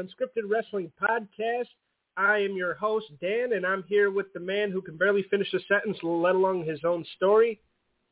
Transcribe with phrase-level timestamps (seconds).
[0.00, 1.68] Unscripted Wrestling Podcast.
[2.16, 5.52] I am your host, Dan, and I'm here with the man who can barely finish
[5.52, 7.60] a sentence, let alone his own story,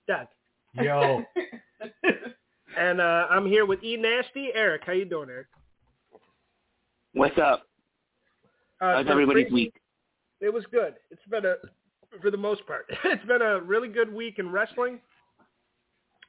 [0.06, 0.26] Doug.
[0.74, 1.22] Yo.
[2.78, 4.82] and uh, I'm here with E Nasty, Eric.
[4.84, 5.46] How you doing, Eric?
[7.14, 7.62] What's up?
[8.80, 9.74] Uh, How's everybody's crazy- week?
[10.40, 10.94] It was good.
[11.10, 11.54] It's been a,
[12.20, 15.00] for the most part, it's been a really good week in wrestling.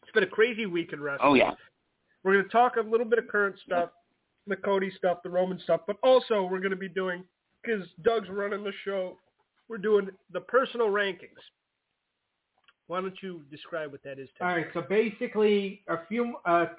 [0.03, 1.29] It's been a crazy week in wrestling.
[1.29, 1.51] Oh yeah.
[2.23, 3.89] We're going to talk a little bit of current stuff,
[4.47, 7.23] the Cody stuff, the Roman stuff, but also we're going to be doing,
[7.63, 9.17] because Doug's running the show,
[9.67, 11.39] we're doing the personal rankings.
[12.87, 14.29] Why don't you describe what that is?
[14.41, 14.65] All right.
[14.73, 16.69] So basically, a few a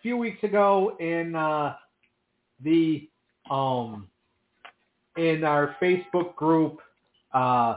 [0.00, 1.74] few weeks ago in uh,
[2.64, 3.08] the
[3.50, 4.08] um
[5.18, 6.78] in our Facebook group,
[7.34, 7.76] uh,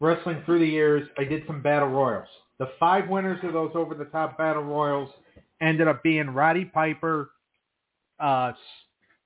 [0.00, 2.28] Wrestling Through the Years, I did some battle royals.
[2.58, 5.08] The five winners of those over the top battle royals
[5.62, 7.30] ended up being Roddy Piper,
[8.20, 8.52] uh,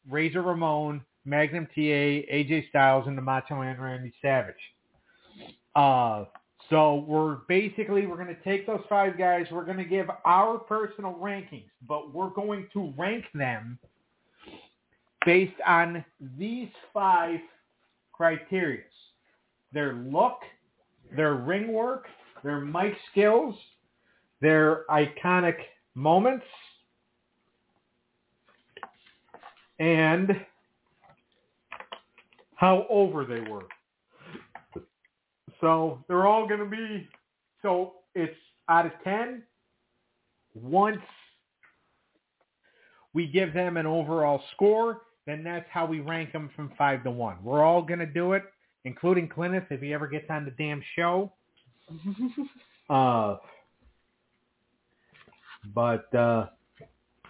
[0.08, 4.54] Razor Ramon, Magnum TA, AJ Styles, and the Macho Man Randy Savage.
[5.74, 6.24] Uh,
[6.68, 9.46] so we're basically we're going to take those five guys.
[9.50, 13.78] We're going to give our personal rankings, but we're going to rank them
[15.26, 16.04] based on
[16.38, 17.40] these five
[18.12, 18.82] criteria:
[19.72, 20.38] their look,
[21.14, 22.06] their ring work,
[22.44, 23.54] their mic skills,
[24.40, 25.56] their iconic
[25.94, 26.46] moments,
[29.80, 30.36] and
[32.54, 33.64] how over they were.
[35.60, 37.08] So they're all going to be,
[37.62, 38.36] so it's
[38.68, 39.42] out of 10.
[40.54, 41.00] Once
[43.14, 47.10] we give them an overall score, then that's how we rank them from 5 to
[47.10, 47.38] 1.
[47.42, 48.44] We're all going to do it,
[48.84, 51.32] including Clintus if he ever gets on the damn show.
[52.90, 53.36] uh,
[55.74, 56.46] but, uh,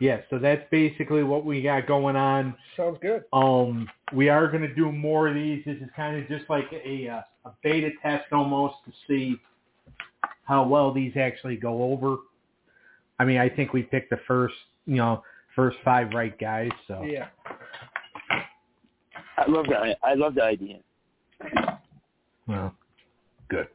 [0.01, 2.57] yeah, so that's basically what we got going on.
[2.77, 3.25] Sounds good.
[3.35, 5.63] Um, we are going to do more of these.
[5.67, 9.37] This is kind of just like a uh, a beta test almost to see
[10.45, 12.17] how well these actually go over.
[13.19, 14.55] I mean, I think we picked the first,
[14.87, 15.23] you know,
[15.55, 16.71] first five right guys.
[16.89, 17.29] So Yeah.
[19.37, 19.97] I love that.
[20.03, 20.79] I love the idea.
[22.47, 22.75] well,
[23.49, 23.69] good.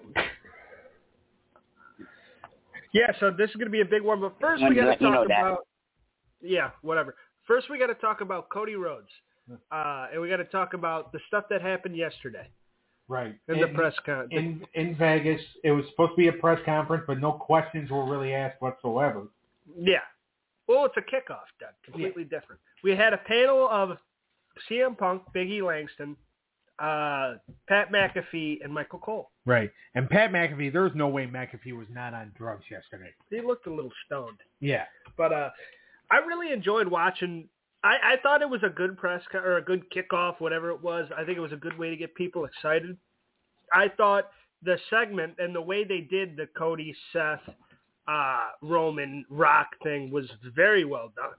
[2.94, 4.81] Yeah, so this is going to be a big one, but first we got to
[4.81, 5.57] to let you talk know that.
[6.45, 7.16] Yeah, whatever.
[7.47, 9.09] First we got to talk about Cody Rhodes,
[9.72, 12.47] uh, and we got to talk about the stuff that happened yesterday
[13.07, 13.35] Right.
[13.47, 14.28] in the press con.
[14.31, 18.06] in in Vegas, it was supposed to be a press conference, but no questions were
[18.06, 19.28] really asked whatsoever.
[19.78, 20.00] Yeah.
[20.67, 21.73] Well, it's a kickoff, Doug.
[21.83, 22.59] Completely different.
[22.83, 23.97] We had a panel of
[24.67, 26.16] CM Punk, Biggie Langston,
[26.79, 27.35] uh,
[27.67, 29.29] Pat McAfee, and Michael Cole.
[29.45, 29.72] Right.
[29.94, 33.12] And Pat McAfee, there's no way McAfee was not on drugs yesterday.
[33.29, 34.39] He looked a little stoned.
[34.59, 34.85] Yeah.
[35.17, 35.50] But uh,
[36.11, 37.47] I really enjoyed watching.
[37.83, 40.81] I, I thought it was a good press co- or a good kickoff, whatever it
[40.81, 41.07] was.
[41.16, 42.97] I think it was a good way to get people excited.
[43.73, 44.29] I thought
[44.63, 47.41] the segment and the way they did the Cody, Seth,
[48.07, 51.33] uh, Roman, Rock thing was very well done.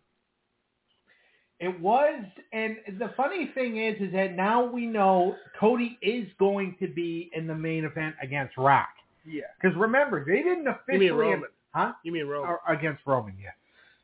[1.58, 6.76] It was, and the funny thing is, is that now we know Cody is going
[6.80, 8.90] to be in the main event against Rock.
[9.24, 9.44] Yeah.
[9.60, 11.48] Because remember, they didn't You officially, mean Roman?
[11.72, 11.92] huh?
[12.04, 12.50] You mean Roman?
[12.50, 13.50] Or against Roman, yeah.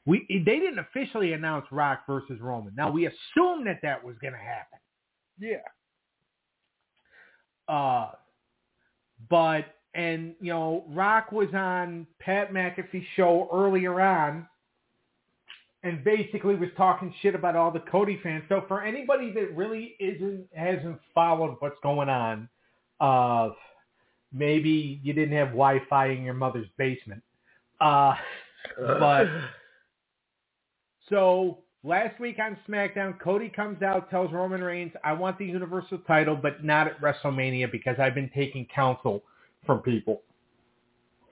[0.04, 2.75] We they didn't officially announce Rock versus Roman.
[2.75, 4.78] Now we assumed that that was going to happen.
[5.38, 5.58] Yeah.
[7.69, 8.10] Uh,
[9.31, 14.49] but and you know, Rock was on Pat McAfee's show earlier on,
[15.82, 18.44] and basically was talking shit about all the Cody fans.
[18.49, 22.49] So for anybody that really isn't hasn't followed what's going on,
[23.00, 23.50] uh,
[24.32, 27.22] maybe you didn't have Wi-Fi in your mother's basement.
[27.81, 28.14] Uh,
[28.78, 29.26] but
[31.08, 35.99] so last week on SmackDown, Cody comes out, tells Roman Reigns, I want the Universal
[36.06, 39.22] title, but not at WrestleMania because I've been taking counsel
[39.66, 40.22] from people,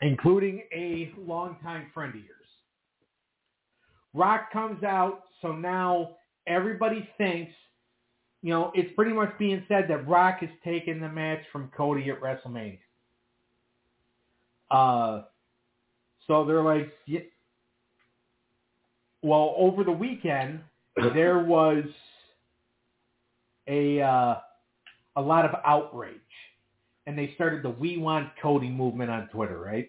[0.03, 2.37] including a longtime friend of yours.
[4.13, 7.53] Rock comes out, so now everybody thinks,
[8.43, 12.11] you know, it's pretty much being said that Rock is taking the match from Cody
[12.11, 12.79] at WrestleMania.
[14.71, 15.23] Uh,
[16.27, 17.21] so they're like, yeah.
[19.23, 20.61] Well, over the weekend
[21.15, 21.85] there was
[23.69, 24.37] a uh,
[25.17, 26.17] a lot of outrage,
[27.07, 29.89] and they started the "We Want Cody" movement on Twitter, right?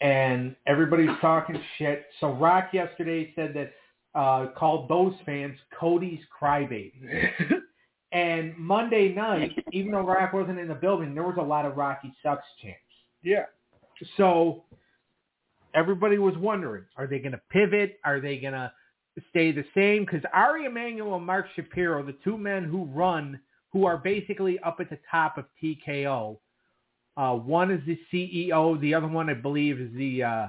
[0.00, 2.06] And everybody's talking shit.
[2.20, 3.72] So Rock yesterday said that
[4.18, 6.92] uh, called those fans Cody's crybaby.
[8.12, 11.76] and Monday night, even though Rock wasn't in the building, there was a lot of
[11.76, 12.78] Rocky sucks chants.
[13.22, 13.44] Yeah.
[14.16, 14.64] So
[15.74, 17.98] everybody was wondering, are they going to pivot?
[18.04, 18.72] Are they going to
[19.30, 23.38] stay the same because Ari Emanuel and Mark Shapiro, the two men who run,
[23.72, 26.38] who are basically up at the top of TKO.
[27.16, 28.80] Uh, one is the CEO.
[28.80, 30.48] The other one, I believe, is the, uh,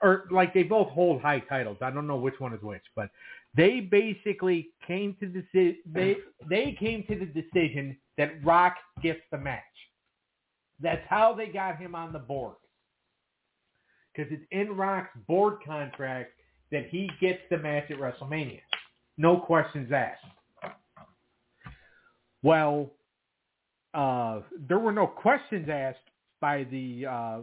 [0.00, 1.78] or like they both hold high titles.
[1.80, 3.10] I don't know which one is which, but
[3.56, 6.16] they basically came to the they
[6.48, 9.62] they came to the decision that Rock gets the match.
[10.80, 12.56] That's how they got him on the board
[14.14, 16.32] because it's in Rock's board contract
[16.70, 18.60] that he gets the match at WrestleMania.
[19.18, 20.24] No questions asked.
[22.42, 22.90] Well,
[23.94, 25.98] uh, there were no questions asked
[26.40, 27.38] by the uh,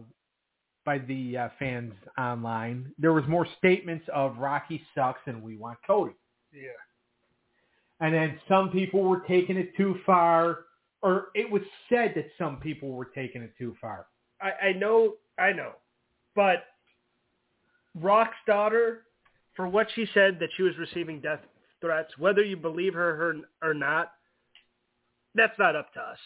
[0.86, 2.92] by the uh, fans online.
[2.98, 6.16] There was more statements of Rocky sucks and we want Cody.
[6.52, 6.70] Yeah.
[8.00, 10.60] And then some people were taking it too far,
[11.02, 14.08] or it was said that some people were taking it too far.
[14.42, 15.74] I, I know, I know,
[16.36, 16.66] but
[17.96, 19.06] Rock's daughter,
[19.56, 21.40] for what she said that she was receiving death
[21.82, 24.12] threats, whether you believe her or, or not,
[25.36, 26.18] that's not up to us.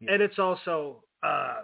[0.00, 0.14] Yeah.
[0.14, 1.62] And it's also, uh,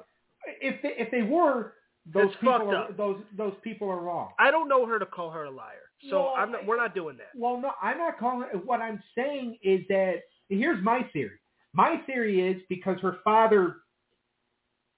[0.61, 1.75] If they, if they were,
[2.13, 4.31] those people are, those those people are wrong.
[4.39, 5.75] I don't know her to call her a liar.
[6.09, 7.29] So Well, I'm not, we're not doing that.
[7.35, 8.65] Well, no, I'm not calling it.
[8.65, 11.39] What I'm saying is that here's my theory.
[11.75, 13.77] My theory is because her father,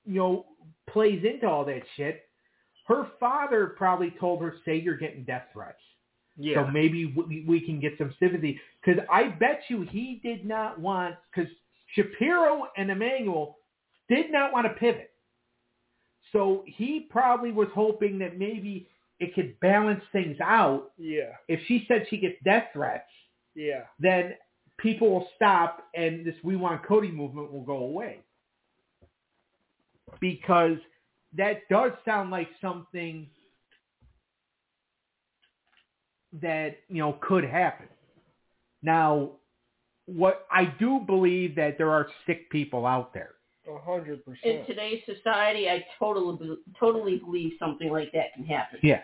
[0.07, 0.47] you know,
[0.89, 2.30] plays into all that shit.
[2.91, 5.79] Her father probably told her, "Say you're getting death threats."
[6.37, 6.65] Yeah.
[6.67, 8.61] So maybe we, we can get some sympathy.
[8.85, 11.51] Because I bet you he did not want, because
[11.95, 13.59] Shapiro and Emanuel
[14.09, 15.11] did not want to pivot.
[16.33, 18.89] So he probably was hoping that maybe
[19.21, 20.93] it could balance things out.
[20.99, 21.33] yeah.
[21.47, 23.11] If she said she gets death threats,
[23.55, 23.85] Yeah.
[23.99, 24.35] then
[24.79, 28.21] people will stop and this We Want Cody movement will go away.
[30.21, 30.79] Because
[31.37, 33.29] that does sound like something
[36.41, 37.87] that, you know, could happen.
[38.83, 39.33] Now,
[40.07, 43.35] what I do believe that there are sick people out there.
[43.69, 48.81] A hundred In today's society, I totally totally believe something like that can happen.
[48.83, 49.01] Yeah.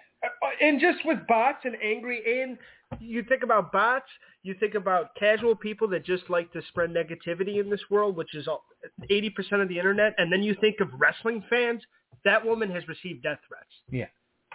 [0.61, 2.59] And just with bots and angry, and
[2.99, 4.09] you think about bots,
[4.43, 8.35] you think about casual people that just like to spread negativity in this world, which
[8.35, 8.65] is all-
[9.09, 11.85] 80% of the internet, and then you think of wrestling fans,
[12.27, 13.73] that woman has received death threats.
[13.91, 14.07] Yeah.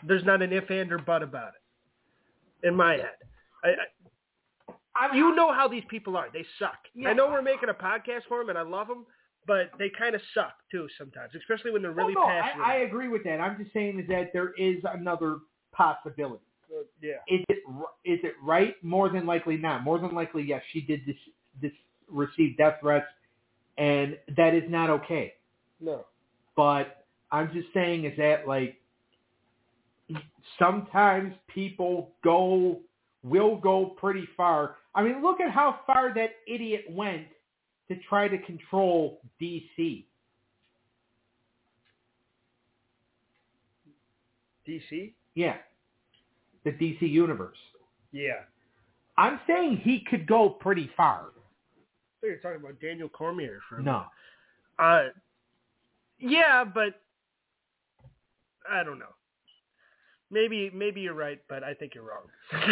[0.08, 3.18] There's not an if, and, or but about it in my head.
[3.64, 3.70] I,
[5.00, 6.28] I, I you know how these people are.
[6.32, 6.78] They suck.
[6.94, 7.10] Yeah.
[7.10, 9.06] I know we're making a podcast for them, and I love them,
[9.48, 12.64] but they kind of suck, too, sometimes, especially when they're really Well, no, passionate.
[12.64, 13.40] I, I agree with that.
[13.40, 15.40] I'm just saying is that there is another
[15.72, 16.44] possibility.
[16.72, 17.14] Uh, yeah.
[17.28, 18.76] Is it r- is it right?
[18.84, 19.84] More than likely not.
[19.84, 21.16] More than likely, yes, she did this
[21.62, 21.72] this
[22.08, 23.08] receive death threats,
[23.78, 25.34] and that is not okay.
[25.80, 26.06] No.
[26.56, 27.01] But
[27.32, 28.78] I'm just saying is that like
[30.60, 32.80] sometimes people go
[33.24, 34.78] will go pretty far.
[34.96, 37.28] I mean, look at how far that idiot went
[37.88, 40.06] to try to control DC.
[44.68, 45.14] DC?
[45.36, 45.56] Yeah,
[46.64, 47.58] the DC universe.
[48.12, 48.42] Yeah.
[49.18, 51.28] I'm saying he could go pretty far.
[51.28, 54.06] I think you're talking about Daniel Cormier for a No.
[54.80, 55.10] Uh,
[56.20, 57.02] yeah, but
[58.70, 59.14] I don't know.
[60.30, 62.28] Maybe maybe you're right, but I think you're wrong.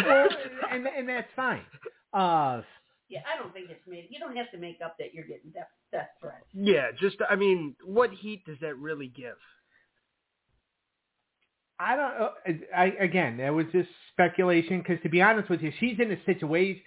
[0.06, 0.28] well,
[0.70, 1.64] and and that's fine.
[2.12, 2.62] Uh,
[3.08, 4.06] Yeah, I don't think it's made.
[4.10, 6.44] You don't have to make up that you're getting death death threats.
[6.54, 9.36] yeah, just I mean, what heat does that really give?
[11.78, 12.14] I don't.
[12.14, 12.30] Uh,
[12.76, 14.78] I again, that was just speculation.
[14.78, 16.82] Because to be honest with you, she's in a situation.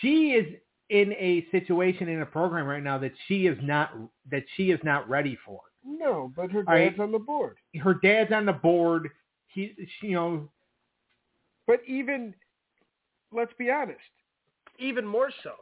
[0.00, 0.46] She is
[0.88, 3.90] in a situation in a program right now that she is not
[4.30, 5.60] that she is not ready for.
[5.86, 7.56] No, but her I- dad's on the board.
[7.82, 9.10] Her dad's on the board.
[9.48, 10.48] He, she, you know,
[11.66, 12.34] But even,
[13.32, 14.00] let's be honest,
[14.78, 15.52] even more so,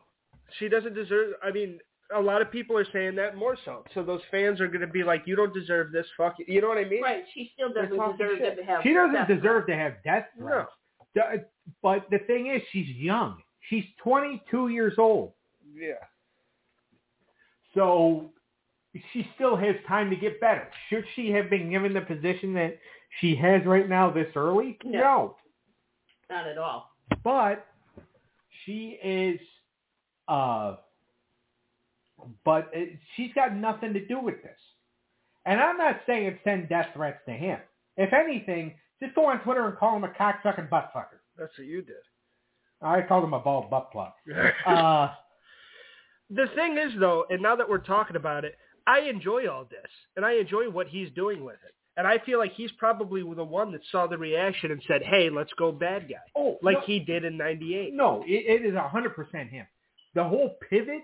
[0.58, 1.34] she doesn't deserve.
[1.42, 1.78] I mean,
[2.14, 3.84] a lot of people are saying that more so.
[3.94, 6.44] So those fans are going to be like, "You don't deserve this." Fuck you.
[6.48, 7.02] You know what I mean?
[7.02, 7.24] Right?
[7.32, 8.56] She still doesn't deserve shit.
[8.58, 8.82] to have.
[8.82, 10.70] she doesn't death deserve to have death threats.
[11.14, 11.46] The-
[11.82, 13.42] But the thing is, she's young.
[13.68, 15.32] She's 22 years old.
[15.74, 15.94] Yeah.
[17.74, 18.30] So
[19.12, 20.68] she still has time to get better.
[20.88, 22.78] Should she have been given the position that
[23.20, 24.78] she has right now this early?
[24.84, 25.00] No.
[25.00, 25.36] No.
[26.30, 26.90] Not at all.
[27.22, 27.66] But
[28.64, 29.40] she is
[30.28, 30.76] uh
[32.44, 34.58] but it, she's got nothing to do with this.
[35.44, 37.58] And I'm not saying it's send death threats to him.
[37.96, 41.18] If anything, just go on Twitter and call him a cocksucking butt fucker.
[41.36, 41.96] That's what you did.
[42.80, 44.12] I called him a bald butt plug.
[44.66, 45.10] Uh,
[46.30, 49.90] the thing is, though, and now that we're talking about it, I enjoy all this,
[50.16, 51.74] and I enjoy what he's doing with it.
[51.96, 55.30] And I feel like he's probably the one that saw the reaction and said, "Hey,
[55.30, 57.94] let's go bad guy," Oh, like no, he did in '98.
[57.94, 59.66] No, it, it is hundred percent him.
[60.14, 61.02] The whole pivot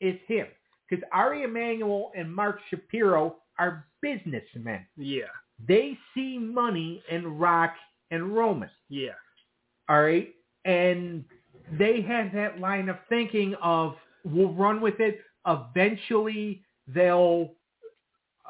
[0.00, 0.46] is him
[0.90, 4.84] because Ari Emanuel and Mark Shapiro are businessmen.
[4.96, 5.24] Yeah,
[5.66, 7.74] They see money in Rock
[8.10, 8.70] and Roman.
[8.88, 9.12] yeah,
[9.88, 11.24] All right, and
[11.78, 15.20] they have that line of thinking of we'll run with it.
[15.46, 17.52] Eventually, they'll.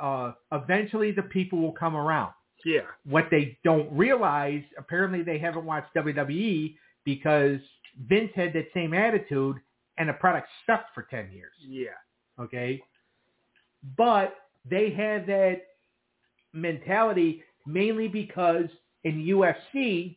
[0.01, 2.33] Uh, eventually, the people will come around.
[2.65, 6.75] yeah, What they don't realize, apparently, they haven't watched WWE
[7.05, 7.61] because
[8.09, 9.57] Vince had that same attitude,
[9.99, 11.53] and the product sucked for ten years.
[11.67, 11.91] yeah,
[12.41, 12.83] Okay,
[13.97, 14.35] but
[14.69, 15.61] they have that
[16.53, 18.67] mentality mainly because
[19.05, 20.17] in UFC,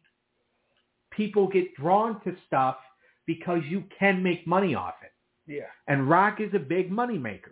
[1.11, 2.77] people get drawn to stuff
[3.25, 5.11] because you can make money off it.
[5.51, 5.63] yeah.
[5.87, 7.51] And Rock is a big money maker.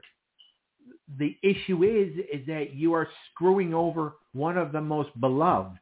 [1.17, 5.79] The issue is is that you are screwing over one of the most beloved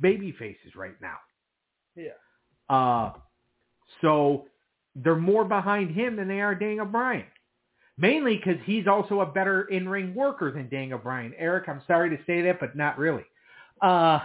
[0.00, 1.16] baby faces right now.
[1.96, 2.12] Yeah.
[2.68, 3.12] Uh
[4.00, 4.46] so
[4.94, 7.24] they're more behind him than they are Daniel Bryan.
[7.98, 11.34] Mainly because he's also a better in-ring worker than Daniel Bryan.
[11.38, 13.24] Eric, I'm sorry to say that, but not really.
[13.80, 14.20] Uh,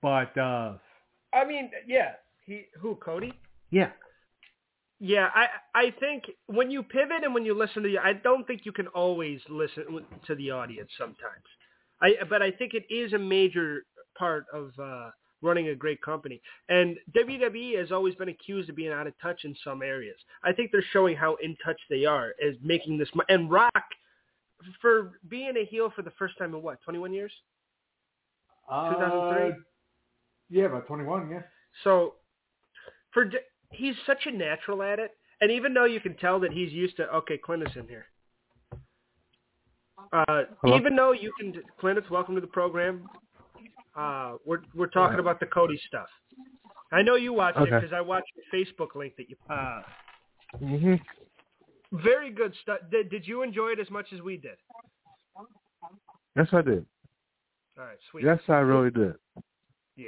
[0.00, 0.74] but uh,
[1.34, 2.12] I mean, yeah.
[2.46, 3.32] He who Cody?
[3.70, 3.90] yeah,
[5.00, 8.46] Yeah, I I think when you pivot and when you listen to the, I don't
[8.46, 9.84] think you can always listen
[10.26, 11.44] to the audience sometimes.
[12.00, 13.84] I but I think it is a major
[14.16, 15.10] part of uh,
[15.44, 16.40] running a great company.
[16.68, 20.16] And WWE has always been accused of being out of touch in some areas.
[20.42, 23.08] I think they're showing how in touch they are as making this.
[23.28, 23.84] And Rock,
[24.80, 27.32] for being a heel for the first time in what 21 years.
[28.68, 29.50] 2003?
[29.50, 29.54] Uh,
[30.50, 31.42] yeah, about 21, yeah.
[31.82, 32.14] So,
[33.12, 33.30] for
[33.74, 36.96] he's such a natural at it, and even though you can tell that he's used
[36.96, 38.06] to okay, Clint is in here.
[40.12, 40.42] Uh,
[40.76, 43.08] even though you can, Clintus, welcome to the program.
[43.96, 46.08] Uh, we're we're talking about the Cody stuff.
[46.92, 49.36] I know you watched it because I watched your Facebook link that you.
[49.48, 49.82] Uh,
[50.58, 50.94] hmm
[52.02, 52.78] very good stuff.
[52.90, 54.56] Did, did you enjoy it as much as we did?
[56.36, 56.84] Yes, I did.
[57.78, 58.24] All right, sweet.
[58.24, 59.14] Yes, I really did.
[59.96, 60.06] Yeah.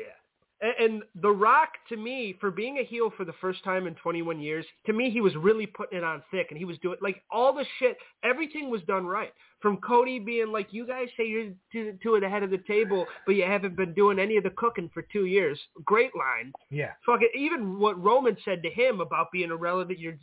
[0.60, 3.94] And, and The Rock, to me, for being a heel for the first time in
[3.96, 6.96] 21 years, to me, he was really putting it on thick, and he was doing
[7.02, 7.96] like all the shit.
[8.24, 9.32] Everything was done right.
[9.60, 12.58] From Cody being like, "You guys say you're two, two at the head of the
[12.66, 16.52] table, but you haven't been doing any of the cooking for two years." Great line.
[16.70, 16.92] Yeah.
[17.04, 17.36] Fuck it.
[17.36, 20.18] Even what Roman said to him about being irrelevant, you're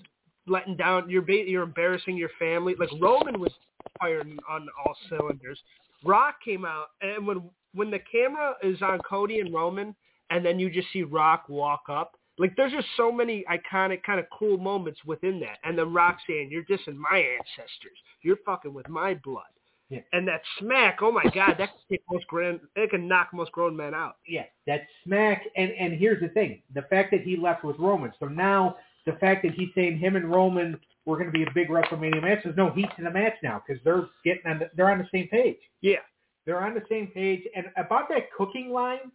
[0.47, 2.75] letting down, you're you're embarrassing your family.
[2.77, 3.51] Like Roman was
[3.99, 5.59] firing on all cylinders.
[6.03, 9.95] Rock came out, and when when the camera is on Cody and Roman,
[10.29, 14.19] and then you just see Rock walk up, like there's just so many iconic, kind
[14.19, 15.57] of cool moments within that.
[15.63, 17.97] And then Rock saying, "You're dissing my ancestors.
[18.21, 19.43] You're fucking with my blood."
[19.89, 19.99] Yeah.
[20.13, 23.51] And that smack, oh my god, that can take most grand, it can knock most
[23.51, 24.17] grown men out.
[24.27, 25.43] Yeah, that smack.
[25.55, 28.11] And and here's the thing: the fact that he left with Roman.
[28.19, 31.51] So now the fact that he's saying him and Roman were going to be a
[31.53, 32.39] big WrestleMania match.
[32.43, 34.59] There's no heat to the match now because they're getting on.
[34.59, 35.57] The, they're on the same page.
[35.81, 35.97] Yeah.
[36.45, 37.43] They're on the same page.
[37.55, 39.11] And about that cooking line,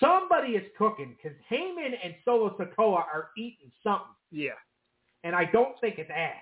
[0.00, 4.52] somebody is cooking because Heyman and Solo Sikoa are eating something, Yeah.
[5.24, 6.34] and I don't think it's ass.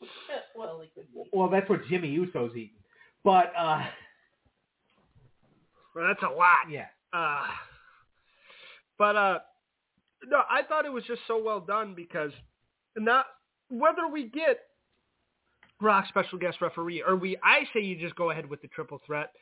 [0.56, 1.22] well, it could be.
[1.32, 2.70] Well, that's what Jimmy Uso's eating.
[3.24, 3.82] But uh,
[5.94, 6.70] Well, that's a lot.
[6.70, 7.46] yeah, Uh,
[8.98, 9.38] but uh,
[10.26, 12.30] no, I thought it was just so well done because
[12.96, 13.26] not
[13.68, 14.60] whether we get
[15.80, 19.00] Rock special guest referee or we, I say you just go ahead with the triple
[19.06, 19.32] threat.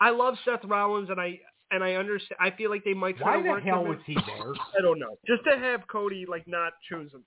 [0.00, 1.40] I love Seth Rollins and I
[1.74, 2.38] and I understand.
[2.40, 4.52] I feel like they might try why to the hell was he there?
[4.78, 5.16] I don't know.
[5.26, 7.24] Just to have Cody like not choose him.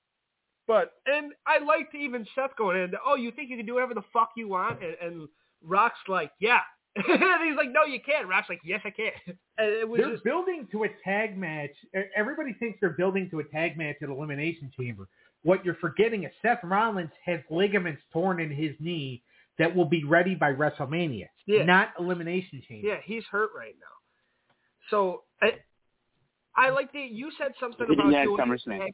[0.68, 2.92] But and I liked even Seth going in.
[3.06, 4.80] Oh, you think you can do whatever the fuck you want?
[4.84, 5.28] And, and
[5.64, 6.60] Rock's like, yeah.
[6.96, 8.28] and he's like, no, you can't.
[8.28, 9.12] Rock's like, yes, I can.
[9.60, 11.72] And it was They're just building to a tag match.
[12.16, 15.08] Everybody thinks they're building to a tag match at Elimination Chamber.
[15.42, 19.24] What you're forgetting is Seth Rollins has ligaments torn in his knee
[19.58, 21.64] that will be ready by WrestleMania, Yeah.
[21.64, 22.88] not Elimination Chamber.
[22.88, 23.97] Yeah, he's hurt right now.
[24.90, 25.52] So I,
[26.56, 27.00] I like the.
[27.00, 28.38] You said something about doing.
[28.80, 28.94] Tag-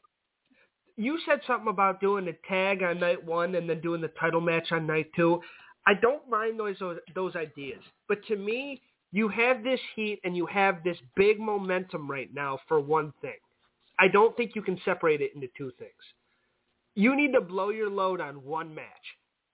[0.97, 4.41] You said something about doing the tag on night one and then doing the title
[4.41, 5.41] match on night two.
[5.87, 6.75] I don't mind those
[7.15, 8.81] those ideas, but to me,
[9.11, 13.37] you have this heat and you have this big momentum right now for one thing.
[13.99, 15.91] I don't think you can separate it into two things.
[16.95, 18.85] You need to blow your load on one match.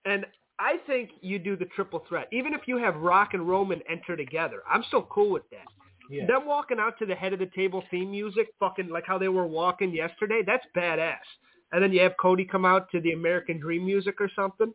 [0.06, 0.26] And
[0.60, 2.28] I think you do the triple threat.
[2.32, 5.68] Even if you have Rock and Roman enter together, I'm still cool with that.
[6.10, 6.26] Yeah.
[6.26, 9.28] Them walking out to the head of the table theme music, fucking like how they
[9.28, 11.18] were walking yesterday, that's badass.
[11.72, 14.74] And then you have Cody come out to the American Dream music or something.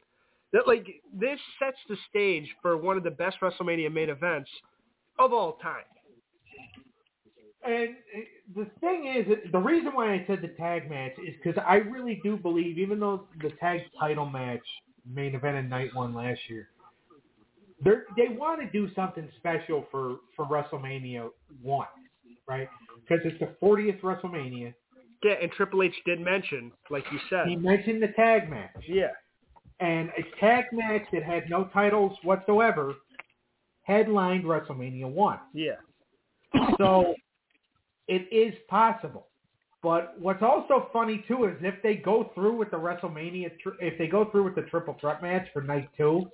[0.52, 4.48] That like this sets the stage for one of the best WrestleMania main events
[5.18, 5.82] of all time.
[7.66, 8.20] And uh,
[8.54, 12.20] the thing is, the reason why I said the tag match is because I really
[12.22, 14.62] do believe, even though the tag title match
[15.10, 16.68] main event in night one last year,
[17.82, 21.30] they they want to do something special for for WrestleMania
[21.62, 21.86] one,
[22.46, 22.68] right?
[23.00, 24.74] Because it's the 40th WrestleMania.
[25.22, 27.46] Yeah, and Triple H did mention, like you said.
[27.48, 29.12] He mentioned the tag match, Yeah.
[29.80, 32.94] and a tag match that had no titles whatsoever
[33.82, 35.38] headlined WrestleMania one.
[35.54, 35.76] Yeah.
[36.78, 37.14] So
[38.06, 39.28] it is possible.
[39.82, 43.50] But what's also funny too is if they go through with the WrestleMania,
[43.80, 46.30] if they go through with the triple threat match for night two,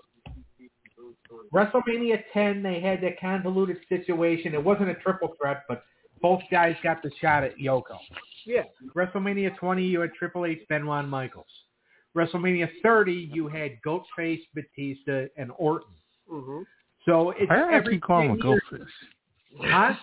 [1.52, 4.54] WrestleMania 10 they had that convoluted situation.
[4.54, 5.84] It wasn't a triple threat, but
[6.22, 7.99] both guys got the shot at Yoko.
[8.44, 8.62] Yeah.
[8.94, 11.46] WrestleMania 20 you had Triple H, Benoit, and Michaels.
[12.16, 15.88] WrestleMania 30 you had Goatface, Batista, and Orton.
[16.28, 16.62] hmm
[17.06, 18.92] So it's Why do I every keep calling him a 10 years- goldfish?
[19.60, 19.94] Huh?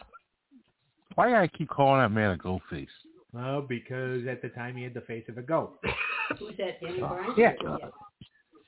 [1.16, 2.90] Why do I keep calling that man a goldfish?
[3.34, 5.80] Well, because at the time he had the face of a goat.
[6.40, 7.34] Who's that, Danny Bryan?
[7.38, 7.54] Yeah.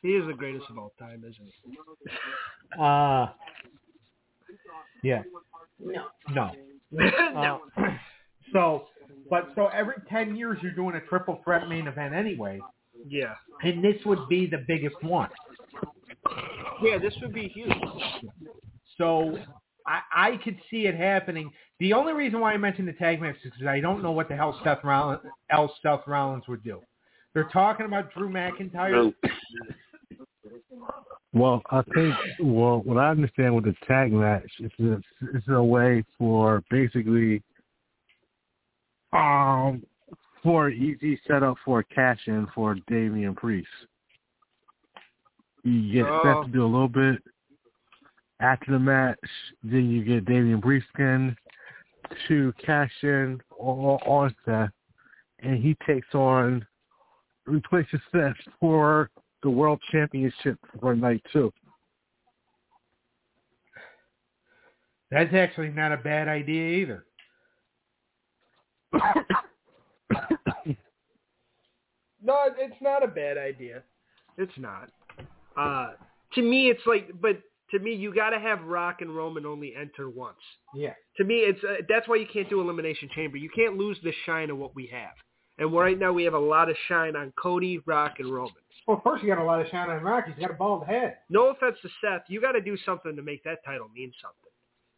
[0.02, 1.36] He is the greatest of all time, isn't
[1.66, 1.78] he?
[2.80, 3.30] Uh,
[5.02, 5.24] yeah,
[5.80, 6.06] No.
[6.32, 6.52] no.
[6.92, 7.62] no.
[7.76, 7.82] Uh,
[8.54, 8.86] so,
[9.28, 12.60] but so every 10 years you're doing a triple threat main event anyway,
[13.08, 13.34] Yeah.
[13.64, 15.30] and this would be the biggest one.
[16.84, 17.74] Yeah, this would be huge.
[19.00, 19.36] So
[19.88, 21.50] I, I could see it happening.
[21.80, 24.30] The only reason why I mentioned the tag match is because I don't know what
[24.30, 26.82] the hell Seth Rollins, else Seth Rollins would do.
[27.34, 29.12] They're talking about Drew McIntyre.
[31.34, 35.62] Well, I think well, what I understand with the tag match is it's, it's a
[35.62, 37.44] way for basically
[39.14, 39.84] um
[40.42, 43.68] for easy setup for cash in for Damian Priest.
[45.64, 46.22] You get Oh.
[46.24, 47.22] Seth to do a little bit
[48.40, 49.20] after the match,
[49.64, 51.36] then you get Damian Priest in
[52.28, 54.72] to cash in on, on Seth,
[55.40, 56.66] and he takes on
[57.46, 59.10] replaces Seth for
[59.44, 61.52] the World Championship for night two.
[65.12, 67.06] That's actually not a bad idea either.
[72.22, 73.84] No, it's not a bad idea.
[74.38, 74.90] It's not.
[75.58, 75.94] Uh,
[76.34, 79.74] to me, it's like, but to me, you got to have Rock and Roman only
[79.76, 80.38] enter once.
[80.74, 80.94] Yeah.
[81.18, 83.38] To me, it's uh, that's why you can't do Elimination Chamber.
[83.38, 85.14] You can't lose the shine of what we have.
[85.58, 88.54] And right now, we have a lot of shine on Cody, Rock, and Roman.
[88.90, 90.32] Well, first you got a lot of shine on Rocky.
[90.32, 91.18] He's got a bald head.
[91.30, 94.50] No offense to Seth, you got to do something to make that title mean something.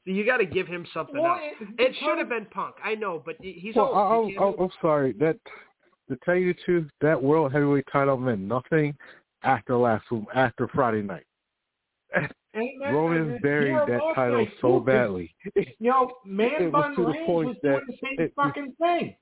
[0.06, 1.42] So you got to give him something Well, else.
[1.78, 2.76] it- It should have been Punk.
[2.82, 3.98] I know, but he's Well, old.
[3.98, 5.12] I, He I, can't- I'm sorry.
[5.20, 5.38] That
[6.10, 8.96] to tell you the truth, that world heavyweight title meant nothing
[9.44, 11.26] after last after Friday night.
[12.16, 15.36] Ain't that- Roman buried You're that title like, so badly.
[15.56, 18.34] You know, Man It was Bun to the point was doing that the same it-
[18.38, 19.16] fucking thing.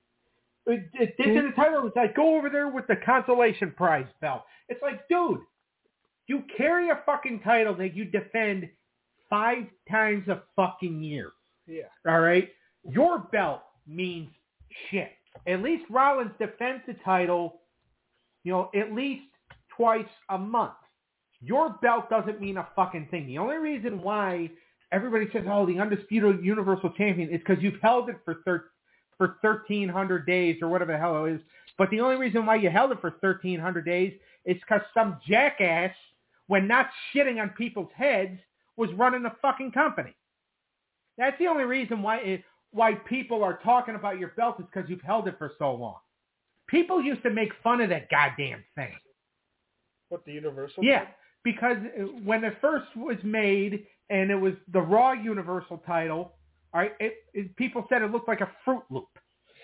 [0.69, 1.37] It, it, this hmm?
[1.37, 1.87] is the title.
[1.87, 4.43] It's like go over there with the consolation prize belt.
[4.67, 5.39] It's like, dude,
[6.27, 8.69] you carry a fucking title that you defend
[9.29, 11.31] five times a fucking year.
[11.67, 11.83] yeah.
[12.07, 12.49] All right,
[12.87, 14.29] your belt means
[14.89, 15.11] shit.
[15.47, 17.61] At least Rollins defends the title,
[18.43, 19.23] you know, at least
[19.75, 20.73] twice a month.
[21.41, 23.25] Your belt doesn't mean a fucking thing.
[23.25, 24.51] The only reason why
[24.91, 28.69] everybody says, "Oh, the undisputed Universal Champion," is because you've held it for thir-
[29.19, 31.41] for thirteen hundred days or whatever the hell it is.
[31.77, 34.13] But the only reason why you held it for thirteen hundred days
[34.45, 35.93] is because some jackass,
[36.47, 38.39] when not shitting on people's heads,
[38.77, 40.15] was running the fucking company.
[41.19, 44.89] That's the only reason why it, why people are talking about your belt is because
[44.89, 45.97] you've held it for so long.
[46.67, 48.93] People used to make fun of that goddamn thing.
[50.07, 50.83] What the Universal?
[50.83, 51.05] Yeah,
[51.43, 56.33] because uh, when it first was made and it was the Raw Universal title,
[56.73, 59.07] all right, it, it, people said it looked like a Fruit Loop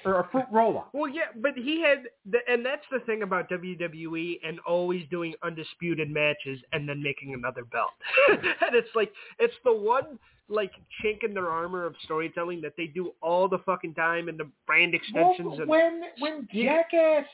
[0.06, 0.90] or a Fruit Roll-Up.
[0.94, 5.34] Well, yeah, but he had, the, and that's the thing about WWE and always doing
[5.44, 7.92] undisputed matches and then making another belt.
[8.30, 10.72] and it's like it's the one like
[11.04, 14.48] chink in their armor of storytelling that they do all the fucking time and the
[14.68, 17.26] brand extensions Well, and when when Jackass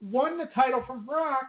[0.00, 1.48] won the title from Brock,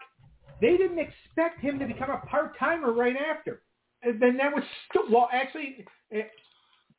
[0.62, 3.62] they didn't expect him to become a part timer right after.
[4.04, 6.30] And then that was stu- well, actually, it,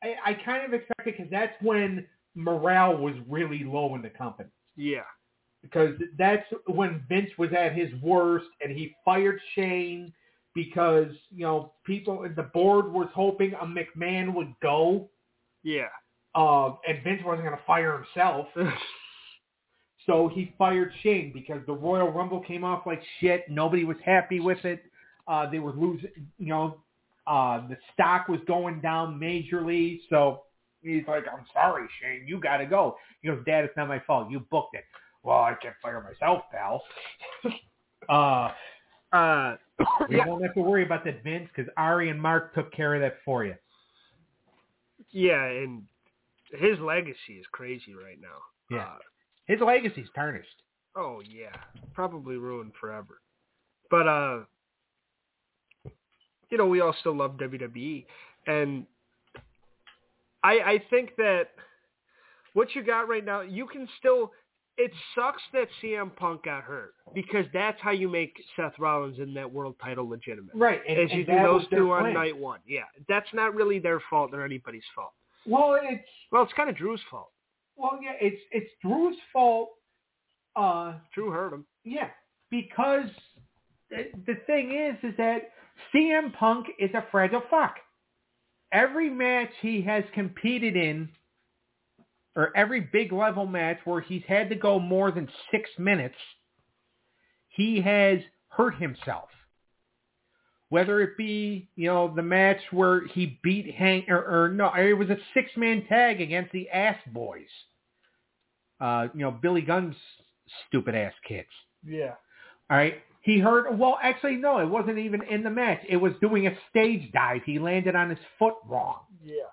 [0.03, 4.49] I, I kind of expected because that's when morale was really low in the company.
[4.75, 5.01] yeah,
[5.61, 10.13] Because that's when Vince was at his worst, and he fired Shane
[10.55, 15.09] because you know people in the board was hoping a McMahon would go,
[15.63, 15.87] yeah.
[16.35, 18.47] uh, and Vince wasn't going to fire himself.
[20.05, 23.43] So he fired Shane because the Royal Rumble came off like shit.
[23.49, 24.81] Nobody was happy with it.
[25.27, 26.09] uh, they were losing.
[26.39, 26.77] You know,
[27.27, 29.99] uh, the stock was going down majorly.
[30.09, 30.43] So
[30.81, 33.99] he's like, "I'm sorry, Shane, you got to go." He goes, "Dad, it's not my
[34.07, 34.29] fault.
[34.31, 34.83] You booked it."
[35.23, 36.81] Well, I can't fire myself, pal.
[38.09, 38.51] uh,
[39.11, 39.57] Uh,
[40.09, 40.25] you Yeah.
[40.25, 43.17] don't have to worry about that, Vince, because Ari and Mark took care of that
[43.25, 43.55] for you.
[45.11, 45.83] yeah, and
[46.51, 48.37] his legacy is crazy right now.
[48.75, 48.83] Yeah.
[48.83, 48.97] Uh,
[49.45, 50.61] His legacy's tarnished.
[50.95, 51.55] oh yeah,
[51.93, 53.21] probably ruined forever.
[53.89, 54.39] But uh,
[56.49, 58.05] you know, we all still love WWE,
[58.47, 58.85] and
[60.43, 61.49] I I think that
[62.53, 64.31] what you got right now, you can still.
[64.81, 69.33] It sucks that CM Punk got hurt because that's how you make Seth Rollins in
[69.33, 70.55] that world title legitimate.
[70.55, 70.79] Right.
[70.87, 72.13] And, As you do those two on plan.
[72.13, 72.61] night one.
[72.65, 75.11] Yeah, that's not really their fault or anybody's fault.
[75.45, 77.27] Well, it's Well, it's kind of Drew's fault.
[77.75, 79.71] well, yeah, it's it's Drew's fault.
[80.55, 81.65] Uh, Drew hurt him.
[81.83, 82.07] yeah,
[82.49, 83.09] because
[83.89, 85.49] the thing is, is that
[85.93, 87.75] CM Punk is a fragile fuck.
[88.71, 91.09] Every match he has competed in,
[92.35, 96.15] or every big level match where he's had to go more than six minutes,
[97.49, 99.29] he has hurt himself.
[100.69, 104.93] Whether it be, you know, the match where he beat Hank, or, or no, it
[104.93, 107.49] was a six-man tag against the Ass Boys.
[108.79, 109.95] Uh, you know, Billy Gunn's
[110.67, 111.49] stupid ass kids.
[111.85, 112.13] Yeah.
[112.69, 113.01] All right.
[113.21, 113.77] He hurt.
[113.77, 115.81] Well, actually, no, it wasn't even in the match.
[115.87, 117.41] It was doing a stage dive.
[117.45, 119.01] He landed on his foot wrong.
[119.23, 119.43] Yeah.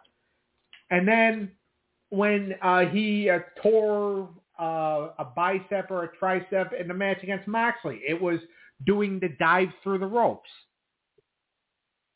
[0.91, 1.51] And then
[2.11, 7.49] when uh, he uh, tore uh, a bicep or a tricep in the match against
[7.49, 8.39] Moxley, it was
[8.85, 10.49] doing the dive through the ropes.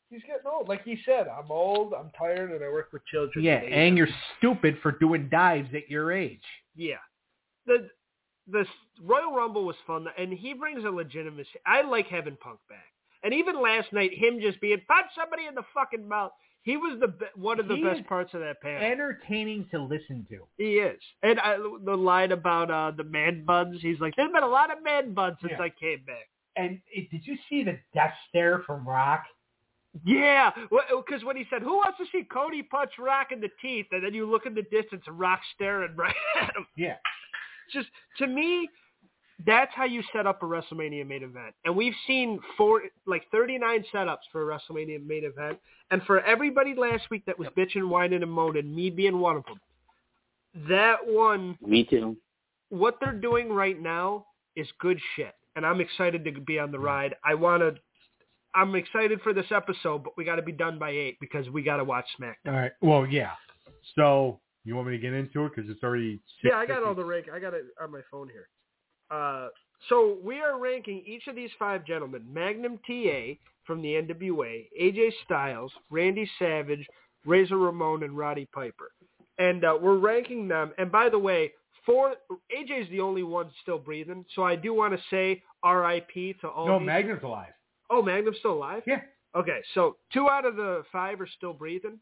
[0.09, 0.67] He's getting old.
[0.67, 3.45] Like he said, I'm old, I'm tired, and I work with children.
[3.45, 6.43] Yeah, and you're stupid for doing dives at your age.
[6.75, 6.95] Yeah.
[7.65, 7.89] The
[8.47, 8.65] the
[9.01, 11.49] Royal Rumble was fun, and he brings a legitimacy.
[11.65, 12.85] I like having Punk back,
[13.23, 16.31] and even last night, him just being punch somebody in the fucking mouth.
[16.63, 18.83] He was the be- one of the He best parts of that panel.
[18.85, 20.41] Entertaining to listen to.
[20.57, 23.81] he is, and I, the line about uh, the man buns.
[23.81, 25.63] He's like, "There's been a lot of man buns since Yeah.
[25.65, 26.27] I came back."
[26.57, 29.23] And it, did you see the death stare from Rock?
[30.05, 33.87] Yeah, because when he said, "Who wants to see Cody punch Rock in the teeth?"
[33.91, 36.65] and then you look in the distance and Rock staring right at him.
[36.77, 36.95] Yeah.
[37.71, 38.69] Just to me,
[39.45, 41.53] that's how you set up a WrestleMania main event.
[41.65, 45.57] And we've seen four, like 39 setups for a WrestleMania main event.
[45.89, 49.45] And for everybody last week that was bitching, whining, and moaning, me being one of
[49.45, 49.59] them,
[50.67, 52.17] that one, Me too.
[52.69, 55.33] what they're doing right now is good shit.
[55.55, 56.83] And I'm excited to be on the mm.
[56.83, 57.15] ride.
[57.23, 57.75] I want to.
[58.53, 61.61] I'm excited for this episode, but we got to be done by eight because we
[61.61, 62.47] got to watch SmackDown.
[62.47, 62.71] All right.
[62.81, 63.31] Well, yeah.
[63.95, 66.19] So you want me to get into it because it's already.
[66.43, 67.27] Yeah, I got all the rank.
[67.33, 68.47] I got it on my phone here.
[69.09, 69.49] Uh,
[69.89, 73.33] so we are ranking each of these five gentlemen: Magnum TA
[73.65, 76.85] from the NWA, AJ Styles, Randy Savage,
[77.25, 78.91] Razor Ramon, and Roddy Piper.
[79.37, 80.71] And uh, we're ranking them.
[80.77, 81.51] And by the way,
[81.85, 82.13] four
[82.55, 84.25] AJ's the only one still breathing.
[84.35, 86.35] So I do want to say R.I.P.
[86.41, 86.67] to all.
[86.67, 87.53] No, these- Magnum's alive.
[87.89, 88.83] Oh, Magnum's still alive.
[88.85, 89.01] Yeah.
[89.35, 91.99] Okay, so two out of the five are still breathing.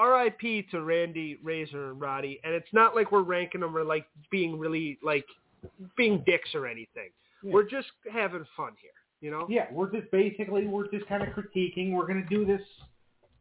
[0.00, 0.62] R.I.P.
[0.70, 4.58] to Randy, Razor, and Roddy, and it's not like we're ranking them or like being
[4.58, 5.26] really like
[5.96, 7.10] being dicks or anything.
[7.42, 7.52] Yeah.
[7.52, 9.46] We're just having fun here, you know.
[9.50, 11.92] Yeah, we're just basically we're just kind of critiquing.
[11.92, 12.62] We're gonna do this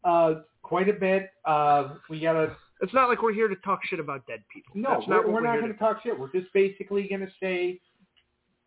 [0.04, 1.30] uh quite a bit.
[1.46, 4.74] Uh, we gotta It's not like we're here to talk shit about dead people.
[4.76, 6.18] no, That's not we're, we're not gonna to- talk shit.
[6.20, 7.80] We're just basically gonna say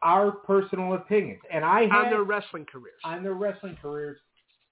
[0.02, 1.40] our personal opinions.
[1.52, 3.00] And I on have their wrestling careers.
[3.04, 4.18] on their wrestling careers,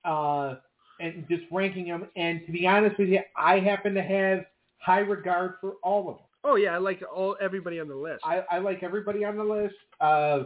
[0.05, 0.55] uh,
[1.01, 2.07] and just ranking them.
[2.17, 4.45] And to be honest with you, I happen to have
[4.79, 6.27] high regard for all of them.
[6.45, 8.21] oh yeah, I like all everybody on the list.
[8.25, 9.75] I, I like everybody on the list.
[10.01, 10.45] Uh,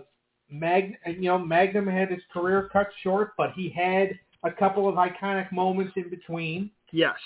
[0.51, 4.97] Mag, you know, Magnum had his career cut short, but he had a couple of
[4.97, 6.71] iconic moments in between.
[6.93, 7.17] Yes.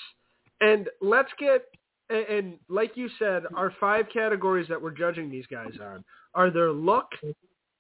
[0.61, 1.65] And let's get
[2.11, 6.51] and, and like you said, our five categories that we're judging these guys on are
[6.51, 7.11] their look,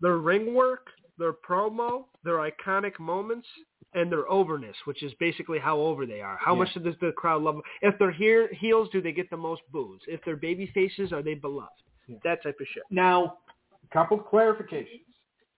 [0.01, 3.47] their ring work, their promo, their iconic moments,
[3.95, 6.37] and their overness, which is basically how over they are.
[6.37, 6.59] How Yeah.
[6.59, 7.62] much does the crowd love them?
[7.83, 10.01] If they're here heels, do they get the most boos?
[10.07, 11.71] If they're baby faces, are they beloved?
[12.07, 12.19] Yeah.
[12.25, 12.83] That type of shit.
[12.91, 13.38] Now,
[13.85, 15.03] a couple of clarifications.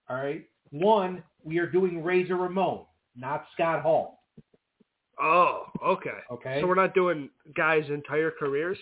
[0.08, 0.44] All right.
[0.70, 2.84] One, we are doing Razor Ramon,
[3.16, 4.22] not Scott Hall.
[5.20, 6.18] Oh, okay.
[6.30, 6.60] Okay.
[6.60, 8.78] So we're not doing guys' entire careers.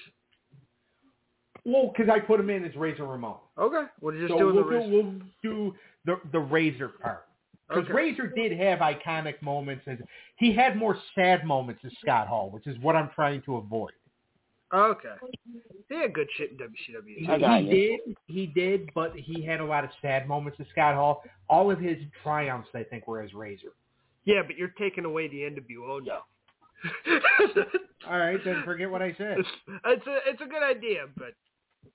[1.64, 3.36] well, because I put him in as Razor Ramon.
[3.58, 4.88] Okay, we're just so doing we'll the do, race.
[4.90, 5.74] we'll do
[6.04, 7.26] the the Razor part.
[7.68, 7.92] Because Okay.
[7.92, 10.02] Razor did have iconic moments, and
[10.36, 13.92] he had more sad moments than Scott Hall, which is what I'm trying to avoid.
[14.72, 15.14] Okay.
[15.88, 17.16] They had good shit in WCW.
[17.16, 20.94] He, he did, he did, but he had a lot of sad moments with Scott
[20.94, 21.22] Hall.
[21.48, 23.72] All of his triumphs, I think, were as Razor.
[24.24, 26.24] Yeah, but you're taking away the NWO now.
[28.08, 29.38] All right, then forget what I said.
[29.38, 29.48] it's,
[29.86, 31.32] it's a it's a good idea, but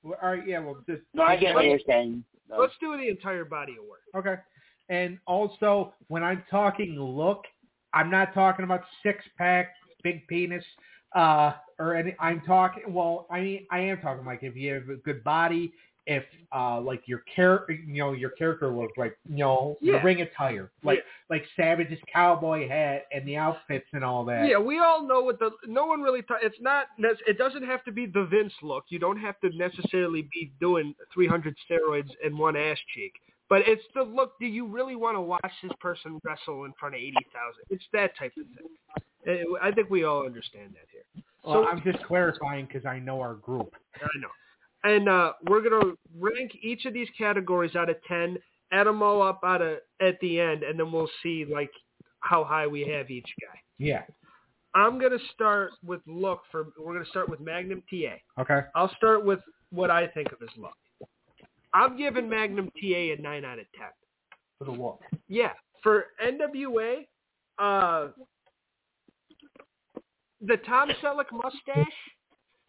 [0.03, 2.23] Well, All right, yeah, well, just No, I get what you're saying.
[2.49, 2.57] No.
[2.57, 4.01] let's do the entire body of work.
[4.15, 4.41] Okay.
[4.89, 7.45] And also, when I'm talking look,
[7.93, 10.63] I'm not talking about six pack, big penis,
[11.15, 12.15] uh, or any.
[12.19, 12.83] I'm talking.
[12.93, 15.71] Well, I mean, I am talking like if you have a good body,
[16.05, 19.99] if uh, like your character, you know, your character looks like, you know, Yeah.
[19.99, 24.47] the ring attire, like like Savage's cowboy hat and the outfits and all that.
[24.49, 25.51] Yeah, we all know what the.
[25.65, 26.21] No one really.
[26.23, 26.87] Ta- it's not.
[26.97, 28.85] It doesn't have to be the Vince look.
[28.89, 33.13] You don't have to necessarily be doing 300 steroids and one ass cheek.
[33.49, 34.33] But it's the look.
[34.39, 37.21] Do you really want to watch this person wrestle in front of 80,000?
[37.69, 38.45] It's that type of
[39.25, 39.55] thing.
[39.61, 41.23] I think we all understand that here.
[41.43, 43.73] Well, So- I'm just clarifying because I know our group.
[43.95, 44.29] I know.
[44.85, 48.37] And uh, we're gonna rank each of these categories out of ten,
[48.73, 51.71] add them all up out of at the end, and then we'll see like
[52.19, 53.59] how high we have each guy.
[53.77, 54.03] Yeah.
[54.75, 56.67] I'm gonna start with look for.
[56.77, 58.15] We're gonna start with Magnum TA.
[58.41, 58.61] Okay.
[58.75, 60.73] I'll start with what I think of his look.
[61.73, 63.87] I'm giving Magnum TA a nine out of ten.
[64.59, 65.01] For the look.
[65.27, 67.07] Yeah, for NWA,
[67.59, 68.09] uh,
[70.41, 71.87] the Tom Selleck mustache.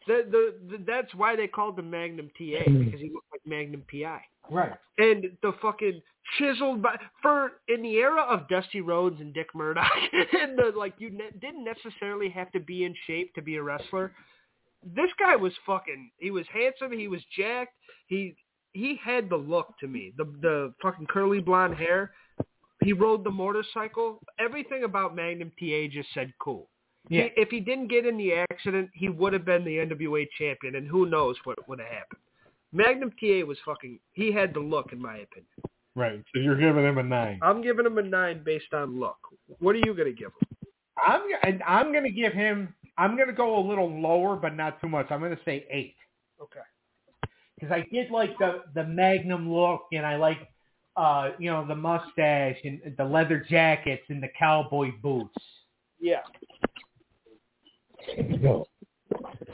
[0.07, 3.85] The, the the that's why they called him Magnum TA because he looked like Magnum
[3.91, 4.21] PI.
[4.51, 4.73] Right.
[4.99, 6.03] And the fucking
[6.39, 10.95] chiseled by for in the era of Dusty Rhodes and Dick Murdoch, and the like,
[10.99, 14.13] you ne- didn't necessarily have to be in shape to be a wrestler.
[14.85, 16.11] This guy was fucking.
[16.19, 16.93] He was handsome.
[16.93, 17.73] He was jacked.
[18.07, 18.37] He
[18.75, 20.13] he had the look to me.
[20.19, 22.11] The the fucking curly blonde hair.
[22.83, 24.21] He rode the motorcycle.
[24.39, 26.69] Everything about Magnum TA just said cool.
[27.09, 27.29] Yeah.
[27.35, 30.75] He, if he didn't get in the accident, he would have been the NWA champion,
[30.75, 32.21] and who knows what would have happened.
[32.73, 33.99] Magnum TA was fucking.
[34.13, 35.47] He had the look, in my opinion.
[35.97, 36.23] Right.
[36.35, 37.39] So you're giving him a nine.
[37.43, 39.17] I'm giving him a nine based on look.
[39.61, 40.69] What are you gonna give him?
[41.07, 42.75] I'm and I'm gonna give him.
[42.99, 45.07] I'm gonna go a little lower, but not too much.
[45.11, 45.95] I'm gonna say eight
[46.43, 46.61] Okay.
[47.65, 50.39] Because I did like the the Magnum look, and I like,
[50.97, 55.35] uh, you know, the mustache and the leather jackets and the cowboy boots.
[56.01, 56.21] Yeah.
[58.45, 58.67] All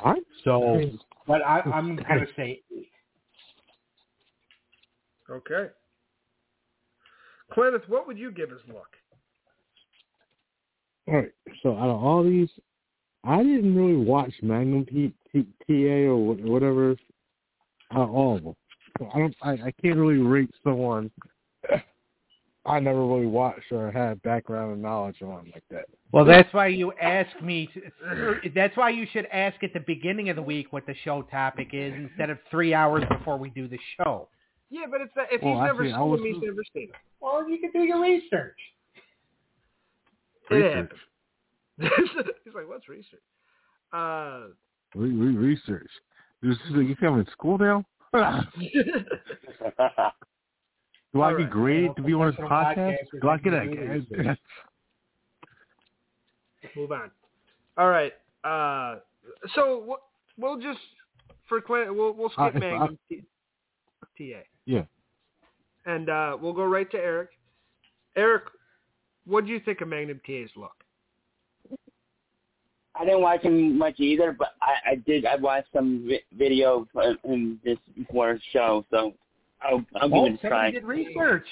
[0.04, 0.22] right.
[0.44, 0.90] So,
[1.26, 2.90] but I, I'm gonna say eight.
[5.30, 5.68] Okay.
[7.52, 8.88] Clenneth, what would you give his look?
[11.08, 11.32] All right.
[11.62, 12.48] So out of all these,
[13.24, 16.96] I didn't really watch Magnum T, T, TA or whatever.
[17.92, 18.54] Out of all of them,
[18.98, 19.36] so I don't.
[19.42, 21.10] I, I can't really rate someone.
[22.66, 25.86] I never really watched or had background and knowledge on like that.
[26.12, 27.68] Well, that's why you ask me.
[27.74, 31.22] To, that's why you should ask at the beginning of the week what the show
[31.22, 34.28] topic is instead of three hours before we do the show.
[34.68, 36.62] Yeah, but it's not, if Well, he's never actually, I seen was- him, he's never
[36.74, 36.94] seen him.
[37.20, 38.56] Well, you can do your research.
[40.50, 40.90] It Research.
[41.78, 42.30] happens.
[42.44, 43.22] he's like, what's research?
[43.92, 44.48] Uh,
[44.94, 45.90] Re, re, research.
[46.42, 47.84] You coming to school now?
[51.12, 51.50] Do I All get right.
[51.50, 52.96] graded to be on this podcast?
[53.20, 54.36] Do I get a?
[56.76, 57.10] move on.
[57.76, 58.12] All right.
[58.44, 59.00] Uh,
[59.54, 59.98] so we'll,
[60.38, 60.78] we'll just
[61.48, 63.24] for Clint, we'll we'll Uh, skip Magnum T-
[64.18, 64.40] TA.
[64.66, 64.82] Yeah.
[65.86, 67.30] And uh, we'll go right to Eric.
[68.16, 68.44] Eric,
[69.24, 70.79] what do you think of Magnum TA's look?
[73.00, 75.24] I didn't watch him much either, but I, I did.
[75.24, 79.14] I watched some vi- video of him this before the show, so
[79.62, 80.70] I'll, I'll Oh, give it a oh, somebody try.
[80.72, 81.46] did research.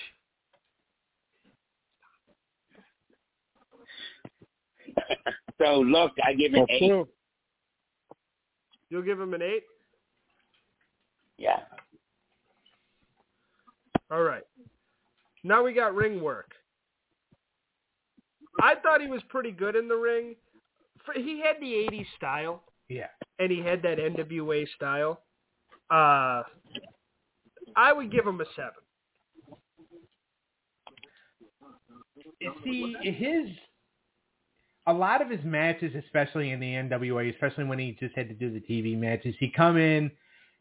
[5.58, 6.90] so look, I give it Well, eight.
[6.90, 7.08] put-
[8.90, 9.64] You'll give him an eight.
[11.36, 11.60] Yeah.
[14.10, 14.44] All right.
[15.44, 16.52] Now we got ring work.
[18.62, 20.34] I thought he was pretty good in the ring.
[21.14, 23.08] He had the '80s style, Yeah.
[23.38, 25.22] and he had that NWA style.
[25.90, 26.42] Uh,
[27.76, 28.72] I would give him a seven.
[32.64, 33.48] See, his
[34.86, 38.34] a lot of his matches, especially in the NWA, especially when he just had to
[38.34, 40.10] do the TV matches, he come in,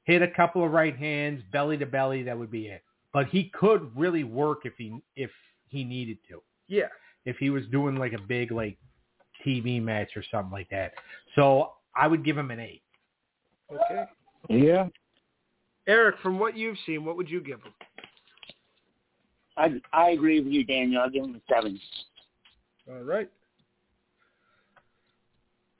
[0.04, 2.84] hit a couple of right hands, belly to belly, that would be it.
[3.14, 5.32] But he could really work if he if
[5.70, 6.42] he needed to.
[6.68, 6.88] Yeah.
[7.26, 8.78] If he was doing like a big like
[9.46, 10.94] TV match or something like that.
[11.36, 12.82] So I would give him an eight.
[13.72, 14.06] Okay.
[14.50, 14.88] yeah.
[15.88, 17.74] Eric, from what you've seen, what would you give him?
[19.58, 21.02] I I agree with you, Daniel.
[21.02, 21.80] I'll give him a seven.
[22.90, 23.30] All right.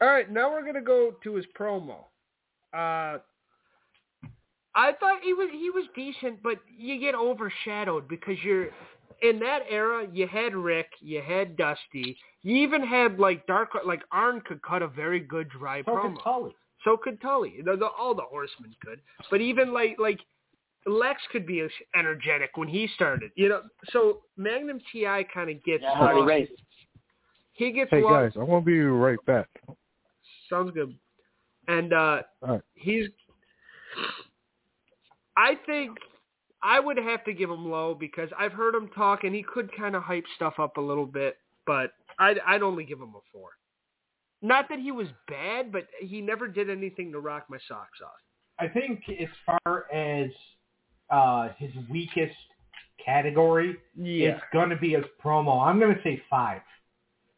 [0.02, 1.96] All right, now we're gonna go to his promo.
[2.74, 3.18] Uh,
[4.76, 8.70] I thought he was he was decent, but you get overshadowed because you're
[9.22, 14.02] in that era, you had Rick, you had Dusty, you even had like Dark, like
[14.12, 16.02] Arn could cut a very good dry So promo.
[16.16, 16.56] could Tully.
[16.84, 17.56] So could Tully.
[17.66, 19.00] The, the, all the horsemen could.
[19.32, 20.20] But even like like
[20.86, 23.32] Lex could be energetic when he started.
[23.36, 26.28] You know, so Magnum TA kind of gets Yeah, lost.
[26.28, 26.50] Race.
[27.54, 28.36] He gets Hey lost.
[28.36, 29.50] guys, I'm gonna be right back.
[30.50, 30.96] Sounds good.
[31.68, 32.62] And uh All right.
[32.76, 33.08] he's
[35.36, 35.98] I think
[36.62, 39.70] I would have to give him low because I've heard him talk and he could
[39.76, 43.22] kind of hype stuff up a little bit, but I'd I'd only give him a
[43.32, 43.50] 4.
[44.42, 48.12] Not that he was bad, but he never did anything to rock my socks off.
[48.60, 50.30] I think as far as
[51.10, 52.36] uh, his weakest
[53.04, 55.66] category, it's going to be his promo.
[55.66, 56.62] I'm going to say five.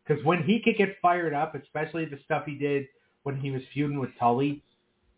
[0.05, 2.85] Because when he could get fired up, especially the stuff he did
[3.23, 4.63] when he was feuding with Tully,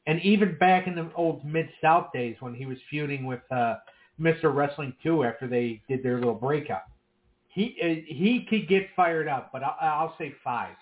[0.07, 3.75] and even back in the old Mid-South days when he was feuding with uh,
[4.19, 4.53] Mr.
[4.53, 6.89] Wrestling 2 after they did their little breakup,
[7.49, 10.75] he uh, he could get fired up, but I'll, I'll say five.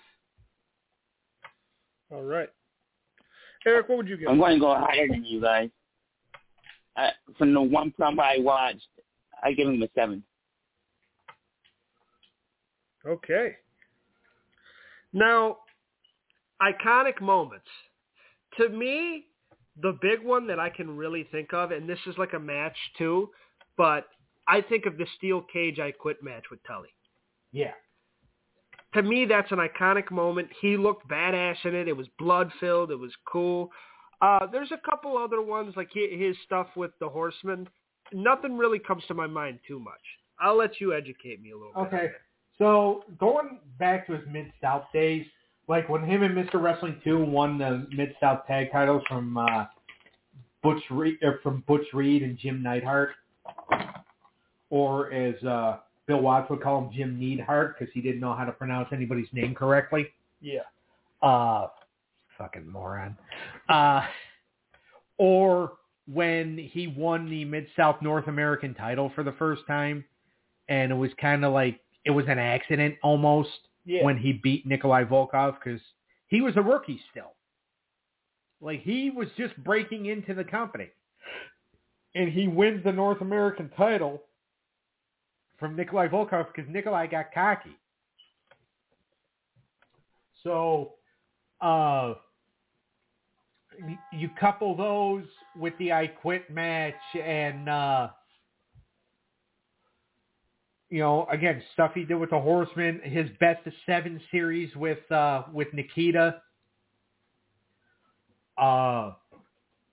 [2.12, 2.50] All right.
[3.66, 4.30] Eric, what would you give?
[4.30, 5.70] I'm going to go higher than you guys.
[6.96, 8.88] I, from the one promo I watched,
[9.44, 10.24] I give him a seven.
[13.06, 13.56] Okay.
[15.14, 15.58] Now,
[16.62, 17.68] iconic moments.
[18.60, 19.26] To me,
[19.82, 22.78] the big one that I can really think of, and this is like a match
[22.98, 23.30] too,
[23.78, 24.08] but
[24.48, 26.90] I think of the steel cage I quit match with Tully.
[27.52, 27.72] Yeah.
[28.96, 30.50] To me, that's an iconic moment.
[30.62, 31.88] He looked badass in it.
[31.88, 32.92] It was blood filled.
[32.92, 33.70] It was cool.
[34.22, 37.70] Uh, there's a couple other ones like hi- his stuff with the Horsemen.
[38.12, 39.94] Nothing really comes to my mind too much.
[40.42, 41.94] I'll let you educate me a little bit.
[41.94, 42.08] Okay.
[42.58, 45.26] So going back to his Mid South days,
[45.70, 46.62] like when him and Mr.
[46.62, 49.66] Wrestling Two won the Mid South tag titles from uh,
[50.64, 53.12] Butch Reed, or from Butch Reed and Jim Neidhart,
[54.72, 55.78] or as uh,
[56.08, 59.30] Bill Watts would call him, Jim Neidhart, because he didn't know how to pronounce anybody's
[59.32, 60.08] name correctly.
[60.42, 60.62] Yeah.
[61.22, 61.68] Uh,
[62.38, 63.16] fucking moron.
[63.70, 64.02] Uh,
[65.20, 65.74] or
[66.12, 70.04] when he won the Mid South North American title for the first time,
[70.68, 73.50] and it was kind of like it was an accident almost
[73.90, 74.04] Yeah.
[74.04, 75.82] when he beat Nikolai Volkov because
[76.28, 77.34] he was a rookie still.
[78.62, 80.90] Like he was just breaking into the company,
[82.14, 84.22] and he wins the North American title
[85.58, 87.76] from Nikolai Volkov because Nikolai got cocky.
[90.44, 90.94] So,
[91.60, 92.14] uh,
[94.14, 95.26] you couple those
[95.58, 98.10] with the I Quit match and, uh,
[100.90, 105.10] you know, again, stuff he did with the Horsemen, his best of seven series with,
[105.12, 106.42] uh, with Nikita.
[108.58, 109.14] Uh,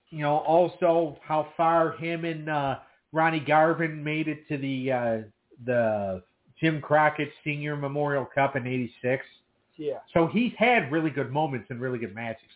[0.09, 2.79] you know, also how far him and, uh,
[3.13, 5.17] Ronnie Garvin made it to the, uh,
[5.65, 6.23] the
[6.59, 9.23] Jim Crockett Senior Memorial Cup in 86.
[9.77, 9.99] Yeah.
[10.13, 12.49] So he's had really good moments and really good matches.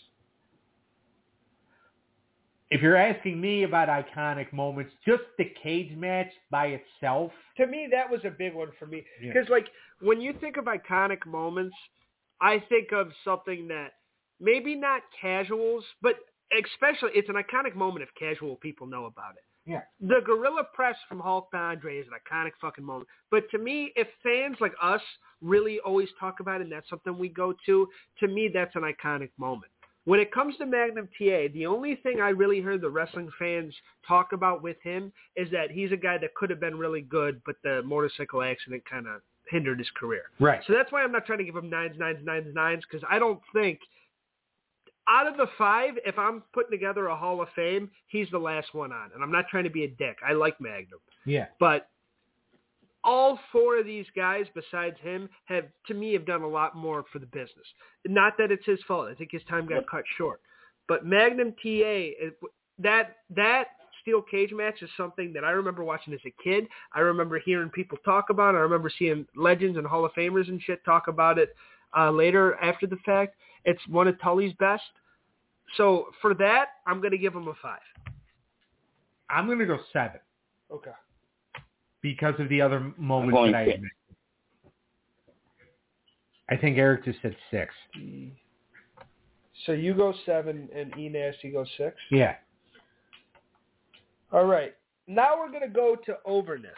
[2.72, 7.32] If you're asking me about iconic moments, just the cage match by itself.
[7.58, 9.34] to me that was a big one for me Yeah.
[9.34, 9.68] because like
[10.00, 11.76] when you think of iconic moments
[12.40, 13.90] i think of something that
[14.40, 16.16] maybe not casuals but
[16.58, 19.82] especially it's an iconic moment if casual people know about it Yeah.
[20.00, 24.08] the gorilla press from hulk andre is an iconic fucking moment but to me if
[24.24, 25.02] fans like us
[25.42, 27.88] really always talk about it and that's something we go to
[28.22, 29.72] to me that's an iconic moment
[30.06, 33.74] when it comes to Magnum TA, the only thing I really heard the wrestling fans
[34.08, 37.42] talk about with him is that he's a guy that could have been really good,
[37.46, 40.24] but the motorcycle accident kind of hindered his career.
[40.40, 40.62] Right.
[40.66, 43.20] So that's why I'm not trying to give him nines, nines, nines, nines, because I
[43.20, 43.80] don't think
[45.08, 48.74] out of the five, if I'm putting together a Hall of Fame, he's the last
[48.74, 49.10] one on.
[49.14, 50.18] And I'm not trying to be a dick.
[50.28, 51.00] I like Magnum.
[51.26, 51.48] Yeah.
[51.60, 51.90] But
[53.04, 57.04] all four of these guys, besides him, have to me have done a lot more
[57.12, 57.66] for the business.
[58.08, 59.08] Not that it's his fault.
[59.10, 60.42] I think his time got cut short.
[60.88, 62.10] But Magnum TA,
[62.80, 63.68] that that
[64.02, 66.68] steel cage match is something that I remember watching as a kid.
[66.94, 68.56] I remember hearing people talk about.
[68.56, 68.58] it.
[68.58, 71.56] I remember seeing legends and Hall of Famers and shit talk about it
[71.98, 73.36] uh, later after the fact.
[73.66, 74.84] It's one of Tully's best.
[75.78, 77.80] So for that, I'm going to give him a five.
[79.30, 80.20] I'm going to go seven
[80.72, 80.92] Okay.
[82.02, 83.76] Because of the other moments going that I six.
[83.76, 83.92] admit.
[86.50, 87.74] I think Eric just said six.
[89.66, 91.96] So you go seven and E Nasty goes six.
[92.10, 92.36] Yeah.
[94.34, 94.74] All right.
[95.08, 96.72] Now we're going to go to overness.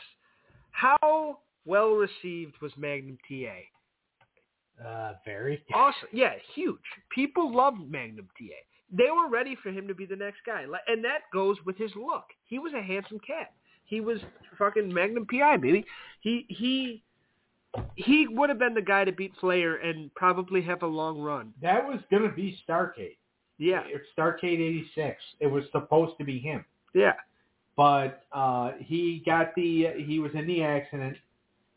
[0.71, 4.85] How well received was Magnum TA?
[4.87, 5.63] Uh, very.
[5.73, 6.09] Awesome.
[6.11, 6.79] Yeah, huge.
[7.09, 8.55] People loved Magnum TA.
[8.91, 10.65] They were ready for him to be the next guy.
[10.87, 12.25] And that goes with his look.
[12.45, 13.53] He was a handsome cat.
[13.93, 14.19] He was
[14.57, 15.85] fucking Magnum PI, baby.
[16.21, 17.03] He he
[17.95, 21.53] he would have been the guy to beat Flair and probably have a long run.
[21.61, 23.17] That was gonna be Starcade.
[23.59, 25.21] Yeah, It's Starcade '86.
[25.39, 27.13] It was supposed to be him, yeah,
[27.77, 31.15] but uh, he got the he was in the accident,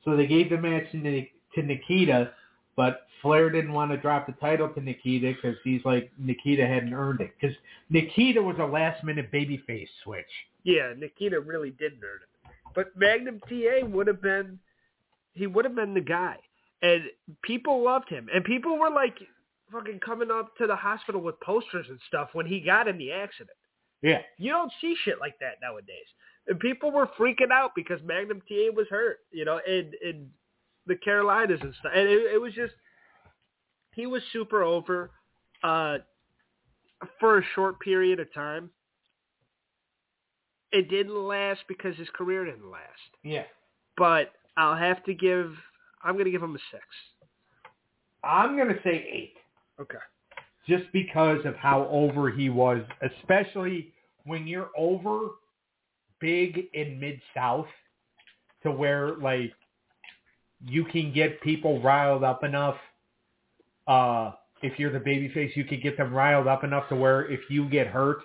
[0.05, 2.33] so they gave the match to, to Nikita,
[2.77, 6.95] but Flair didn't want to drop the title to Nikita because he's like Nikita hadn't
[6.95, 7.57] earned it because
[7.91, 10.25] Nikita was a last minute babyface switch.
[10.67, 10.93] Yeah.
[10.97, 14.59] Nikita really did earn it, but Magnum TA would have been
[15.33, 16.37] he would have been the guy,
[16.83, 17.03] and
[17.43, 19.17] people loved him, and people were like
[19.73, 23.13] fucking coming up to the hospital with posters and stuff when he got in the
[23.13, 23.57] accident.
[24.03, 26.07] Yeah, You don't see shit like that nowadays.
[26.47, 30.31] And people were freaking out because Magnum TA was hurt, you know, in in
[30.87, 31.93] the Carolinas and stuff.
[31.95, 32.75] And it, it was just
[33.95, 35.11] he was super over
[35.65, 35.99] uh
[37.19, 38.71] for a short period of time.
[40.77, 43.11] It didn't last because his career didn't last.
[43.23, 43.45] yeah.
[43.97, 45.55] But I'll have to give
[46.03, 46.83] I'm going to give him a 6.
[48.23, 49.35] I'm gonna say eight.
[49.81, 49.99] Okay.
[50.69, 53.93] just because of how over he was, especially
[54.25, 55.29] when you're over
[56.21, 57.67] big in mid south
[58.63, 59.53] to where like
[60.67, 62.77] you can get people riled up enough.
[63.87, 67.41] Uh, if you're the babyface, you can get them riled up enough to where if
[67.49, 68.19] you get hurt,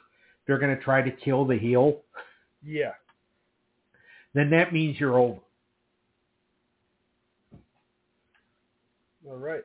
[0.48, 2.02] they're gonna try to kill the heel.
[2.64, 2.94] Yeah.
[4.34, 5.40] Then that means you're over.
[9.28, 9.64] All right.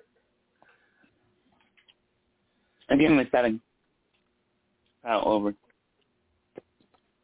[2.88, 3.60] I give him a seven.
[5.04, 5.54] Out over.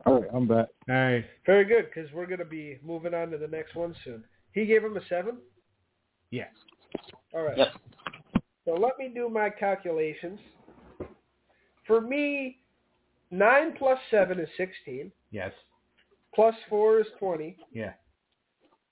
[0.05, 0.67] All right, I'm back.
[0.89, 1.25] All right.
[1.47, 4.25] Very good cuz we're going to be moving on to the next one soon.
[4.53, 5.39] He gave him a 7?
[6.31, 6.51] Yes.
[7.35, 7.57] All right.
[7.57, 7.69] Yep.
[8.65, 10.39] So let me do my calculations.
[11.87, 12.59] For me,
[13.31, 15.11] 9 plus 7 is 16.
[15.33, 15.53] Yes.
[16.35, 17.57] Plus 4 is 20.
[17.73, 17.93] Yeah.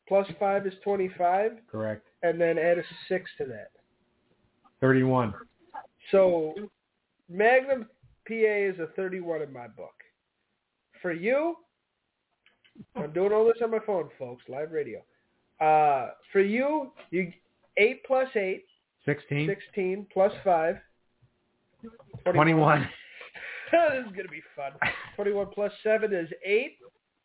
[0.09, 1.53] Plus 5 is 25.
[1.71, 2.09] Correct.
[2.23, 3.71] And then add a 6 to that.
[4.81, 5.35] Thirty-one.
[6.11, 6.55] So
[7.29, 7.87] Magnum
[8.27, 9.93] TA is a 31 in my book.
[11.03, 11.57] For you,
[12.97, 15.01] I'm doing all this on my phone, folks, live radio.
[15.61, 17.31] Uh, for you, you
[17.77, 18.65] 8 plus 8,
[19.05, 19.47] Sixteen.
[19.47, 20.77] 16 plus 5.
[22.33, 22.89] Twenty-one.
[23.93, 24.73] this is going to be fun.
[25.17, 26.77] 21 plus 7 is 8,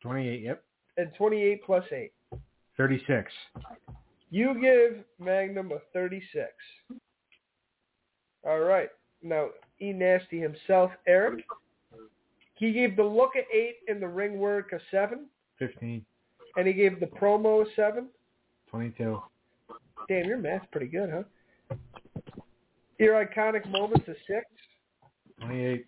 [0.02, 0.42] Twenty-eight.
[0.42, 0.64] Yep.
[0.98, 2.12] and 28 plus 8.
[2.78, 3.32] Thirty-six.
[4.32, 6.44] You give Magnum a 36.
[8.46, 8.90] All right.
[9.24, 9.48] Now,
[9.82, 9.92] E.
[9.94, 11.44] Nasty himself, Eric,
[12.56, 15.26] he gave the look at 8 and the ring work a 7,
[15.58, 16.06] Fifteen.
[16.58, 18.08] and he gave the promo a 7.
[18.70, 19.22] Twenty-two.
[20.10, 21.76] Damn, your math's pretty good, huh?
[23.00, 24.20] Your iconic moments a 6,
[25.42, 25.86] Twenty-eight.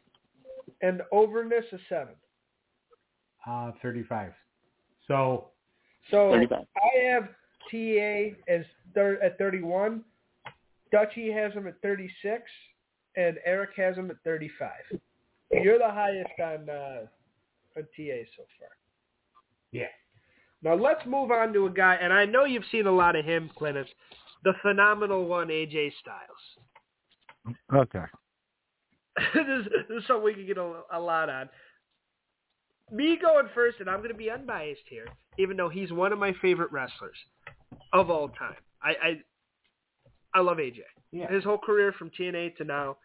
[0.82, 2.08] And overness is 7.
[3.50, 4.34] Uh, 35.
[5.08, 5.50] So,
[6.12, 6.66] So 35.
[6.76, 7.24] I have
[7.72, 10.04] TA as thir- at 31.
[10.92, 12.44] Dutchy has him at 36,
[13.16, 14.70] and Eric has him at 35.
[15.52, 17.06] You're the highest on uh,
[17.78, 18.70] on TA so far.
[19.72, 19.86] yeah.
[20.64, 23.24] Now let's move on to a guy, and I know you've seen a lot of
[23.24, 23.88] him, Clintus,
[24.44, 27.56] the phenomenal one, AJ Styles.
[27.74, 28.04] Okay.
[29.34, 31.50] this, this is something we can get a, a lot on.
[32.92, 35.08] Me going first, and I'm going to be unbiased here,
[35.38, 37.18] even though he's one of my favorite wrestlers
[37.94, 38.56] of all time.
[38.82, 39.22] I I,
[40.36, 40.80] I love AJ.
[41.12, 41.32] Yeah.
[41.32, 42.98] His whole career from TNA to now.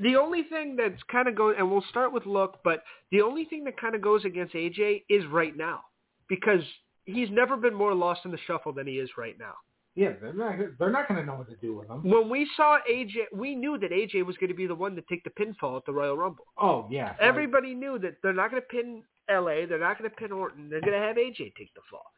[0.00, 3.44] The only thing that's kind of going, and we'll start with look, but the only
[3.44, 5.80] thing that kind of goes against AJ is right now,
[6.28, 6.62] because
[7.04, 9.54] he's never been more lost in the shuffle than he is right now.
[9.98, 12.08] Yeah, they're not, they're not going to know what to do with him.
[12.08, 15.02] When we saw AJ, we knew that AJ was going to be the one to
[15.08, 16.44] take the pinfall at the Royal Rumble.
[16.56, 17.16] Oh, yeah.
[17.20, 19.66] Everybody knew that they're not going to pin LA.
[19.68, 20.70] They're not going to pin Orton.
[20.70, 22.12] They're going to have AJ take the fall.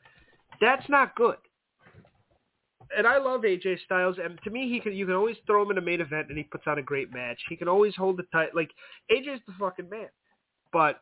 [0.61, 1.39] That's not good.
[2.95, 4.93] And I love AJ Styles, and to me, he can.
[4.93, 7.14] You can always throw him in a main event, and he puts on a great
[7.14, 7.39] match.
[7.49, 8.55] He can always hold the tight.
[8.55, 8.70] Like
[9.11, 10.09] AJ's the fucking man.
[10.70, 11.01] But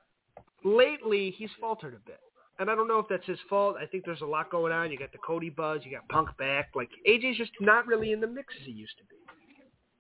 [0.65, 2.21] lately, he's faltered a bit,
[2.59, 3.77] and I don't know if that's his fault.
[3.81, 4.91] I think there's a lot going on.
[4.91, 5.83] You got the Cody buzz.
[5.85, 6.71] You got Punk back.
[6.75, 9.17] Like AJ's just not really in the mix as he used to be.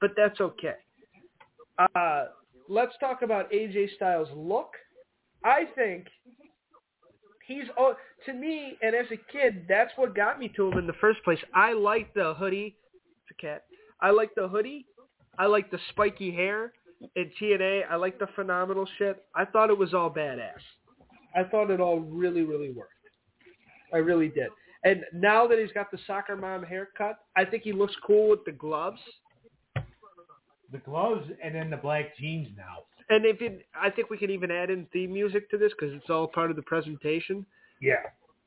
[0.00, 0.76] But that's okay.
[1.94, 2.26] Uh,
[2.68, 4.70] let's talk about AJ Styles' look.
[5.44, 6.06] I think
[7.46, 7.94] he's oh,
[8.26, 11.22] to me, and as a kid, that's what got me to him in the first
[11.24, 11.38] place.
[11.54, 12.76] I like the hoodie.
[13.22, 13.64] It's a cat.
[14.00, 14.86] I like the hoodie.
[15.38, 16.72] I like the spiky hair
[17.14, 17.82] in TNA.
[17.88, 19.24] I like the phenomenal shit.
[19.34, 20.60] I thought it was all badass.
[21.38, 22.94] I thought it all really, really worked.
[23.94, 24.48] I really did.
[24.84, 28.44] And now that he's got the soccer mom haircut, I think he looks cool with
[28.44, 29.00] the gloves.
[30.72, 32.78] The gloves and then the black jeans now.
[33.08, 35.94] And if it, I think we can even add in theme music to this because
[35.94, 37.46] it's all part of the presentation.
[37.80, 38.02] Yeah.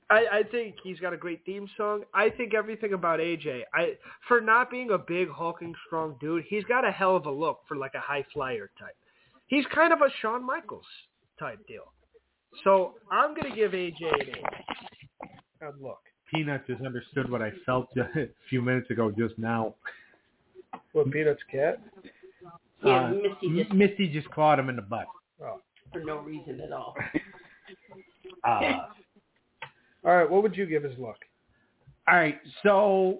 [0.09, 2.03] I, I think he's got a great theme song.
[2.13, 3.93] I think everything about AJ, I
[4.27, 7.61] for not being a big hulking strong dude, he's got a hell of a look
[7.67, 8.97] for like a high flyer type.
[9.47, 10.85] He's kind of a Shawn Michaels
[11.39, 11.93] type deal.
[12.63, 14.45] So I'm gonna give AJ an eight.
[15.61, 15.99] And look,
[16.33, 19.75] Peanut just understood what I felt a few minutes ago just now.
[20.93, 21.79] what Peanut's cat?
[22.83, 25.05] Yeah, Uh, Misty just Misty just clawed him in the butt.
[25.39, 26.95] for no reason at all.
[28.43, 28.87] Uh,
[30.03, 31.17] All right, what would you give his look?
[32.07, 33.19] all right, so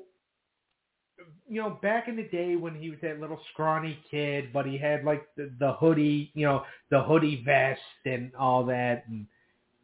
[1.48, 4.78] you know, back in the day when he was that little scrawny kid, but he
[4.78, 9.26] had like the, the hoodie, you know, the hoodie vest and all that, and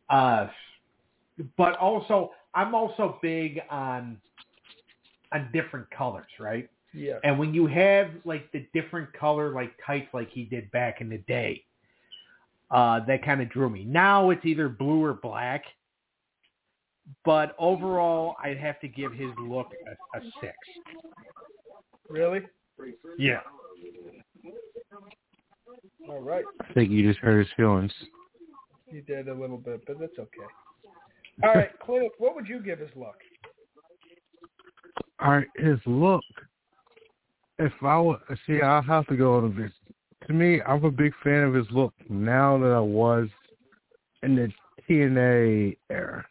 [0.10, 0.48] uh,
[1.58, 4.18] but also I'm also big on
[5.34, 6.70] on different colors, right?
[6.94, 7.20] Yeah.
[7.24, 11.10] And when you have like the different color like tights like he did back in
[11.10, 11.64] the day,
[12.72, 13.84] uh, that kind of drew me.
[13.84, 15.64] Now it's either blue or black.
[17.26, 20.54] But overall, I'd have to give his look a, a six.
[22.10, 22.42] Really?
[23.18, 23.40] Yeah.
[26.10, 26.46] All right.
[26.62, 27.92] I think you just hurt his feelings.
[28.92, 30.48] You did a little bit, but that's okay.
[31.44, 33.18] All right, Cliff, what would you give his look?
[35.20, 36.24] All right, his look.
[37.60, 39.72] If I would see, I'll have to go on this.
[40.28, 43.28] To me, I'm a big fan of his look now that I was
[44.24, 44.52] in the
[44.88, 46.26] TNA era.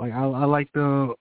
[0.00, 1.12] Like I, I like the,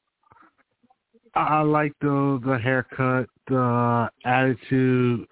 [1.35, 5.27] I like the the haircut, the attitude,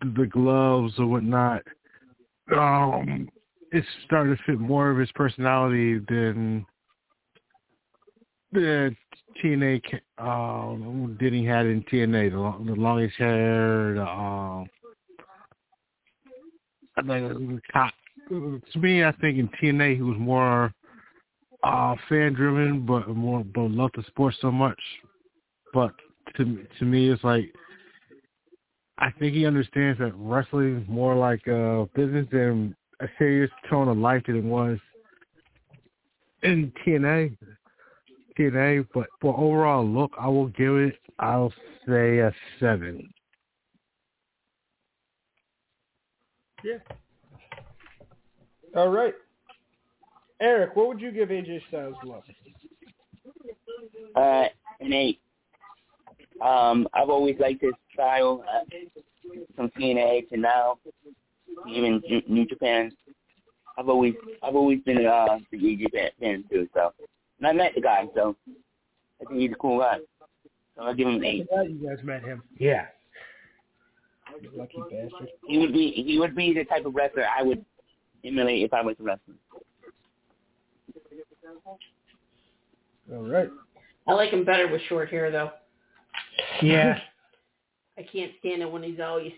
[0.00, 1.62] the gloves or whatnot.
[2.56, 3.28] Um,
[3.72, 6.64] it's starting to fit more of his personality than
[8.52, 8.94] the
[9.42, 9.82] TNA
[10.18, 14.66] um did he had in TNA the, long, the longest hair the um
[16.96, 17.60] I think
[18.30, 20.72] to me I think in TNA he was more
[21.62, 24.80] uh fan driven but more but loved the sport so much
[25.72, 25.92] but
[26.36, 27.52] to to me it's like
[28.98, 33.88] I think he understands that wrestling is more like a business than a serious tone
[33.88, 34.78] of life than it was
[36.42, 37.36] in TNA.
[38.38, 40.98] TNA, but for overall look, I will give it.
[41.18, 41.52] I'll
[41.86, 43.12] say a seven.
[46.64, 46.78] Yeah.
[48.76, 49.14] All right.
[50.42, 52.24] Eric, what would you give AJ Styles look?
[54.16, 54.46] Uh,
[54.80, 55.20] an eight.
[56.44, 58.64] Um, I've always liked his style uh,
[59.54, 60.78] from TNA to now,
[61.70, 62.90] even New- New Japan.
[63.78, 66.68] I've always I've always been uh, the AJ fan, fan too.
[66.74, 66.92] So,
[67.38, 68.36] and I met the guy, so
[69.20, 69.98] I think he's a cool guy.
[70.76, 71.48] So I'll give him an eight.
[71.48, 72.42] Glad you guys met him.
[72.58, 72.86] Yeah.
[74.56, 75.28] Lucky bastard.
[75.46, 77.64] He would be he would be the type of wrestler I would
[78.24, 79.34] emulate if I was a wrestler.
[83.12, 83.48] All right.
[84.06, 85.50] I like him better with short hair though.
[86.62, 86.98] Yeah.
[87.98, 89.32] I can't stand it when he's always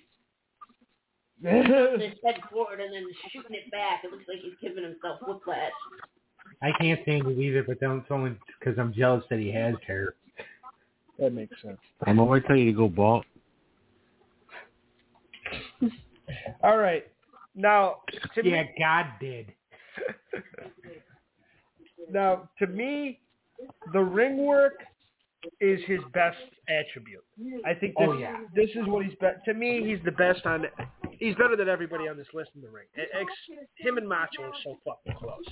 [1.42, 1.52] his
[2.24, 4.02] head forward and then shooting it back.
[4.04, 5.72] It looks like he's giving himself whiplash.
[6.62, 9.74] I can't stand it either, but then it's only because I'm jealous that he has
[9.86, 10.14] hair.
[11.18, 11.78] that makes sense.
[12.06, 13.24] I'm always telling you to go bald.
[16.62, 17.04] All right.
[17.54, 17.96] Now,
[18.34, 19.52] to Yeah, me, God did.
[22.12, 23.20] now to me,
[23.92, 24.74] the ring work
[25.60, 26.38] is his best
[26.68, 27.22] attribute.
[27.66, 28.38] I think this, Oh, yeah.
[28.54, 29.44] this is what he's best.
[29.44, 30.64] To me, he's the best on.
[31.18, 32.86] He's better than everybody on this list in the ring.
[32.96, 33.30] Ex-
[33.76, 35.44] him and Macho are so fucking close.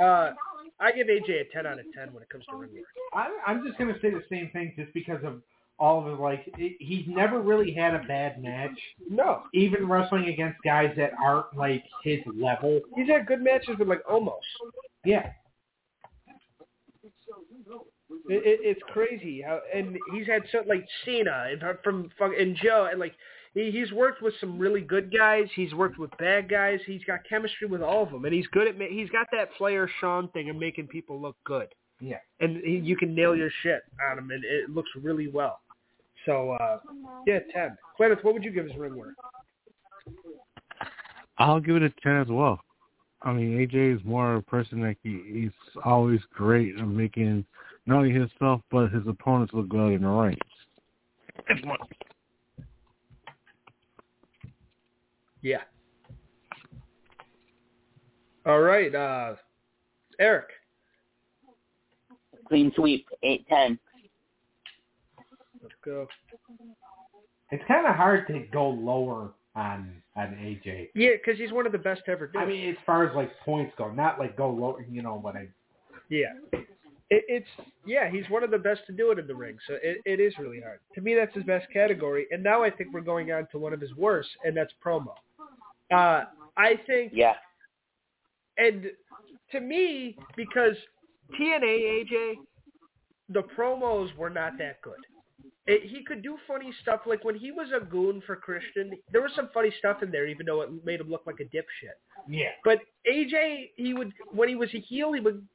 [0.00, 0.32] Uh,
[0.80, 2.84] I give AJ a ten out of ten when it comes to ring work.
[3.14, 5.42] I'm, I'm just gonna say the same thing, just because of
[5.78, 6.20] all of it.
[6.22, 8.78] Like it, he's never really had a bad match,
[9.10, 12.80] No, even wrestling against guys that aren't like his level.
[12.94, 14.46] he's had good matches with like almost.
[15.04, 15.30] Yeah,
[18.28, 22.88] It, it, it's crazy how, and he's had so like Cena and from and Joe,
[22.90, 23.14] and like
[23.54, 25.46] he, he's worked with some really good guys.
[25.54, 26.80] He's worked with bad guys.
[26.86, 28.74] He's got chemistry with all of them, and he's good at.
[28.90, 31.68] He's got that Flair Shawn thing of making people look good,
[32.00, 32.18] yeah.
[32.40, 35.60] and he, you can nail your shit on him, and it looks really well.
[36.26, 36.78] So uh
[37.26, 37.76] yeah, ten.
[37.96, 39.14] Clarence, what would you give his ring work?
[41.38, 42.60] I'll give it a ten as well.
[43.22, 47.44] I mean, AJ is more of a person that he, he's always great at making
[47.86, 50.36] not only himself but his opponents look good in the ring.
[55.42, 55.62] Yeah.
[58.44, 59.34] All right, uh
[60.18, 60.46] Eric.
[62.48, 63.78] Clean sweep, eight ten.
[65.62, 66.06] Let's go.
[67.50, 70.90] It's kind of hard to go lower on on AJ.
[70.94, 72.38] Yeah, because he's one of the best to ever do.
[72.38, 75.20] I mean, as far as like points go, not like go low, you know.
[75.22, 75.48] But I
[76.08, 76.32] Yeah.
[77.08, 79.74] It, it's yeah, he's one of the best to do it in the ring, so
[79.82, 80.80] it, it is really hard.
[80.96, 83.72] To me, that's his best category, and now I think we're going on to one
[83.72, 85.14] of his worst, and that's promo.
[85.94, 86.24] Uh,
[86.56, 87.34] I think, Yeah.
[88.58, 88.86] and
[89.52, 90.74] to me, because
[91.38, 92.34] TNA AJ,
[93.28, 94.98] the promos were not that good.
[95.68, 99.20] It, he could do funny stuff, like when he was a goon for Christian, there
[99.22, 101.96] was some funny stuff in there, even though it made him look like a dipshit.
[102.28, 102.78] yeah, But
[103.08, 105.46] AJ, he would when he was a heel, he would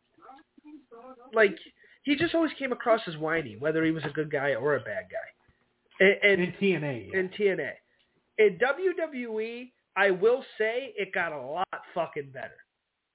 [1.34, 1.58] like
[2.04, 4.80] he just always came across as whiny, whether he was a good guy or a
[4.80, 6.06] bad guy.
[6.06, 7.10] And, in and TNA.
[7.14, 7.20] Yeah.
[7.20, 7.72] in TNA,
[8.38, 12.58] in WWE, I will say it got a lot fucking better.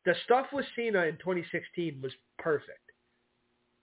[0.04, 2.78] The stuff with Cena in 2016 was perfect.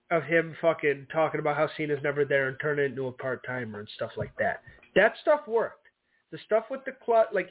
[0.09, 3.43] Of him fucking talking about how Cena's never there and turning it into a part
[3.45, 4.61] timer and stuff like that.
[4.95, 5.87] That stuff worked.
[6.31, 7.49] The stuff with the clut, like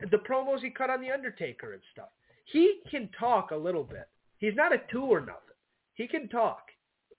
[0.00, 2.08] the promos he cut on the Undertaker and stuff.
[2.46, 4.08] He can talk a little bit.
[4.38, 5.53] He's not a two or nothing.
[5.94, 6.62] He can talk.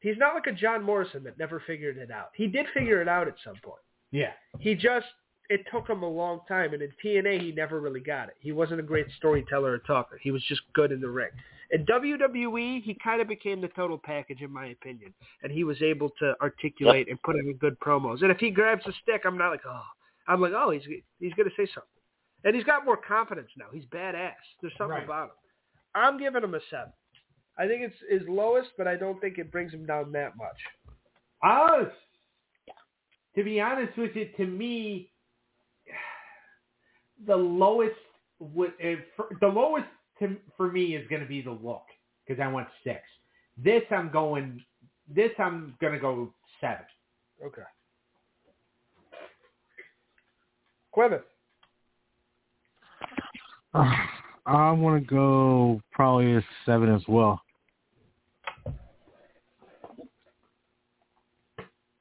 [0.01, 2.29] He's not like a John Morrison that never figured it out.
[2.35, 3.81] He did figure it out at some point.
[4.11, 5.07] yeah, He just
[5.49, 8.35] it took him a long time, and in TNA he never really got it.
[8.39, 10.19] He wasn't a great storyteller or talker.
[10.21, 11.29] He was just good in the ring.
[11.71, 15.13] In WWE, he kind of became the total package, in my opinion,
[15.43, 18.21] and he was able to articulate and put in good promos.
[18.23, 19.83] And if he grabs a stick, I'm not like, oh,
[20.27, 20.83] I'm like, oh, he's
[21.19, 22.01] he's gonna say something,
[22.43, 23.65] and he's got more confidence now.
[23.71, 24.33] He's badass.
[24.61, 25.03] There's something Right.
[25.05, 25.35] about him.
[25.93, 26.91] I'm giving him a seven.
[27.57, 30.57] I think it's his lowest, but I don't think it brings him down that much.
[31.43, 31.85] Uh,
[33.35, 35.11] to be honest with you, to me,
[37.27, 37.95] the lowest
[38.39, 38.73] would
[39.39, 39.85] the lowest
[40.19, 41.85] to, for me is going to be the look
[42.25, 43.01] because I want six.
[43.57, 44.61] This I'm going.
[45.13, 46.85] This I'm going to go seven.
[47.45, 47.61] Okay.
[50.95, 51.21] Queven.
[54.47, 57.41] I want to go probably a seven as well.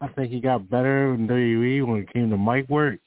[0.04, 2.98] I think he got better in WWE when it came to mic work,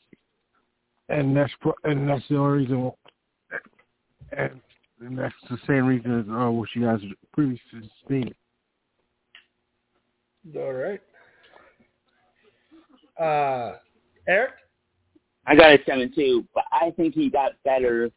[1.10, 1.52] and that's
[1.84, 2.91] and that's the only reason.
[4.36, 4.60] And,
[5.00, 7.00] and that's the same reason as uh, what you guys
[7.34, 8.36] previously stated.
[10.56, 11.02] All right.
[13.20, 13.78] Uh,
[14.28, 14.52] Eric?
[15.45, 18.10] I got a seven too, but I think he got better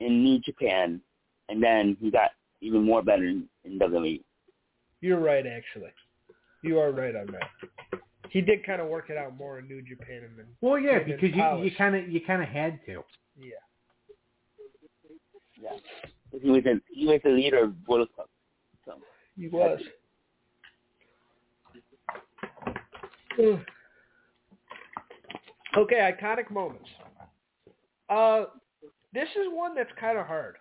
[0.00, 1.00] in New Japan,
[1.50, 2.30] and then he got
[2.62, 4.22] even more better in, in WWE.
[5.02, 5.92] You're right, actually.
[6.62, 8.00] You are right on that.
[8.30, 10.96] He did kind of work it out more in New Japan and then Well, yeah,
[10.98, 13.02] And because you you kind of you kind of had to.
[13.36, 13.50] yeah.
[15.60, 15.70] Yeah,
[16.42, 18.28] he was a, he was the leader of Bullet Club.
[18.84, 18.94] So
[19.36, 19.80] He was.
[25.74, 26.88] Okay, iconic moments.
[28.10, 28.44] Uh,
[29.14, 30.56] this is one that's kind of hard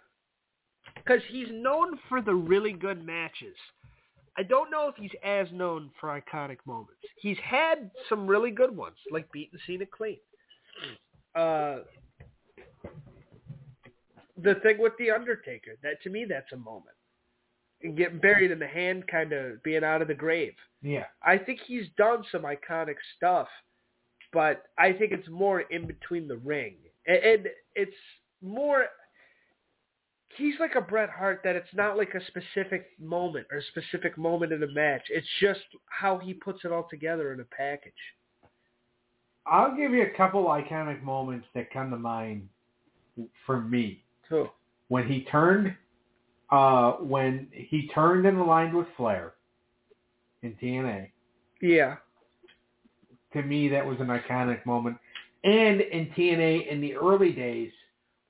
[0.96, 3.56] because he's known for the really good matches.
[4.38, 7.02] I don't know if he's as known for iconic moments.
[7.18, 10.18] He's had some really good ones, like beating Cena clean.
[11.36, 11.80] Uh,
[14.42, 16.96] the thing with the Undertaker, that to me, that's a moment
[17.84, 20.54] and getting buried in the hand, kind of being out of the grave.
[20.82, 21.06] Yeah.
[21.24, 23.48] I think he's done some iconic stuff,
[24.34, 26.76] but I think it's more in between the ring,
[27.08, 27.96] and, and it's
[28.42, 28.86] more.
[30.38, 34.18] He's like a Bret Hart that it's not like a specific moment or a specific
[34.18, 35.04] moment in a match.
[35.10, 37.94] It's just how he puts it all together in a package.
[39.46, 42.48] I'll give you a couple iconic moments that come to mind
[43.46, 44.04] for me.
[44.30, 44.52] So
[44.88, 45.76] when he turned
[46.52, 49.34] uh when he turned and aligned with Flair
[50.44, 51.10] in TNA.
[51.62, 51.98] yeah,
[53.34, 54.98] To me that was an iconic moment.
[55.44, 57.72] And in TNA in the early days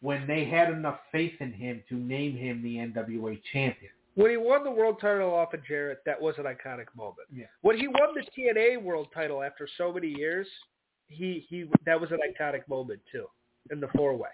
[0.01, 3.91] when they had enough faith in him to name him the NWA champion.
[4.15, 7.27] when he won the world title off of Jarrett, that was an iconic moment.
[7.33, 7.45] Yeah.
[7.61, 10.47] When he won the TNA world title after so many years,
[11.07, 13.27] he he that was an iconic moment too
[13.69, 14.29] in the four way.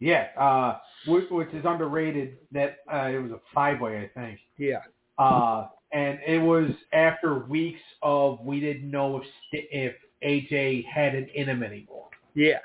[0.00, 4.38] Yeah, uh which, which is underrated that uh it was a five way I think.
[4.58, 4.80] Yeah.
[5.18, 9.94] Uh and it was after weeks of we didn't know if if
[10.24, 12.06] AJ had it in him anymore.
[12.34, 12.58] Yeah.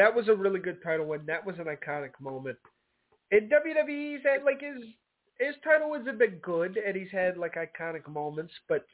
[0.00, 1.20] That was a really good title win.
[1.26, 2.56] That was an iconic moment.
[3.32, 4.82] In WWE, he's had like his
[5.38, 8.54] his title hasn't been good, and he's had like iconic moments.
[8.66, 8.86] But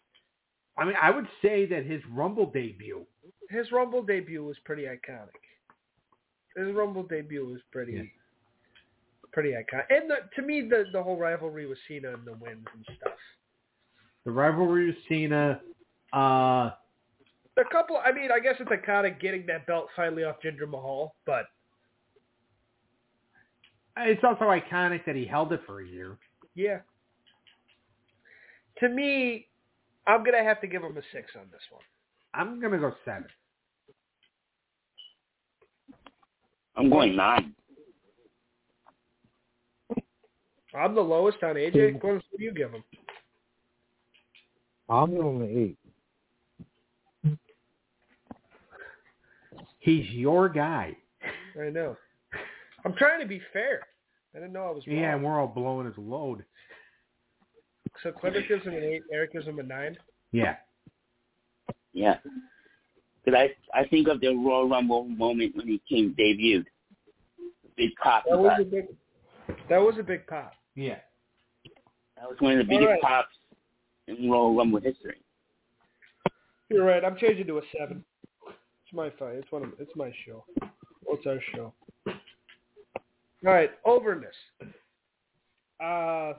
[0.77, 3.07] I mean, I would say that his Rumble debut.
[3.51, 5.39] his Rumble debut was pretty iconic.
[6.57, 8.03] His Rumble debut was pretty, Yeah.
[9.33, 9.85] pretty iconic.
[9.91, 13.13] And the, to me, the the whole rivalry with Cena and the wins and stuff.
[14.25, 15.61] The rivalry with Cena,
[16.13, 16.71] uh,
[17.57, 21.15] The couple, I mean, I guess it's iconic getting that belt finally off Jinder Mahal,
[21.25, 21.47] but
[23.99, 26.19] It's also iconic that he held it for a year.
[26.55, 26.81] yeah.
[28.81, 29.49] To me,
[30.07, 31.83] I'm gonna have to give him a six on this one.
[32.35, 33.25] I'm gonna go seven.
[36.77, 37.55] I'm going nine.
[40.75, 42.03] I'm the lowest on AJ.
[42.03, 42.85] What do you give him?
[44.91, 45.79] I'm going to eight.
[49.87, 50.97] He's your guy.
[51.57, 51.97] I know.
[52.85, 53.83] I'm trying to be fair.
[54.35, 54.97] I didn't know I was wrong.
[54.97, 56.45] Yeah, and we're all blowing his load.
[58.03, 59.03] So Clever gives him an eight.
[59.13, 59.97] Eric gives him a nine.
[60.33, 60.57] Yeah.
[61.93, 62.17] Yeah.
[63.25, 66.65] Because I I think of the Royal Rumble moment when he came debuted.
[67.77, 68.25] Big pop.
[68.29, 68.61] That was got.
[68.63, 68.87] a big.
[69.69, 70.53] That was a big pop.
[70.75, 70.99] Yeah.
[72.17, 73.03] That was one of the biggest All right.
[73.03, 73.37] pops
[74.09, 75.19] in Royal Rumble history.
[76.71, 77.05] You're right.
[77.05, 78.05] I'm changing to a seven.
[78.97, 79.35] My fight.
[79.35, 79.73] It's one of.
[79.79, 80.43] It's my show.
[81.05, 81.75] Well, it's our show.
[83.47, 84.35] All right, overness.
[85.85, 86.33] Uh,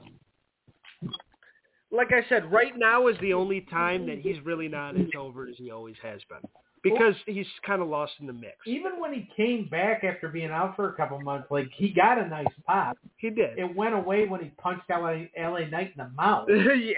[1.92, 5.48] like I said, right now is the only time that he's really not as over
[5.48, 6.50] as he always has been
[6.84, 8.56] because he's kind of lost in the mix.
[8.66, 12.18] Even when he came back after being out for a couple months, like he got
[12.18, 12.98] a nice pop.
[13.18, 13.60] He did.
[13.60, 16.48] It went away when he punched LA, LA Knight in the mouth.
[16.50, 16.96] yeah.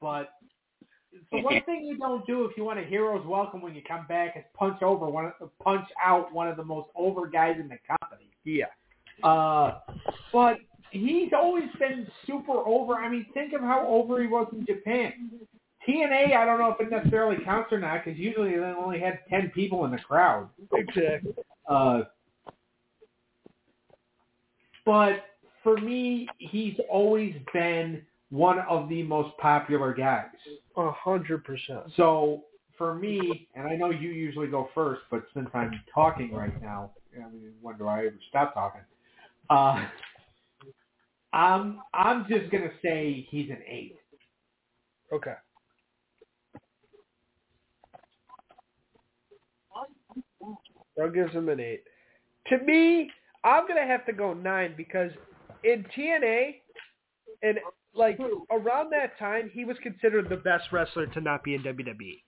[0.00, 0.30] But
[1.34, 4.06] the one thing you don't do if you want a hero's welcome when you come
[4.08, 7.68] back is punch over one, of, punch out one of the most over guys in
[7.68, 8.30] the company.
[8.44, 8.66] Yeah.
[9.22, 9.80] Uh,
[10.32, 10.58] but
[10.90, 12.94] he's always been super over.
[12.94, 15.30] I mean, think of how over he was in Japan.
[15.88, 19.20] TNA, I don't know if it necessarily counts or not because usually they only had
[19.28, 20.48] ten people in the crowd.
[20.72, 21.34] Exactly.
[21.68, 22.02] Uh,
[24.86, 25.24] but
[25.62, 28.02] for me, he's always been
[28.34, 30.26] one of the most popular guys.
[30.76, 31.82] A hundred percent.
[31.96, 32.42] So
[32.76, 36.90] for me, and I know you usually go first, but since I'm talking right now,
[37.14, 38.80] I mean, when do I ever stop talking?
[39.48, 39.86] Uh,
[41.32, 43.98] I'm I'm just gonna say he's an eight.
[45.12, 45.34] Okay.
[51.00, 51.84] I'll give him an eight.
[52.48, 53.10] To me,
[53.44, 55.12] I'm gonna have to go nine because
[55.62, 56.56] in TNA,
[57.44, 57.58] and
[57.94, 58.18] like
[58.50, 62.22] around that time, he was considered the best wrestler to not be in WWE,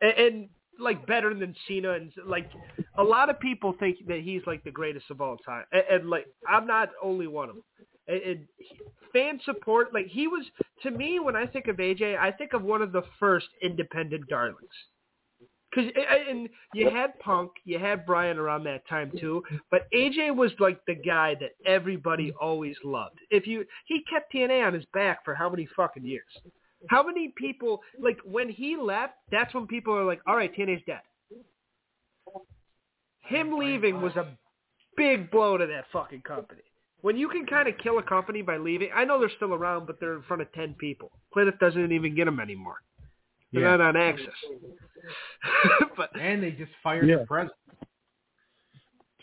[0.00, 0.48] and, and
[0.78, 2.50] like better than Cena, and like
[2.98, 6.10] a lot of people think that he's like the greatest of all time, and, and
[6.10, 7.64] like I'm not only one of them.
[8.06, 8.46] And, and
[9.14, 10.44] fan support, like he was
[10.82, 14.28] to me when I think of AJ, I think of one of the first independent
[14.28, 14.58] darlings.
[15.74, 15.86] Cause
[16.28, 20.80] and you had Punk, you had Brian around that time too, but AJ was like
[20.86, 23.18] the guy that everybody always loved.
[23.30, 26.24] If you he kept TNA on his back for how many fucking years?
[26.90, 29.14] How many people like when he left?
[29.32, 31.00] That's when people are like, all right, TNA's dead.
[33.22, 34.26] Him leaving was a
[34.96, 36.62] big blow to that fucking company.
[37.00, 39.86] When you can kind of kill a company by leaving, I know they're still around,
[39.86, 41.10] but they're in front of ten people.
[41.32, 42.76] Cliff doesn't even get them anymore.
[43.54, 43.76] They're Yeah.
[43.76, 44.28] not on AXS.
[45.96, 47.16] but And they just fired Yeah.
[47.18, 47.56] the president.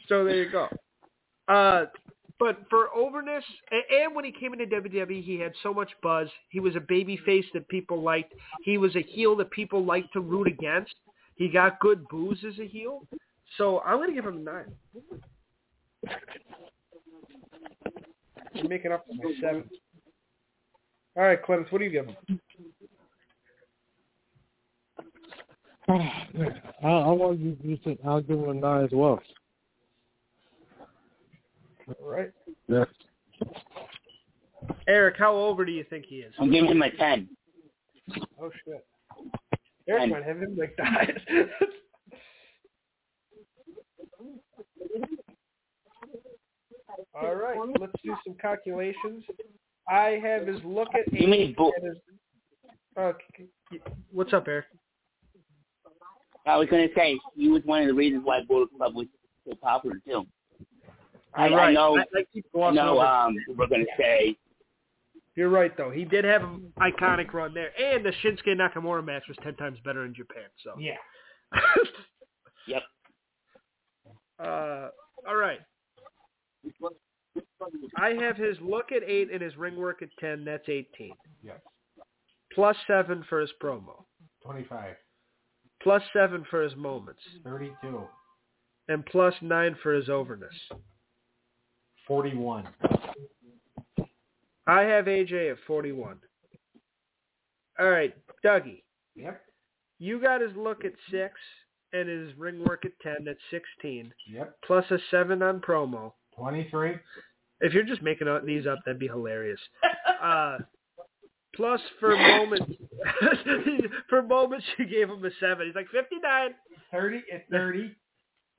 [0.08, 0.68] so there you go.
[1.48, 1.86] Uh,
[2.40, 6.28] but for overness, a- and when he came into WWE, he had so much buzz.
[6.50, 8.34] He was a baby face that people liked.
[8.64, 10.96] He was a heel that people liked to root against.
[11.36, 13.08] He got good boos as a heel.
[13.58, 14.76] So I'm going to give him a nine.
[18.56, 19.70] I'm making up for my seven.
[21.18, 22.40] All right, Clemens, what do you give him?
[25.90, 26.28] I,
[26.84, 29.20] I want you you think I'll give him a nine as well.
[31.88, 32.32] All right.
[32.68, 32.88] Yes.
[34.88, 36.34] Eric, how over do you think he is?
[36.40, 37.28] I'm giving him a ten.
[38.42, 38.86] Oh, shit.
[39.90, 40.10] Eric Ten.
[40.12, 41.22] might have him like died.
[47.14, 49.24] All right, let's do some calculations.
[49.90, 51.98] I have his look at You mean eight bo- and his.
[53.38, 53.80] C- c-
[54.12, 54.66] what's up, Eric?
[56.46, 59.08] I was gonna say he was one of the reasons why Bullet Club was
[59.48, 60.26] so popular too.
[61.34, 61.70] I, You're right.
[61.70, 64.36] I know, I, I keep going no, Um, we're gonna say
[65.36, 65.92] You're right, though.
[65.92, 69.78] He did have an iconic run there, and the Shinsuke Nakamura match was ten times
[69.86, 70.46] better in Japan.
[70.64, 70.76] So.
[70.80, 70.98] Yeah.
[72.68, 72.84] Yep.
[74.40, 74.90] Uh,
[75.28, 75.60] all right.
[77.98, 80.46] I have his look at eight and his ring work at ten.
[80.46, 81.14] That's eighteen.
[81.44, 81.60] Yes.
[82.54, 84.04] Plus seven for his promo.
[84.44, 84.96] 25.
[85.84, 87.22] Plus seven for his moments.
[87.44, 88.02] 32.
[88.88, 90.54] And plus nine for his overness.
[92.08, 92.68] 41.
[94.68, 96.18] I have AJ at forty-one.
[97.80, 98.14] All right,
[98.46, 98.84] Dougie.
[99.16, 99.42] Yep.
[100.00, 101.34] You got his look at six
[101.94, 103.28] and his ring work at ten.
[103.28, 104.14] at sixteen.
[104.32, 104.56] Yep.
[104.66, 106.12] Plus a seven on promo.
[106.36, 106.96] Twenty-three.
[107.62, 109.60] If you're just making these up, that'd be hilarious.
[110.22, 110.60] Uh,
[111.56, 112.72] plus for moments,
[114.10, 115.68] for moments you gave him a seven.
[115.68, 116.52] He's like fifty nine.
[116.92, 117.96] Thirty at thirty.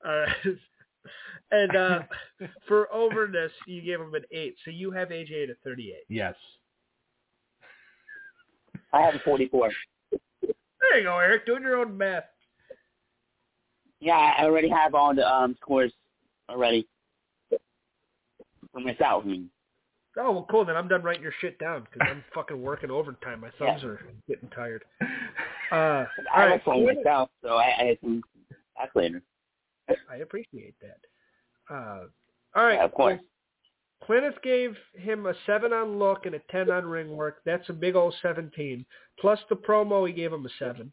[0.05, 0.29] All right.
[1.51, 1.99] And uh,
[2.67, 4.55] for overness, you gave him an eight.
[4.65, 6.05] So you have AJ at a thirty-eight.
[6.09, 6.33] yes.
[8.91, 9.69] I have a 44.
[10.41, 11.45] There you go, Eric.
[11.45, 12.23] Doing your own math.
[13.99, 15.91] Yeah, I already have all the um scores
[16.49, 16.87] already
[18.71, 19.23] for myself.
[19.25, 19.49] I mean,
[20.17, 20.63] Oh well, cool.
[20.65, 23.41] Then I'm done writing your shit down because I'm fucking working overtime.
[23.41, 23.89] My thumbs Yeah.
[23.89, 24.83] are getting tired.
[25.71, 26.05] Uh,
[26.35, 26.67] all I right.
[26.67, 28.21] like myself, so I, I can
[28.77, 29.23] back later.
[30.07, 31.73] I appreciate that.
[31.73, 32.03] Uh,
[32.55, 32.75] all right.
[32.75, 33.19] Yeah, of course.
[34.05, 37.37] Kenneth gave him a seven on look and a ten on ring work.
[37.43, 38.85] That's a big old seventeen.
[39.19, 40.91] Plus the promo, he gave him a seven.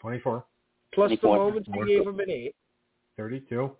[0.00, 0.46] Twenty-four.
[0.94, 1.36] Plus the 24.
[1.36, 2.54] moments, he gave him an eight.
[3.18, 3.70] Thirty-two.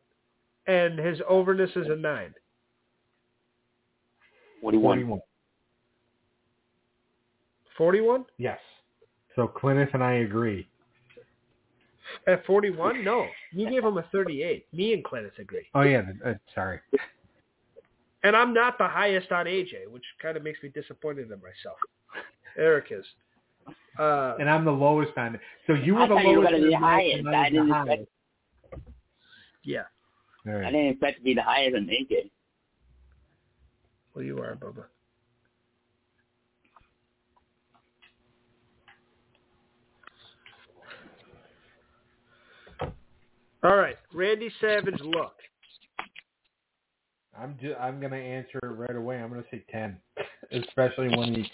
[0.66, 2.34] And his overness is a nine.
[4.60, 4.82] 41.
[4.98, 5.20] Forty-one.
[7.76, 8.58] Forty-one Yes.
[9.36, 10.68] So Clintus and I agree.
[12.26, 13.04] at forty-one?
[13.04, 14.66] No, you gave him a thirty-eight.
[14.72, 15.66] Me and Kenneth agree.
[15.74, 16.02] Oh yeah.
[16.24, 16.80] Uh, sorry.
[18.24, 21.78] And I'm not the highest on AJ, which kind of makes me disappointed in myself.
[22.56, 23.04] Eric is.
[23.98, 25.40] Uh, And I'm the lowest on it.
[25.68, 26.50] So you were I the thought you were lowest.
[26.52, 27.18] gonna be the I- highest.
[27.18, 28.02] and I the didn't highest.
[28.72, 28.88] expect-
[29.62, 29.82] yeah.
[30.46, 32.30] All I didn't expect to be the higher than AJ.
[34.18, 34.86] Well, you are, Bubba.
[43.62, 45.34] All right, Randy Savage look.
[47.40, 49.22] I'm ju- I'm gonna answer it right away.
[49.22, 50.00] I'm gonna say ten,
[50.50, 51.48] especially when he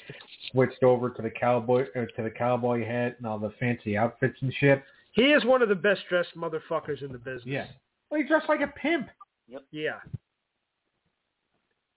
[0.50, 4.40] switched over to the cowboy or to the cowboy hat and all the fancy outfits
[4.40, 4.82] and shit.
[5.12, 7.44] He is one of the best dressed motherfuckers in the business.
[7.44, 7.66] Yeah.
[8.08, 9.10] Well, he dressed like a pimp.
[9.48, 9.64] Yep.
[9.70, 9.98] Yeah.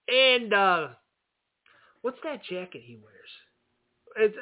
[0.08, 0.88] And uh
[2.02, 4.32] what's that jacket he wears?
[4.32, 4.36] Is,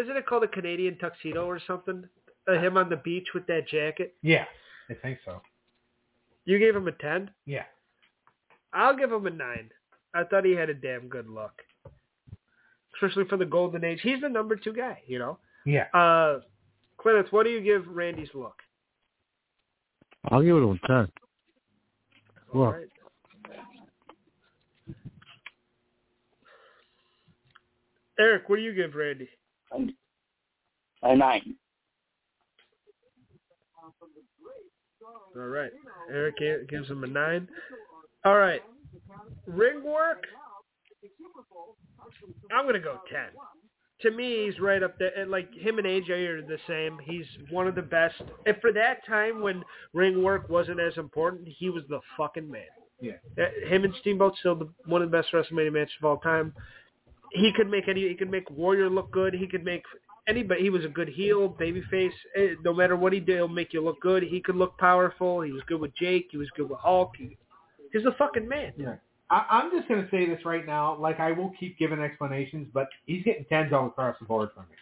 [0.00, 2.04] isn't it called a Canadian tuxedo or something?
[2.48, 4.14] Uh, him on the beach with that jacket.
[4.22, 4.44] Yeah,
[4.88, 5.40] I think so.
[6.44, 7.30] You gave him a ten.
[7.46, 7.64] Yeah.
[8.72, 9.70] I'll give him a nine.
[10.14, 11.52] I thought he had a damn good look,
[12.94, 14.00] especially for the golden age.
[14.02, 15.38] He's the number two guy, you know.
[15.66, 15.86] Yeah.
[15.94, 16.40] Uh,
[16.98, 18.56] Clemens, what do you give Randy's look?
[20.28, 21.12] I'll give it a ten.
[22.54, 22.88] All Well, right.
[28.20, 29.28] Eric, what do you give Randy?
[31.02, 31.54] A nine.
[35.34, 35.70] All right.
[36.12, 36.36] Eric
[36.68, 37.48] gives him a nine.
[38.24, 38.60] All right.
[39.46, 40.24] Ring work.
[42.52, 43.28] I'm gonna go ten.
[44.02, 45.12] To me, he's right up there.
[45.16, 46.98] And like him and AJ are the same.
[47.04, 48.16] He's one of the best.
[48.44, 49.62] And for that time when
[49.94, 52.62] ring work wasn't as important, he was the fucking man.
[53.00, 53.12] Yeah.
[53.38, 56.52] Uh, Him and Steamboat still the, one of the best WrestleMania matches of all time.
[57.32, 58.08] He could make any.
[58.08, 59.34] He could make Warrior look good.
[59.34, 59.82] He could make
[60.26, 60.62] anybody.
[60.62, 62.12] He was a good heel, babyface.
[62.36, 64.22] Eh, No matter what he did, he'll make you look good.
[64.22, 65.40] He could look powerful.
[65.42, 66.28] He was good with Jake.
[66.30, 67.12] He was good with Hulk.
[67.16, 67.36] He,
[67.92, 68.72] he's a fucking man.
[68.76, 68.94] Yeah.
[69.30, 70.96] I, I'm just gonna say this right now.
[70.96, 74.64] Like I will keep giving explanations, but he's getting tens all across the board from
[74.64, 74.76] me.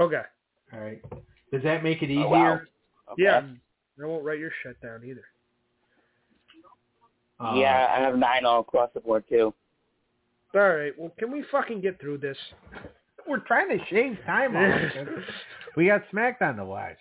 [0.00, 0.22] Okay.
[0.72, 1.02] All right.
[1.52, 2.24] Does that make it easier?
[2.26, 2.60] Oh, wow.
[3.12, 3.22] Okay.
[3.24, 3.42] Yeah.
[4.02, 5.24] I won't write your shit down either.
[7.40, 9.52] Uh, Yeah, I have nine all across the board too.
[10.54, 10.92] All right.
[10.98, 12.36] Well, can we fucking get through this?
[13.28, 15.06] We're trying to shave time off.
[15.76, 16.96] we got SmackDown to watch.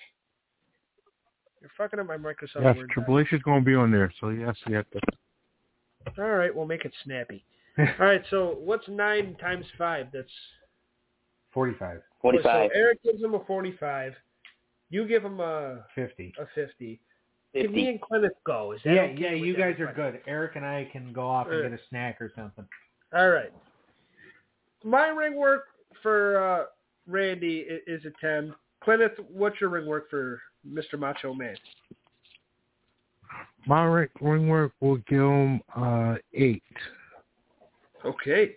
[1.62, 2.89] You're fucking up my Microsoft yes, Word.
[2.91, 5.00] Triple H is going to be on there, so yes, we have to.
[6.18, 6.56] All right.
[6.56, 7.43] We'll make it snappy.
[7.78, 8.24] All right.
[8.30, 10.08] So what's nine times five?
[10.14, 10.30] That's
[11.54, 12.02] Forty-five.
[12.22, 12.70] Forty-five.
[12.72, 14.14] So Eric gives him a forty-five.
[14.91, 16.34] You give him a Fifty.
[16.39, 17.00] a fifty.
[17.56, 18.74] Can me and Clement go?
[18.74, 20.22] Is that Yeah, okay yeah, you guys are good.
[20.28, 21.72] Eric and I can go off and Alright.
[21.72, 22.66] get a snack or something.
[23.14, 23.51] All right.
[24.84, 25.66] My ring work
[26.01, 26.66] for uh,
[27.07, 28.53] Randy is a 10.
[28.84, 30.97] Clement, what's your ring work for Mr.
[30.97, 31.55] Macho Man?
[33.66, 36.64] My ring, ring work will give him uh, eight.
[38.05, 38.55] Okay.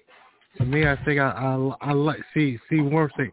[0.59, 3.31] To me, I think I I, I like see see one thing.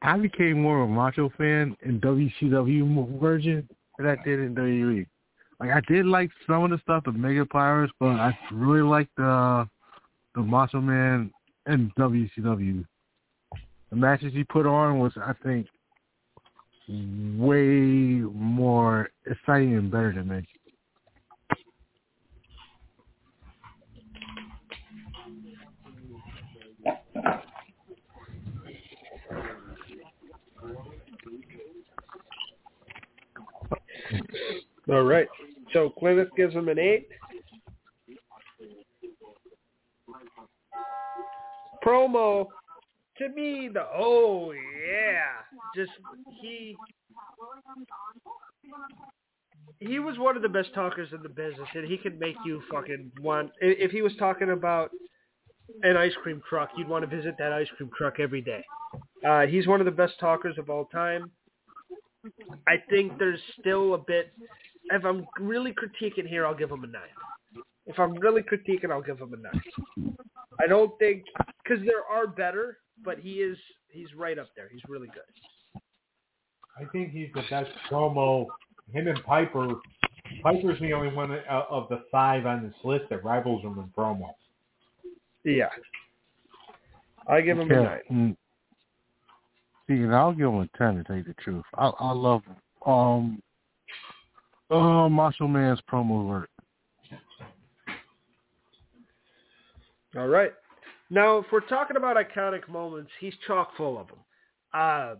[0.00, 3.68] I became more of a Macho fan in WCW version
[3.98, 5.06] than I did in WWE.
[5.60, 9.14] Like I did like some of the stuff, the Mega Powers, but I really liked
[9.16, 9.68] the
[10.34, 11.30] the Macho Man
[11.66, 12.84] and WCW.
[13.90, 15.66] The matches he put on was, I think,
[16.88, 20.46] way more exciting and better than me.
[34.90, 35.28] All right.
[35.72, 37.08] So Clintus gives him an eight.
[41.84, 42.46] Promo
[43.18, 45.42] to me the oh yeah.
[45.76, 45.92] Just
[46.40, 46.76] he
[49.80, 52.62] he was one of the best talkers in the business and he could make you
[52.70, 54.90] fucking want if he was talking about
[55.82, 58.64] an ice cream truck you'd want to visit that ice cream truck every day.
[59.26, 61.30] Uh he's one of the best talkers of all time.
[62.68, 64.32] I think there's still a bit
[64.90, 67.02] if i'm really critiquing here i'll give him a nine
[67.86, 70.14] if i'm really critiquing i'll give him a nine
[70.60, 71.24] i don't think
[71.62, 73.58] because there are better but he is
[73.88, 75.22] he's right up there he's really good
[76.80, 78.46] I think he's the best promo.
[78.92, 79.74] Him and Piper.
[80.42, 84.30] Piper's the only one of the five on this list that rivals him in promo.
[85.44, 85.68] yeah
[87.28, 88.36] i give him a nine.
[89.86, 91.64] See, and I'll give him a ten to tell you the truth.
[91.74, 92.42] I I love
[92.86, 93.42] um
[94.70, 96.48] uh Macho Man's promo work.
[100.16, 100.52] All right.
[101.10, 104.18] Now, if we're talking about iconic moments, he's chock full of them.
[104.72, 105.14] Uh,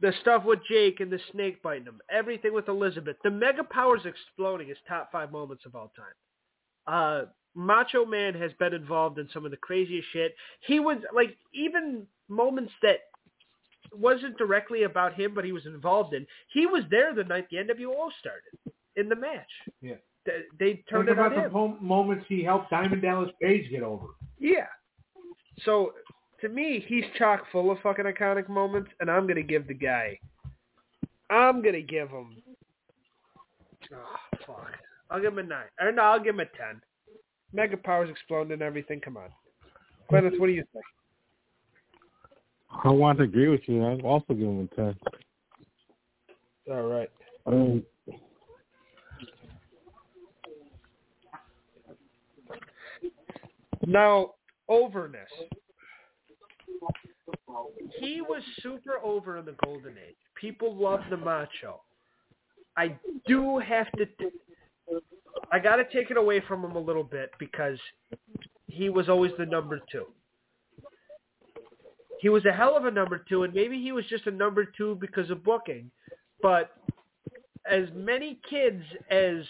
[0.00, 4.02] the stuff with Jake and the snake biting him, everything with Elizabeth, the Mega Powers
[4.04, 6.06] exploding is top five moments of all time.
[6.86, 10.34] Uh, Macho Man has been involved in some of the craziest shit.
[10.66, 12.98] He was like even moments that
[13.92, 16.26] wasn't directly about him, but he was involved in.
[16.52, 19.48] He was there the night the NWO started in the match.
[19.80, 19.94] Yeah.
[20.26, 21.76] They, they turned Think it on about the him.
[21.80, 24.06] moments he helped Diamond Dallas Page get over.
[24.38, 24.66] Yeah.
[25.64, 25.92] So
[26.40, 30.18] to me, he's chock full of fucking iconic moments, and I'm gonna give the guy.
[31.30, 32.42] I'm gonna give him.
[33.92, 34.72] Oh fuck!
[35.10, 35.66] I'll give him a nine.
[35.80, 36.80] Or no, I'll give him a ten.
[37.52, 39.00] Mega powers exploding and everything.
[39.00, 39.30] Come on,
[40.10, 40.84] Glennis, what do you think?
[42.84, 43.84] I want to agree with you.
[43.84, 44.96] I'll also give him a ten.
[46.70, 47.10] All right.
[47.46, 47.82] I mean,
[53.88, 54.34] Now,
[54.68, 55.30] overness.
[57.98, 60.16] He was super over in the golden age.
[60.38, 61.80] People loved the macho.
[62.76, 64.06] I do have to.
[65.50, 67.78] I got to take it away from him a little bit because
[68.66, 70.04] he was always the number two.
[72.20, 74.66] He was a hell of a number two, and maybe he was just a number
[74.66, 75.90] two because of booking.
[76.42, 76.72] But
[77.68, 79.44] as many kids as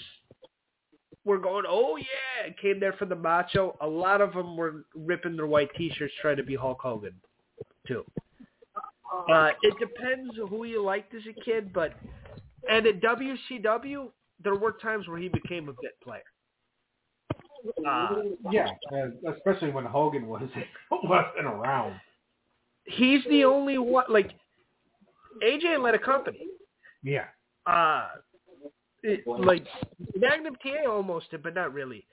[1.28, 3.76] were going, oh yeah, came there for the macho.
[3.80, 7.14] A lot of them were ripping their white t-shirts trying to be Hulk Hogan,
[7.86, 8.04] too.
[9.30, 11.94] Uh, it depends who you liked as a kid, but
[12.68, 14.08] and at WCW,
[14.42, 16.22] there were times where he became a bit player.
[17.86, 20.42] Uh, Yeah, uh, especially when Hogan was
[20.90, 22.00] wasn't around.
[22.84, 24.04] he's the only one.
[24.08, 24.30] Like
[25.42, 26.40] AJ led a company.
[27.02, 27.26] Yeah.
[27.66, 28.08] uh
[29.02, 29.66] it, like
[30.16, 32.06] Magnum TA almost did, but not really.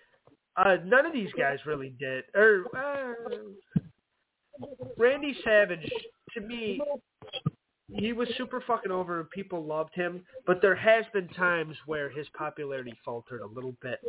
[0.57, 2.23] Uh none of these guys really did.
[2.33, 4.63] Or uh,
[4.97, 5.89] Randy Savage,
[6.33, 6.79] to me,
[7.93, 12.09] he was super fucking over and people loved him, but there has been times where
[12.09, 13.99] his popularity faltered a little bit,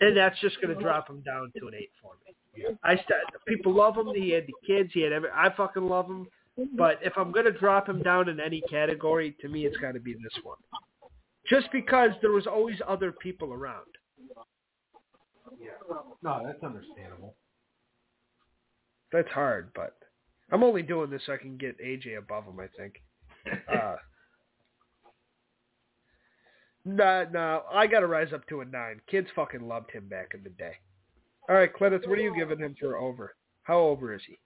[0.00, 2.34] and that's just going to drop him down to an eight for me.
[2.82, 3.08] I st-
[3.46, 4.08] people love him.
[4.14, 4.90] He had the kids.
[4.92, 5.28] He had every.
[5.34, 6.26] I fucking love him.
[6.76, 9.92] But if I'm going to drop him down in any category, to me, it's got
[9.92, 10.56] to be this one.
[11.48, 13.86] Just because there was always other people around.
[15.60, 15.70] Yeah.
[16.22, 17.36] No, that's understandable.
[19.12, 19.96] That's hard, but
[20.50, 22.60] I'm only doing this so I can get AJ above him.
[22.60, 22.94] I think.
[23.70, 23.96] Uh,
[26.86, 29.02] nah, nah, I got to rise up to a nine.
[29.06, 30.72] Kids fucking loved him back in the day.
[31.48, 33.34] All right, Cledith, what are you giving him for over?
[33.64, 34.38] How over is he?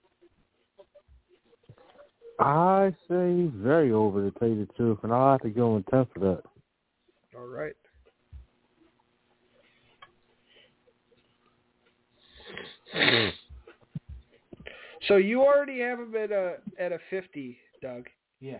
[2.39, 5.77] I say he's very over to tell you the truth, and I'll have to go
[5.77, 6.43] him a ten for that.
[7.39, 7.73] All right.
[15.07, 18.07] So you already have him at a at a fifty, Doug.
[18.41, 18.57] Yeah.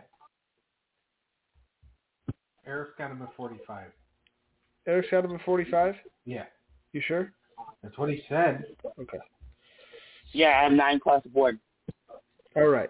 [2.66, 3.88] Eric's got him at 45.
[4.88, 5.96] Eric's got him at forty-five.
[6.26, 6.46] Yeah.
[6.94, 7.34] You sure?
[7.84, 8.66] That's what he said.
[9.00, 9.18] Okay.
[10.32, 11.60] Yeah, I'm nine across the board.
[12.56, 12.90] All right.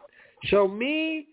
[0.49, 1.27] So me,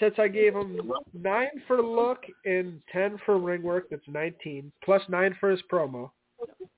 [0.00, 5.02] since I gave him nine for look and ten for ring work, that's nineteen plus
[5.08, 6.10] nine for his promo,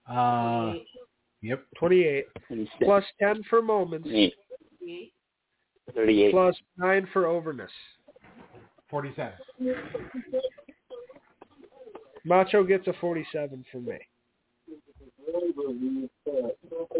[0.08, 0.74] Uh,
[1.42, 1.64] yep.
[1.76, 4.32] twenty-eight 26, plus ten for moments 28,
[4.88, 5.12] Eight.
[5.94, 6.30] 38.
[6.32, 7.70] plus nine for overness.
[8.90, 9.32] 47.
[12.24, 13.98] Macho gets a forty-seven for me.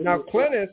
[0.03, 0.69] Now Clintus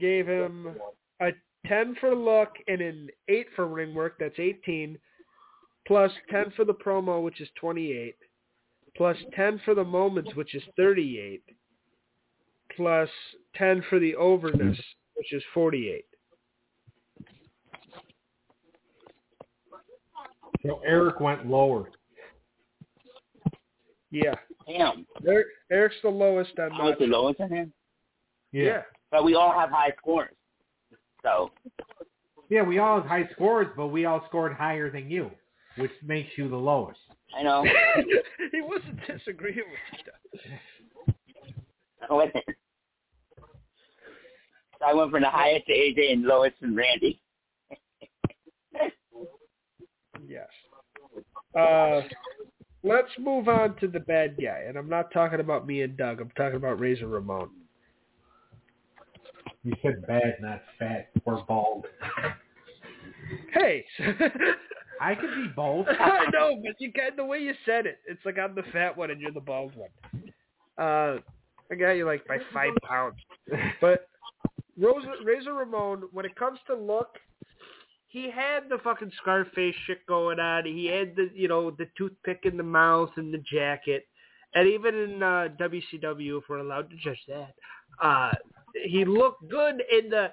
[0.00, 0.74] gave him
[1.20, 1.30] a
[1.66, 4.16] ten for look and an eight for ring work.
[4.18, 4.98] That's eighteen,
[5.86, 8.16] plus ten for the promo, which is twenty-eight,
[8.96, 11.42] plus 10 for the moments, which is 38,
[12.76, 13.08] plus
[13.56, 14.78] 10 for the overness,
[15.14, 16.04] which is 48.
[20.64, 21.90] So Eric went lower.
[24.10, 24.34] Yeah.
[24.68, 25.06] Damn.
[25.26, 27.72] Eric, Eric's the lowest on oh, I was the lowest on him.
[28.52, 28.82] Yeah.
[29.10, 30.34] But we all have high scores.
[31.22, 31.50] So
[32.48, 35.30] Yeah, we all have high scores, but we all scored higher than you,
[35.76, 37.00] which makes you the lowest.
[37.38, 37.64] I know.
[38.52, 41.12] he wasn't disagreeing with you.
[42.10, 42.32] I went
[44.82, 47.20] so I went from the highest to AJ and lowest to Randy.
[50.24, 50.48] Yes.
[51.58, 52.00] Uh,
[52.82, 56.20] let's move on to the bad guy, and I'm not talking about me and Doug.
[56.20, 57.50] I'm talking about Razor Ramon.
[59.64, 61.86] You said bad, not fat or bald.
[63.52, 63.84] Hey,
[65.00, 65.86] I could be both.
[66.00, 67.98] I know, but you got the way you said it.
[68.06, 69.90] It's like I'm the fat one and you're the bald one.
[70.78, 71.18] Uh,
[71.70, 73.16] I got you like by five pounds.
[73.80, 74.08] But
[74.78, 77.18] Rosa, Razor Ramon, when it comes to look,
[78.08, 80.66] he had the fucking Scarface shit going on.
[80.66, 84.06] He had the you know the toothpick in the mouth and the jacket,
[84.54, 87.54] and even in uh, WCW, if we're allowed to judge that,
[88.02, 88.32] uh,
[88.84, 90.30] he looked good in the.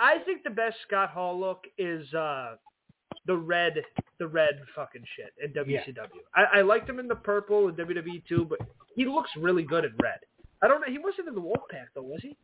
[0.00, 2.54] I think the best Scott Hall look is uh,
[3.26, 3.82] the red,
[4.18, 6.08] the red fucking shit in WCW.
[6.36, 8.60] I, I liked him in the purple in WWE too, but
[8.94, 10.18] he looks really good in red.
[10.62, 10.86] I don't know.
[10.88, 12.36] He wasn't in the Wolfpack though, was he?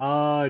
[0.00, 0.48] Uh,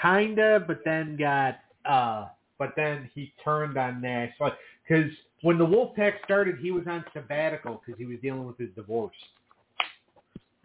[0.00, 2.28] kinda, but then got uh,
[2.58, 4.32] but then he turned on Nash
[4.88, 5.10] because
[5.42, 9.16] when the Wolfpack started, he was on sabbatical because he was dealing with his divorce.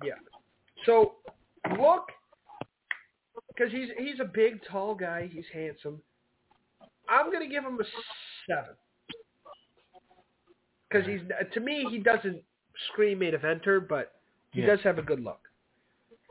[0.03, 0.13] Yeah.
[0.85, 1.15] So
[1.79, 2.07] look,
[3.47, 5.29] because he's he's a big, tall guy.
[5.31, 6.01] He's handsome.
[7.09, 7.83] I'm gonna give him a
[8.47, 8.75] seven
[10.89, 11.21] because he's
[11.53, 12.41] to me he doesn't
[12.91, 14.13] scream main eventer, but
[14.51, 14.67] he Yeah.
[14.67, 15.39] does have a good look.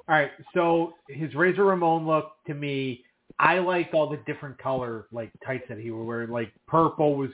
[0.09, 3.05] All right, so his Razor Ramon look to me,
[3.39, 6.31] I like all the different color like tights that he was wearing.
[6.31, 7.31] Like purple was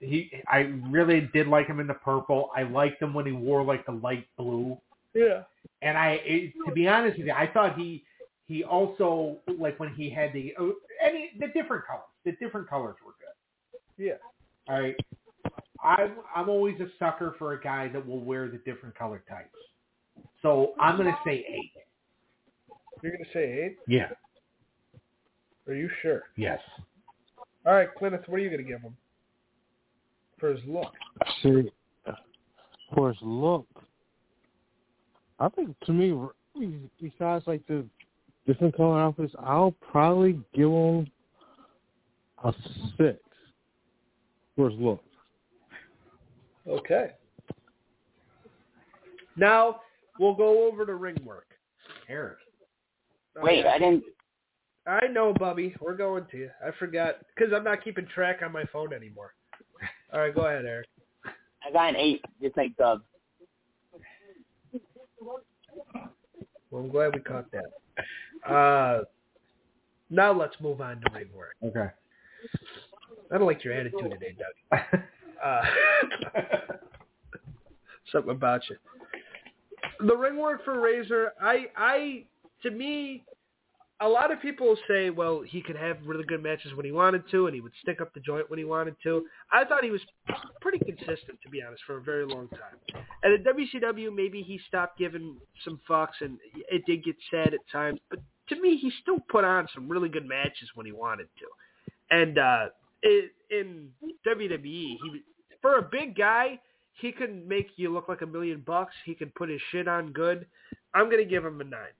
[0.00, 0.30] he.
[0.48, 0.60] I
[0.90, 2.50] really did like him in the purple.
[2.56, 4.78] I liked him when he wore like the light blue.
[5.14, 5.42] Yeah.
[5.82, 8.04] And I, it, to be honest with you, I thought he
[8.46, 10.66] he also like when he had the uh,
[11.02, 12.04] any the different colors.
[12.24, 14.04] The different colors were good.
[14.04, 14.14] Yeah.
[14.68, 14.96] All right.
[15.82, 19.56] I'm I'm always a sucker for a guy that will wear the different color types.
[20.42, 21.72] So I'm gonna say eight.
[23.02, 23.76] You're gonna say eight?
[23.86, 24.08] Yeah.
[25.66, 26.22] Are you sure?
[26.36, 26.60] Yes.
[27.66, 28.96] All right, Clinton, what are you gonna give him
[30.38, 30.92] for his look?
[31.42, 31.70] See,
[32.94, 33.66] for his look,
[35.44, 36.18] I think to me,
[36.98, 37.84] besides like the
[38.46, 41.06] different color outfits, I'll probably give him
[42.42, 42.54] a
[42.96, 43.18] six
[44.56, 45.04] for his look.
[46.66, 47.10] Okay.
[49.36, 49.80] Now
[50.18, 51.48] we'll go over to ring work.
[52.08, 52.38] Eric.
[53.42, 54.04] Wait, I didn't.
[54.86, 55.74] I know, Bubby.
[55.78, 56.50] We're going to you.
[56.66, 59.34] I forgot because I'm not keeping track on my phone anymore.
[60.10, 60.86] All right, go ahead, Eric.
[61.26, 63.02] I got an eight, just like Doug.
[65.24, 68.50] Well, I'm glad we caught that.
[68.50, 69.04] Uh,
[70.10, 71.56] now let's move on to ring work.
[71.62, 71.88] Okay.
[73.32, 75.00] I don't like your attitude today, Doug.
[75.44, 75.60] Uh,
[78.12, 78.76] something about you.
[80.06, 82.24] The ring work for Razor, I, I,
[82.62, 83.24] to me,
[84.00, 87.22] a lot of people say, well, he could have really good matches when he wanted
[87.30, 89.24] to, and he would stick up the joint when he wanted to.
[89.52, 90.00] I thought he was
[90.60, 93.04] pretty consistent, to be honest, for a very long time.
[93.22, 97.60] And at WCW, maybe he stopped giving some fucks, and it did get sad at
[97.70, 98.00] times.
[98.10, 98.18] But
[98.48, 101.46] to me, he still put on some really good matches when he wanted to.
[102.10, 102.66] And uh,
[103.50, 103.90] in
[104.26, 105.22] WWE, he
[105.62, 106.60] for a big guy,
[107.00, 108.92] he can make you look like a million bucks.
[109.06, 110.46] He can put his shit on good.
[110.94, 111.94] I'm gonna give him a nine.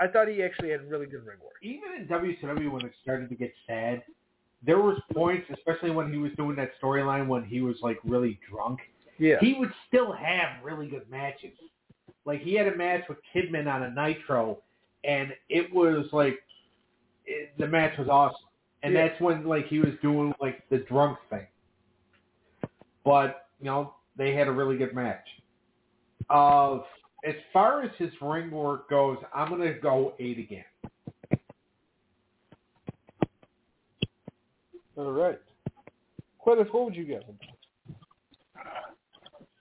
[0.00, 1.54] I thought he actually had really good ring work.
[1.62, 4.02] Even in WCW when it started to get sad,
[4.64, 8.38] there was points, especially when he was doing that storyline when he was like really
[8.50, 8.80] drunk.
[9.18, 9.36] Yeah.
[9.40, 11.52] He would still have really good matches.
[12.24, 14.58] Like he had a match with Kidman on a Nitro,
[15.04, 16.38] and it was like
[17.26, 18.48] it, the match was awesome.
[18.82, 19.08] And Yeah.
[19.08, 21.46] that's when like he was doing like the drunk thing.
[23.04, 25.26] But you know they had a really good match.
[26.28, 26.78] Uh,
[27.24, 30.64] as far as his ring work goes, I'm gonna go eight again.
[34.96, 35.38] All right.
[36.38, 37.38] Quintus, what would you give him?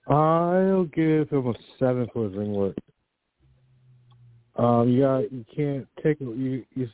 [0.08, 2.76] I'll give him a seven for his ring work.
[4.56, 6.90] Um, you got you can't take you you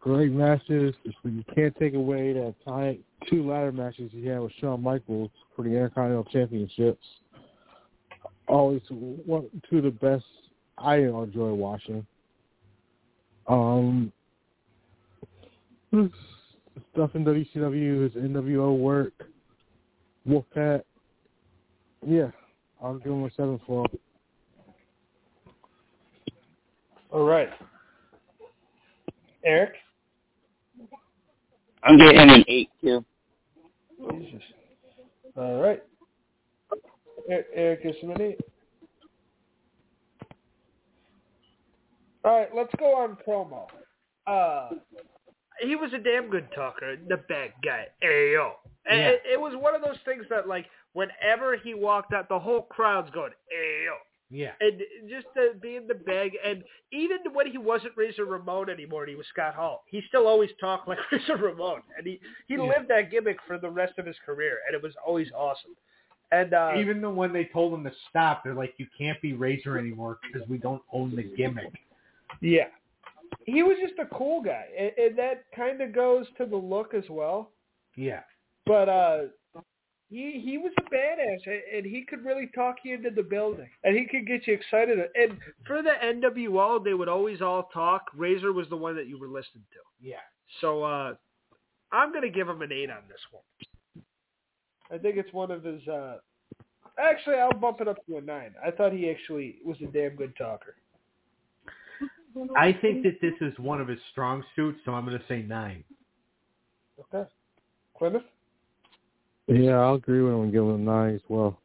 [0.00, 0.94] great matches.
[1.22, 3.00] You can't take away that tight
[3.30, 7.04] two ladder matches he had with Shawn Michaels for the Intercontinental Championships.
[8.48, 10.24] Always one two of the best
[10.78, 12.06] I enjoy watching.
[13.46, 14.12] Um,
[15.90, 19.12] stuff in WCW, his NWO work,
[20.28, 20.82] Wolfpack.
[22.06, 22.30] Yeah,
[22.82, 23.98] I'll give him a seven for him.
[27.10, 27.48] All right.
[29.44, 29.74] Eric?
[31.82, 33.04] I'm getting an eight too.
[34.18, 34.42] Jesus.
[35.36, 35.82] All right.
[37.30, 38.38] Eric is eight.
[42.24, 43.66] All right, let's go on promo.
[44.26, 44.76] Uh,
[45.60, 47.86] he was a damn good talker, the bad guy.
[48.02, 48.52] Ayo.
[48.90, 49.08] Yeah.
[49.08, 52.62] it, it was one of those things that, like, whenever he walked out, the whole
[52.62, 53.94] crowd's going, Ayo.
[54.30, 54.52] Yeah.
[54.60, 59.10] And just the, being the bag, and even when he wasn't Razor Ramon anymore, and
[59.10, 62.62] he was Scott Hall, he still always talked like Razor Ramon, and he he Yeah.
[62.62, 65.72] lived that gimmick for the rest of his career, and it was always awesome.
[66.32, 69.34] And uh, Even though when they told him to stop, they're like, "You can't be
[69.34, 71.72] Razor anymore because we don't own the gimmick."
[72.40, 72.68] yeah,
[73.46, 76.94] he was just a cool guy, and, and that kind of goes to the look
[76.94, 77.50] as well.
[77.96, 78.20] Yeah.
[78.66, 79.18] But uh,
[80.10, 83.68] he he was a badass, and, and he could really talk you into the building,
[83.84, 84.98] and he could get you excited.
[85.14, 88.06] And for the NWO, they would always all talk.
[88.16, 89.80] Razor was the one that you were listening to.
[90.00, 90.16] Yeah.
[90.60, 91.14] So uh,
[91.92, 93.42] I'm going to give him an eight on this one.
[94.94, 95.86] I think it's one of his.
[95.88, 96.18] Uh,
[96.98, 98.54] actually, I'll bump it up to a nine.
[98.64, 100.76] I thought he actually was a damn good talker.
[102.56, 105.42] I think that this is one of his strong suits, so I'm going to say
[105.42, 105.82] nine.
[107.00, 107.28] Okay,
[107.98, 108.22] Plymouth.
[109.48, 111.58] Yeah, I'll agree with him and give him a nine as well.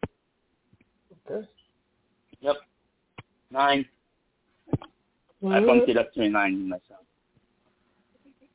[1.30, 1.48] Okay.
[2.42, 2.56] Yep.
[3.52, 3.86] Nine.
[5.48, 7.06] I bumped it up to a nine myself.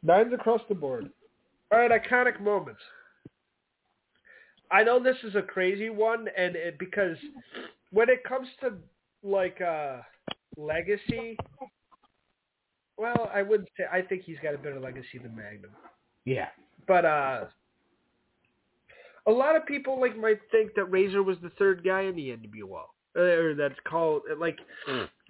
[0.03, 1.11] Nines across the board.
[1.73, 2.81] All right, iconic moments.
[4.75, 7.17] I know this is a crazy one, and it, because
[7.93, 8.73] when it comes to
[9.23, 9.99] like uh
[10.57, 11.37] legacy,
[12.97, 13.85] well, I wouldn't say.
[13.93, 15.71] I think he's got a better legacy than Magnum.
[16.25, 16.49] Yeah.
[16.87, 17.45] But uh
[19.27, 22.29] a lot of people like might think that Razor was the third guy in the
[22.31, 22.83] NWO.
[23.17, 24.59] uh, Or that's called like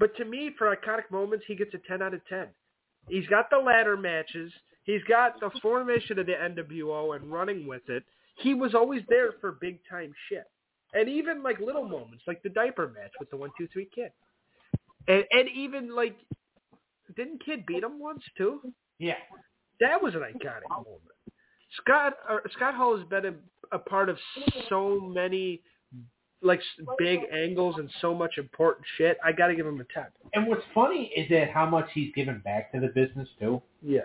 [0.01, 2.47] but to me for iconic moments he gets a 10 out of 10.
[3.09, 4.51] He's got the ladder matches,
[4.85, 8.03] he's got the formation of the NWO and running with it.
[8.35, 10.45] He was always there for big time shit.
[10.93, 14.13] And even like little moments like the diaper match with the 123 kid.
[15.09, 16.17] And and even like
[17.17, 18.61] didn't Kid beat him once too?
[18.99, 19.15] Yeah.
[19.81, 21.01] That was an iconic moment.
[21.81, 24.17] Scott or Scott Hall has been a, a part of
[24.69, 25.61] so many
[26.43, 26.61] like
[26.99, 29.19] big angles and so much important shit.
[29.25, 30.07] I got to give him a ten.
[30.35, 33.61] And what's funny is that how much he's given back to the business too.
[33.83, 34.03] Yeah,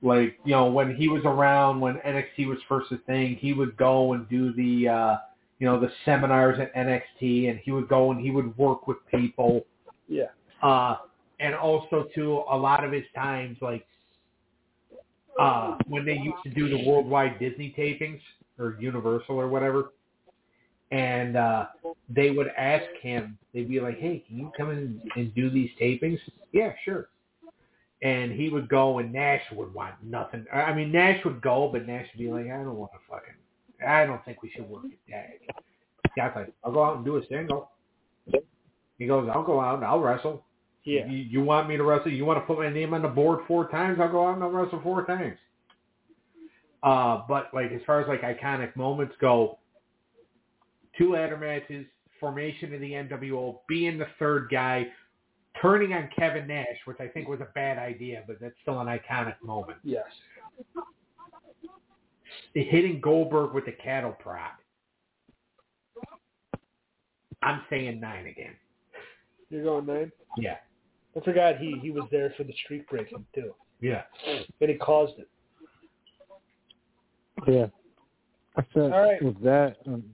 [0.00, 3.76] Like you know, when he was around, when NXT was first a thing, he would
[3.76, 5.16] go and do the uh,
[5.58, 8.98] you know the seminars at NXT, and he would go and he would work with
[9.10, 9.66] people.
[10.08, 10.26] yeah,
[10.62, 10.96] uh,
[11.40, 13.86] and also too a lot of his times like
[15.38, 18.20] uh, when they used to do the worldwide Disney tapings
[18.58, 19.92] or Universal or whatever,
[20.92, 21.66] and uh,
[22.08, 25.70] they would ask him, they'd be like, "Hey, can you come in and do these
[25.80, 26.18] tapings?"
[26.52, 27.08] Yeah, sure.
[28.00, 30.46] And he would go, and Nash would want nothing.
[30.52, 33.34] I mean, Nash would go, but Nash would be like, "I don't want to fucking.
[33.86, 35.64] I don't think we should work at tag."
[36.12, 37.72] Scott's like, "I'll go out and do a single."
[38.98, 40.44] He goes, "I'll go out and I'll wrestle."
[40.88, 41.06] yeah.
[41.06, 42.10] You, you want me to wrestle?
[42.10, 43.98] You want to put my name on the board four times?
[44.00, 45.36] I'll go out and I'll wrestle four times.
[46.82, 49.58] Uh, but like as far as like iconic moments go,
[50.96, 51.86] two ladder matches,
[52.20, 54.86] formation of the NWO, being the third guy,
[55.60, 58.86] turning on Kevin Nash, which I think was a bad idea, but that's still an
[58.86, 59.78] iconic moment.
[59.82, 60.04] Yes.
[62.54, 64.50] Hitting Goldberg with the cattle prod.
[67.42, 68.54] I'm saying nine again.
[69.50, 70.12] You're going nine.
[70.36, 70.56] Yeah.
[71.16, 74.02] I forgot he he was there for the streak breaking too, Yeah.
[74.26, 75.28] and he caused it.
[77.46, 77.66] Yeah.
[78.56, 79.22] I said All right.
[79.22, 80.04] with that, um,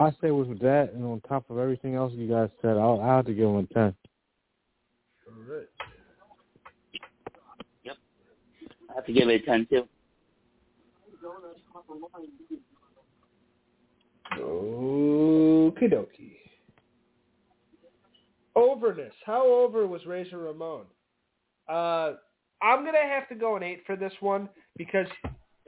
[0.00, 3.16] I say with that, and on top of everything else you guys said, I'll, I'll
[3.16, 3.94] have to give him a ten.
[5.26, 5.66] All right.
[8.90, 9.88] I have to give it a ten too.
[14.38, 16.36] Okie dokie.
[18.56, 19.12] Overness.
[19.24, 20.84] How over was Razor Ramon?
[21.68, 22.14] Uh,
[22.62, 25.06] I'm gonna have to go an eight for this one because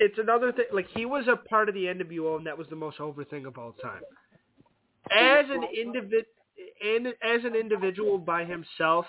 [0.00, 0.64] it's another thing.
[0.72, 3.46] Like he was a part of the NWO, and that was the most over thing
[3.46, 4.02] of all time.
[5.16, 6.24] As an individ,
[6.82, 9.06] and as an individual by himself,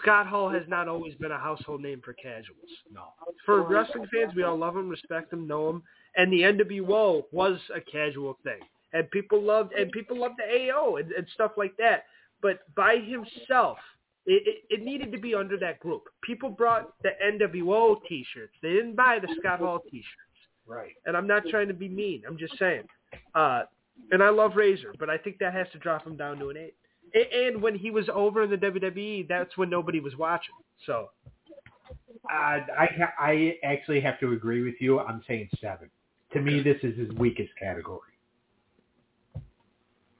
[0.00, 2.70] Scott Hall has not always been a household name for casuals.
[2.92, 3.14] No.
[3.46, 5.82] For wrestling fans, we all love him, respect him, know him,
[6.16, 8.60] and the NWO was a casual thing.
[8.92, 12.04] and people loved and people loved the AO and, and stuff like that.
[12.40, 13.78] But by himself,
[14.26, 16.04] it, it, it needed to be under that group.
[16.22, 18.52] People brought the NWO T-shirts.
[18.62, 20.06] They didn't buy the Scott Hall T-shirts.
[20.66, 20.92] Right.
[21.06, 22.22] And I'm not trying to be mean.
[22.26, 22.84] I'm just saying.
[23.34, 23.62] Uh,
[24.10, 26.56] and I love Razor, but I think that has to drop him down to an
[26.56, 26.74] eight.
[27.14, 30.54] And when he was over in the WWE, that's when nobody was watching.
[30.86, 31.10] So
[32.30, 35.00] Uh, I ha- I actually have to agree with you.
[35.00, 35.90] I'm saying seven.
[36.32, 38.00] To me, this is his weakest category.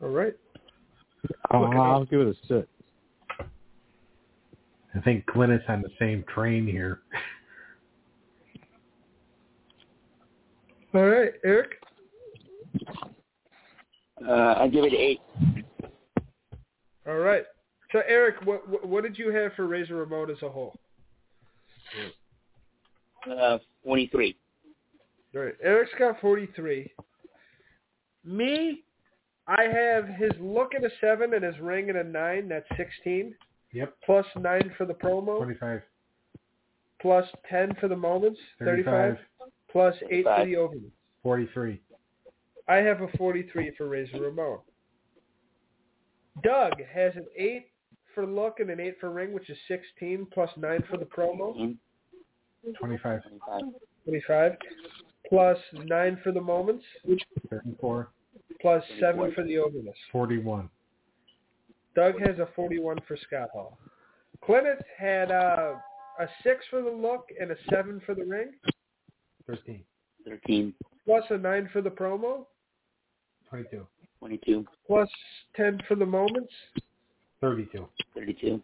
[0.03, 0.35] all right.
[1.51, 2.69] I'll, I'll give it a six.
[4.95, 7.01] I think Glenn is on the same train here.
[10.95, 11.83] All right, Eric.
[14.27, 15.21] Uh, I give it eight.
[17.07, 17.45] All right.
[17.93, 20.79] So Eric, what what- what did you have for Razor Ramon as a whole?
[23.29, 24.37] Uh, 43.
[25.35, 25.55] All right.
[25.63, 26.93] Eric's got 43.
[28.25, 28.83] Me,
[29.47, 32.49] I have his look at a 7 and his ring at a 9.
[32.49, 33.35] That's 16.
[33.73, 33.95] Yep.
[34.05, 35.37] Plus 9 for the promo.
[35.39, 35.83] 25,
[37.01, 38.39] Plus 10 for the moments.
[38.59, 39.19] 35, 35.
[39.71, 40.81] Plus 8 for the overs.
[41.23, 41.81] 43.
[42.69, 44.59] I have a 43 for Razor Ramon.
[46.43, 47.67] Doug has an 8
[48.15, 50.27] for look and an 8 for ring, which is 16.
[50.33, 51.77] Plus 9 for the promo.
[52.79, 53.61] 25, 25.
[54.05, 54.53] 25.
[55.29, 56.85] Plus 9 for the moments.
[57.51, 58.11] 34,
[58.61, 59.97] Plus 7 for the overness.
[60.13, 60.69] 41.
[61.95, 63.79] Doug has a 41 for Scott Hall.
[64.45, 65.75] Clements had uh,
[66.19, 68.53] a 6 for the look and a 7 for the ring,
[69.47, 69.83] 13,
[70.27, 70.75] 13,
[71.05, 72.47] plus a 9 for the promo,
[73.49, 73.87] 22,
[74.19, 75.09] 22, plus
[75.57, 76.53] 10 for the moments,
[77.41, 77.87] 32.
[78.15, 78.63] 32,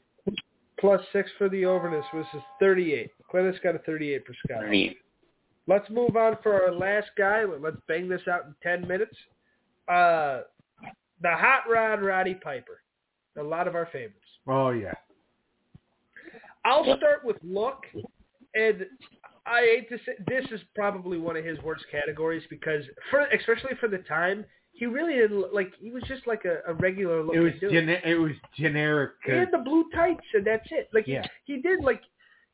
[0.81, 3.11] plus 6 for the overness, which is 38.
[3.31, 4.67] Clemens got a 38 for Scott Hall.
[4.67, 4.97] 38.
[5.67, 7.45] Let's move on for our last guy.
[7.45, 9.15] Let's bang this out in 10 minutes.
[9.87, 10.41] Uh,
[11.21, 12.81] the Hot Rod Roddy Piper.
[13.39, 14.19] A lot of our favorites.
[14.47, 14.95] Oh, yeah.
[16.65, 17.85] I'll start with look,
[18.55, 18.85] and
[19.47, 23.75] I hate to say this is probably one of his worst categories because, for especially
[23.81, 27.35] for the time, he really didn't like he was just like a, a regular look
[27.37, 27.71] It was dude.
[27.71, 29.13] gene- it was generic.
[29.27, 30.89] Uh, he had the blue tights and that's it.
[30.93, 31.27] Like Yeah.
[31.47, 32.03] he, he did like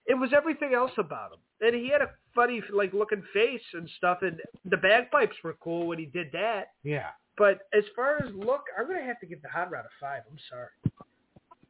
[0.07, 3.89] it was everything else about him, and he had a funny like looking face and
[3.97, 6.69] stuff, and the bagpipes were cool when he did that.
[6.83, 7.09] yeah.
[7.37, 10.23] But as far as look, I'm gonna have to give the hot rod a five.
[10.31, 10.69] I'm sorry.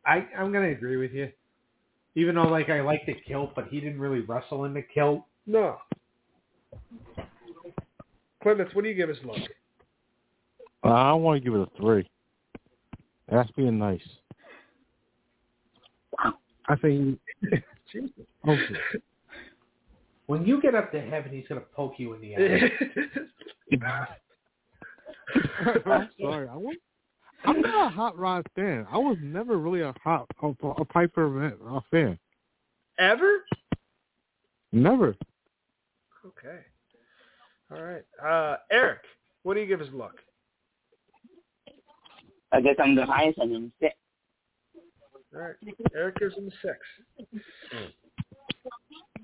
[0.07, 1.31] I I'm gonna agree with you.
[2.15, 5.25] Even though like I like the kilt, but he didn't really wrestle in the kilt.
[5.47, 5.77] No.
[8.43, 9.39] Clemens, what do you give us, look?
[10.85, 12.09] Uh, I want to give it a three.
[13.31, 14.03] That's being nice.
[16.69, 17.19] I think.
[18.47, 18.61] Okay.
[20.27, 22.73] When you get up to heaven, he's gonna poke you in the eye.
[25.87, 26.49] I'm sorry.
[26.49, 26.77] I was,
[27.45, 28.87] I'm not a hot rod fan.
[28.91, 32.19] I was never really a hot a, a Piper a fan.
[32.99, 33.45] Ever?
[34.73, 35.15] Never.
[36.27, 36.61] Okay.
[37.71, 38.05] All right.
[38.25, 39.01] Uh, Eric,
[39.43, 40.21] what do you give his look?
[42.53, 43.39] I guess I'm the highest.
[43.41, 43.95] I'm in six.
[45.35, 45.55] All right.
[45.95, 46.79] Eric gives him a six.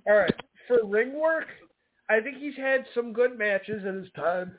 [0.08, 0.34] All right.
[0.66, 1.46] For ring work,
[2.08, 4.52] I think he's had some good matches in his time.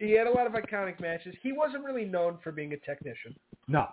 [0.00, 1.34] He had a lot of iconic matches.
[1.42, 3.36] He wasn't really known for being a technician,
[3.68, 3.86] No.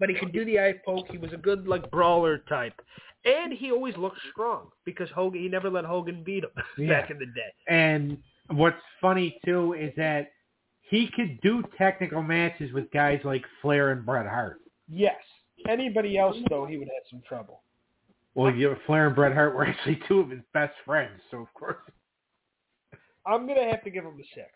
[0.00, 1.06] but he could do the eye poke.
[1.10, 2.80] He was a good like brawler type,
[3.24, 5.40] and he always looked strong because Hogan.
[5.42, 6.88] He never let Hogan beat him Yeah.
[7.00, 7.52] back in the day.
[7.68, 8.16] And
[8.50, 10.32] what's funny too is that
[10.80, 14.60] he could do technical matches with guys like Flair and Bret Hart.
[14.88, 15.20] Yes.
[15.68, 17.62] Anybody else though, he would have some trouble.
[18.34, 21.52] Well, you Flair and Bret Hart were actually two of his best friends, so of
[21.52, 21.76] course
[23.26, 24.48] I'm gonna have to give him a six.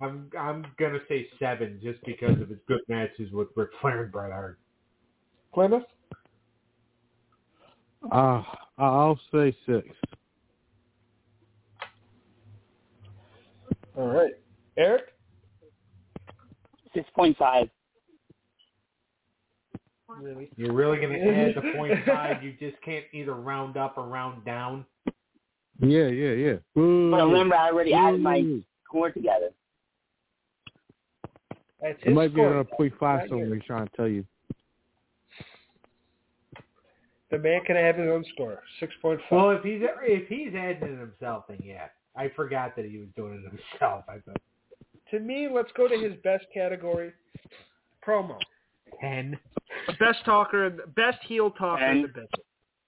[0.00, 4.12] I'm I'm gonna say seven just because of his good matches with Ric Flair and
[4.12, 4.58] Bret Hart.
[5.52, 5.84] Plymouth.
[8.12, 8.42] Uh,
[8.76, 9.88] I'll say six.
[13.96, 14.32] All right.
[14.76, 15.14] Eric.
[16.96, 17.70] 6.5.
[20.20, 20.50] Really?
[20.56, 22.42] You're really gonna add the point five?
[22.42, 24.84] You just can't either round up or round down.
[25.80, 26.54] Yeah, yeah, yeah.
[26.74, 27.10] Boo.
[27.10, 28.44] But remember, I already added my
[28.84, 29.50] score together.
[31.82, 32.52] That's It his might be score.
[32.52, 33.62] another point five Not somewhere yours.
[33.66, 34.24] trying to tell you.
[37.30, 38.62] The man can have his own score.
[38.78, 39.38] Six point five.
[39.38, 41.86] Well, if he's if he's adding it himself, then yeah.
[42.16, 44.04] I forgot that he was doing it himself.
[44.08, 44.40] I thought
[45.10, 47.12] to me, let's go to his best category.
[48.06, 48.38] Promo.
[49.00, 49.36] ten.
[49.98, 52.30] Best talker, best heel talker in the business.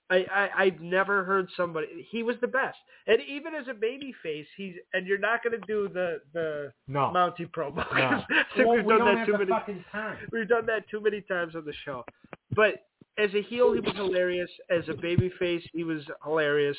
[0.08, 2.06] I, I I've never heard somebody.
[2.10, 2.78] He was the best,
[3.08, 6.72] and even as a baby face, he's and you're not going to do the the
[6.86, 7.10] No.
[7.14, 7.76] Mountie promo.
[7.76, 7.84] No.
[7.90, 9.50] 'cause I think Well, we've we done don't that have too many.
[9.50, 10.18] fucking time.
[10.30, 12.04] We've done that too many times on the show.
[12.54, 12.86] But
[13.18, 14.50] as a heel, he was hilarious.
[14.70, 16.76] As a baby face, he was hilarious.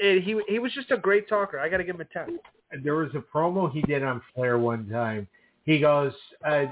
[0.00, 1.58] And he he was just a great talker.
[1.58, 2.38] I got to give him a ten.
[2.82, 5.28] there was a promo he did on Flair one time.
[5.64, 6.14] He goes,
[6.46, 6.66] uh,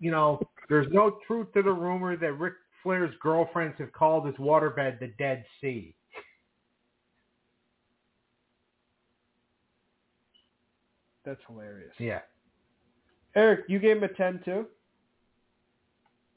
[0.00, 0.38] you know,
[0.68, 2.54] there's no truth to the rumor that Ric
[2.84, 5.94] Flair's girlfriends have called his waterbed the Dead Sea.
[11.24, 11.94] That's hilarious.
[11.98, 12.20] Yeah.
[13.34, 14.66] Eric, you gave him a ten too.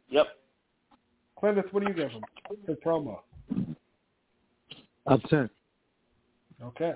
[0.10, 0.28] Yep.
[1.38, 2.24] Clemens, what do you give him
[2.66, 3.20] for promo?
[5.06, 5.50] Up ten.
[6.64, 6.94] Okay.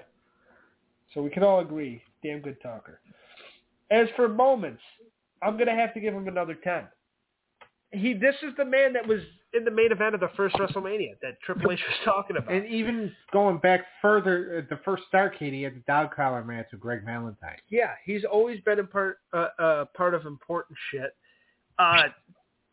[1.14, 3.02] So we can all agree, damn good talker.
[3.92, 4.82] As for moments,
[5.44, 6.86] I'm gonna have to give him another ten.
[7.92, 9.20] He this is the man that was
[9.54, 12.52] in the main event of the first WrestleMania that Triple H was talking about.
[12.52, 16.68] And even going back further, at the first Starcade, he had the dog collar match
[16.72, 17.58] with Greg Valentine.
[17.70, 21.16] yeah, he's always been a part uh, uh, part of important shit.
[21.78, 22.04] Uh,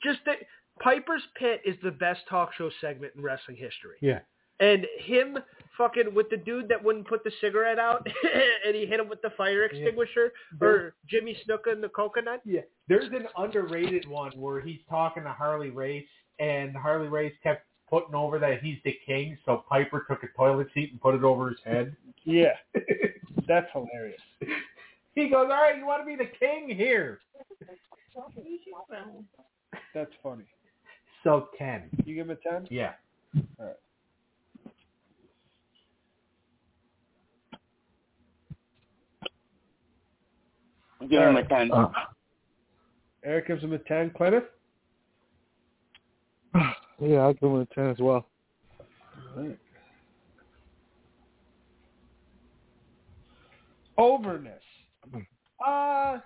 [0.02, 0.36] just that
[0.80, 3.96] Piper's Pit is the best talk show segment in wrestling history.
[4.00, 4.20] Yeah.
[4.60, 5.38] And him
[5.76, 8.04] fucking with the dude that wouldn't put the cigarette out
[8.66, 12.40] and he hit him with the fire extinguisher or Jimmy Snuka and the coconut.
[12.44, 12.62] Yeah.
[12.88, 18.14] There's an underrated one where he's talking to Harley Race, and Harley Race kept putting
[18.14, 21.48] over that he's the king, so Piper took a toilet seat and put it over
[21.48, 21.96] his head.
[22.24, 22.52] Yeah.
[23.48, 24.20] That's hilarious.
[25.14, 27.20] he goes, all right, you want to be the king here?
[29.94, 30.44] That's funny.
[31.24, 31.84] So 10.
[32.04, 32.68] You give him a 10?
[32.70, 32.92] Yeah.
[41.00, 41.70] I'm giving him a ten.
[41.72, 41.90] Uh,
[43.24, 44.10] Eric gives him a 10.
[44.16, 44.42] Clinton?
[47.00, 48.26] Yeah, I'll give him a ten as well.
[53.98, 54.62] Overness.
[55.64, 56.18] Uh,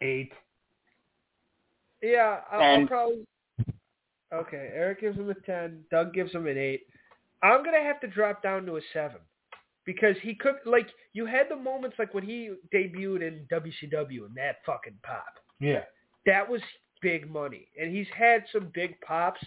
[0.00, 0.32] Eight.
[2.02, 3.26] yeah, I'll, I'll probably...
[4.32, 5.84] Okay, Eric gives him a 10.
[5.90, 6.80] Doug gives him an 8.
[7.42, 9.16] I'm going to have to drop down to a 7.
[9.84, 14.36] Because he could, like, you had the moments like when he debuted in WCW and
[14.36, 15.24] that fucking pop.
[15.60, 15.84] Yeah.
[16.26, 16.60] that was
[17.00, 17.68] big money.
[17.80, 19.40] And he's had some big pops.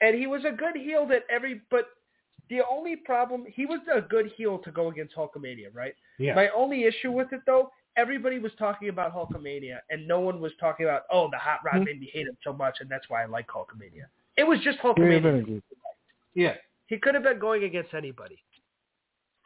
[0.00, 1.86] And he was a good heel that every but
[2.50, 5.94] the only problem he was a good heel to go against Hulkamania, right?
[6.18, 6.34] Yeah.
[6.34, 10.52] My only issue with it though, everybody was talking about Hulkamania and no one was
[10.60, 13.22] talking about, oh, the hot rod made me hate him so much and that's why
[13.22, 14.06] I like Hulkamania.
[14.36, 15.62] It was just Yeah, Hulkamania.
[16.34, 16.54] yeah.
[16.88, 18.38] He could have been going against anybody.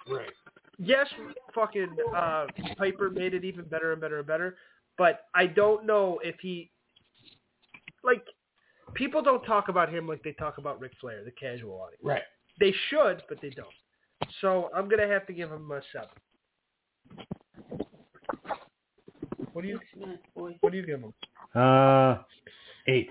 [0.08, 0.28] Right.
[0.78, 1.06] yes,
[1.54, 2.46] fucking uh,
[2.76, 4.56] Piper made it even better and better and better,
[4.98, 6.70] but I don't know if he,
[8.02, 8.24] like,
[8.94, 12.02] people don't talk about him like they talk about Ric Flair, the casual audience.
[12.02, 12.22] Right.
[12.58, 13.68] They should, but they don't.
[14.40, 16.08] So I'm gonna have to give him a seven.
[19.52, 20.56] What do you Six minutes, boy.
[20.60, 21.12] What do you give him?
[21.54, 22.18] Uh,
[22.86, 23.10] eight.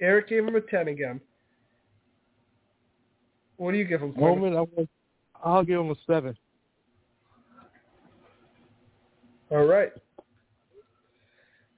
[0.00, 1.20] Eric gave him a ten again.
[3.56, 4.12] What do you give him?
[4.12, 4.52] Corbin?
[4.52, 4.88] Moment, I'm
[5.42, 6.36] I'll give him a seven.
[9.50, 9.92] All right.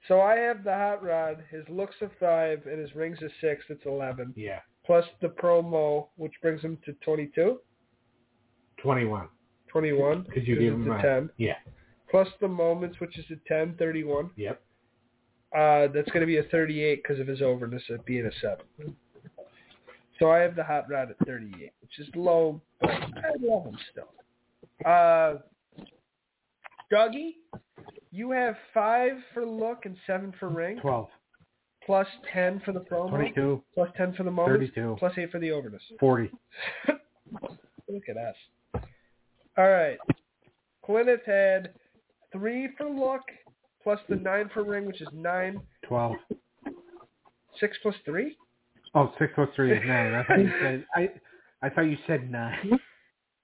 [0.07, 1.43] So I have the hot rod.
[1.49, 3.63] His looks a five and his rings a six.
[3.69, 4.33] It's eleven.
[4.35, 4.59] Yeah.
[4.85, 7.59] Plus the promo, which brings him to 22,
[8.81, 9.27] 21.
[9.67, 10.23] 21.
[10.23, 11.29] Because you gave him a 10.
[11.35, 11.55] Yeah.
[12.09, 14.29] Plus the moments, which is a 10, 31.
[14.37, 14.61] Yep.
[15.53, 18.95] Uh, that's going to be a 38 because of his overness at being a 7.
[20.19, 23.77] So I have the hot rod at 38, which is low, but I love him
[23.91, 24.13] still.
[24.85, 25.35] Uh,
[26.91, 27.35] Dougie,
[28.17, 31.07] you have 5 for look and 7 for ring, 12.
[31.85, 33.61] plus 10 for the promo, 22.
[33.73, 34.95] plus 10 for the moments, 32.
[34.99, 35.81] plus 8 for the overness.
[35.99, 36.31] 40.
[37.89, 38.35] Look at us.
[39.57, 39.97] All right.
[40.85, 41.69] Clinton had
[42.33, 43.21] 3 for look,
[43.81, 45.61] plus the 9 for ring, which is 9.
[45.87, 46.15] 12.
[47.59, 48.35] 6 plus 3?
[48.95, 50.13] Oh, six plus three is nine.
[50.15, 51.09] I thought you said I.
[51.61, 52.79] I thought you said nine.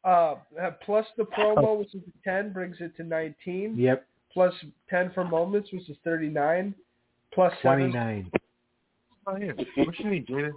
[0.03, 0.35] Uh,
[0.83, 3.75] plus the promo, which is 10, brings it to 19.
[3.77, 4.05] Yep.
[4.34, 4.53] Plus
[4.89, 6.73] 10 for moments, which is 39.
[7.34, 8.31] Plus 7, Twenty nine.
[9.27, 9.51] Oh, yeah.
[9.77, 10.51] What you need, Jaden?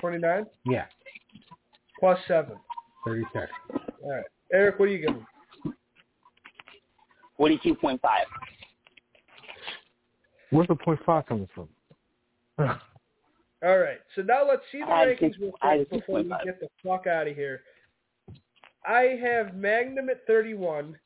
[0.00, 0.46] 29.
[0.66, 0.84] Yeah.
[1.98, 2.56] Plus 7.
[3.04, 3.46] Thirty six.
[4.02, 4.24] All right.
[4.52, 5.26] Eric, what are you give him?
[7.38, 8.26] Forty-two point five.
[10.50, 11.68] Where's the point five coming from?
[12.58, 13.98] All right.
[14.14, 17.06] So now let's see the I rankings six- real quick before we get the fuck
[17.06, 17.62] out of here.
[18.86, 20.96] I have Magnum at 31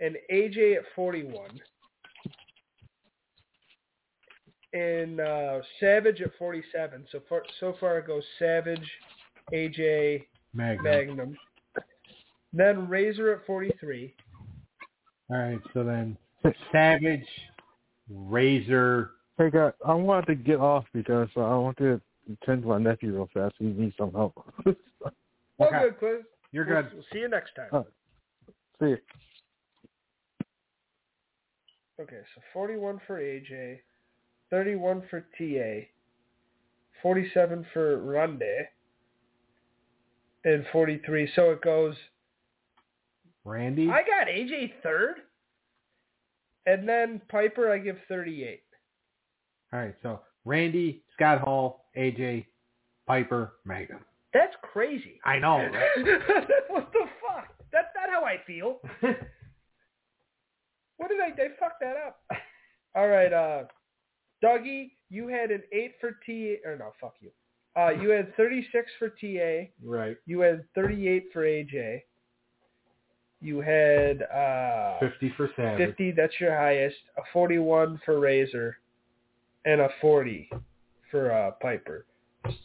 [0.00, 1.48] and AJ at 41
[4.72, 7.04] and uh, Savage at 47.
[7.12, 8.88] So far, so far it goes Savage,
[9.52, 10.84] AJ Magnum.
[10.84, 11.36] Magnum.
[12.52, 14.14] Then Razor at 43.
[15.30, 16.16] All right, so then
[16.72, 17.26] Savage,
[18.10, 19.10] Razor.
[19.38, 22.00] Hey guys, I wanted to get off because I want to
[22.42, 23.54] attend to my nephew real fast.
[23.58, 24.34] He needs some help.
[24.66, 25.78] All Okay.
[25.84, 26.16] good, Quiz.
[26.52, 26.92] You're We'll- good.
[26.94, 27.84] We'll see you next time.
[28.80, 28.98] See you.
[32.00, 33.78] Okay, so 41 for AJ,
[34.50, 35.86] 31 for TA,
[37.02, 38.46] 47 for Randy,
[40.44, 41.30] and 43.
[41.36, 41.94] So it goes.
[43.44, 43.88] Randy.
[43.88, 45.16] I got AJ third,
[46.66, 48.62] and then Piper I give 38.
[49.72, 52.46] All right, so Randy, Scott Hall, AJ,
[53.06, 54.00] Piper, Magnum.
[54.32, 55.20] That's crazy.
[55.24, 55.70] I know, right?
[56.68, 57.48] what the fuck?
[57.72, 58.80] That's not how I feel.
[60.96, 61.30] What did I?
[61.36, 62.20] They fucked that up.
[62.96, 63.64] All right, uh,
[64.42, 66.68] Dougie, you had an eight for TA.
[66.68, 67.30] Or no, fuck you.
[67.76, 69.68] Uh, you had 36 for TA.
[69.84, 70.16] right.
[70.26, 72.02] You had 38 for AJ.
[73.40, 75.88] You had uh, 50 for Savage.
[75.88, 76.12] 50.
[76.12, 76.96] That's your highest.
[77.18, 78.76] A 41 for Razor,
[79.64, 80.48] and a 40
[81.10, 82.06] for uh, Piper.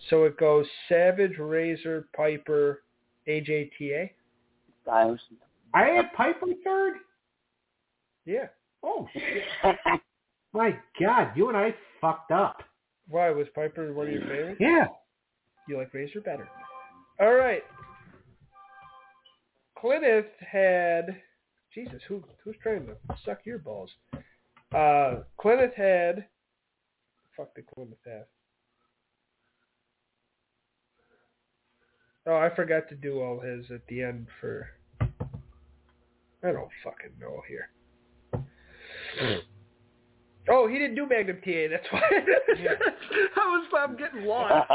[0.10, 2.84] So it goes Savage, Razor, Piper,
[3.27, 4.14] AJ, TA.
[4.84, 5.19] Styles.
[5.73, 6.93] I had Piper third?
[8.30, 8.45] Yeah.
[8.84, 9.43] Oh, shit.
[10.53, 12.61] My God, you and I fucked up.
[13.07, 14.57] Why was Piper one of your favorites?
[14.60, 14.85] Yeah.
[15.68, 16.47] You like Razor better.
[17.19, 17.64] All right.
[19.81, 21.19] Clineth had
[21.73, 22.93] Jesus, who who's trying to
[23.26, 23.89] suck your balls?
[24.76, 26.26] Uh Clineth had
[27.35, 28.26] fuck did Clineth have?
[32.27, 34.68] Oh, I forgot to do all his at the end for
[35.01, 37.69] I don't fucking know here.
[40.52, 44.69] Oh, he didn't do Magnum TA, that's why I was I'm getting lost.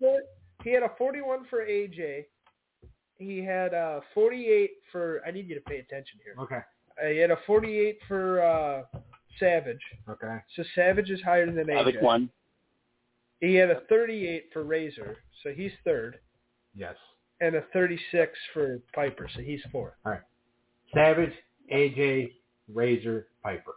[0.64, 2.24] He had a 41 for AJ.
[3.18, 5.22] He had a 48 for.
[5.24, 6.34] I need you to pay attention here.
[6.42, 6.58] Okay.
[7.00, 8.82] Uh, he had a 48 for uh,
[9.38, 9.78] Savage.
[10.08, 10.38] Okay.
[10.56, 11.78] So Savage is higher than AJ.
[11.78, 12.28] Savage one.
[13.40, 16.18] He had a 38 for Razor, so he's third,
[16.74, 16.96] Yes.
[17.40, 19.92] and a 36 for Piper, so he's fourth.
[20.04, 20.22] All right.
[20.94, 21.32] Savage,
[21.72, 22.32] AJ,
[22.74, 23.76] Razor, Piper.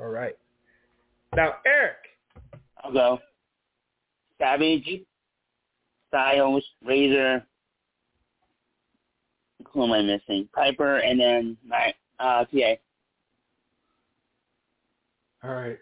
[0.00, 0.36] All right.
[1.34, 1.96] Now Eric.
[2.84, 3.18] I'll go.
[4.38, 5.02] Savage,
[6.08, 7.44] Styles, Razor.
[9.72, 10.48] Who am I missing?
[10.54, 12.74] Piper, and then my uh, TA.
[15.42, 15.78] All right.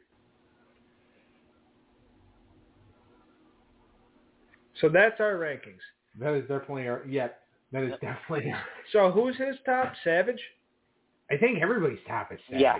[4.80, 5.82] So that's our rankings.
[6.18, 7.28] That is definitely our, yeah,
[7.72, 9.92] that is definitely our, So who's his top?
[10.02, 10.40] Savage.
[11.30, 12.62] I think everybody's top is Savage.
[12.62, 12.78] Yeah.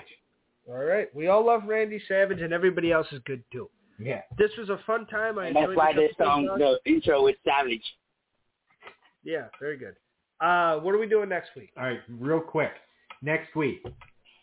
[0.69, 1.12] All right.
[1.15, 3.70] We all love Randy Savage, and everybody else is good too.
[3.99, 4.23] Yeah.
[4.36, 5.39] This was a fun time.
[5.39, 7.82] I And that's why this couple song, the intro is Savage.
[9.24, 9.97] Yeah, very good.
[10.40, 11.70] Uh, what are we doing next week?
[11.77, 12.70] All right, real quick.
[13.23, 13.85] Next week,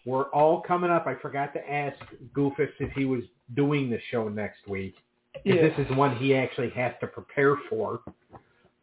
[0.05, 1.07] we're all coming up.
[1.07, 1.97] I forgot to ask
[2.33, 3.23] Goofus if he was
[3.55, 4.95] doing the show next week.
[5.43, 5.55] Yeah.
[5.55, 8.01] This is one he actually has to prepare for.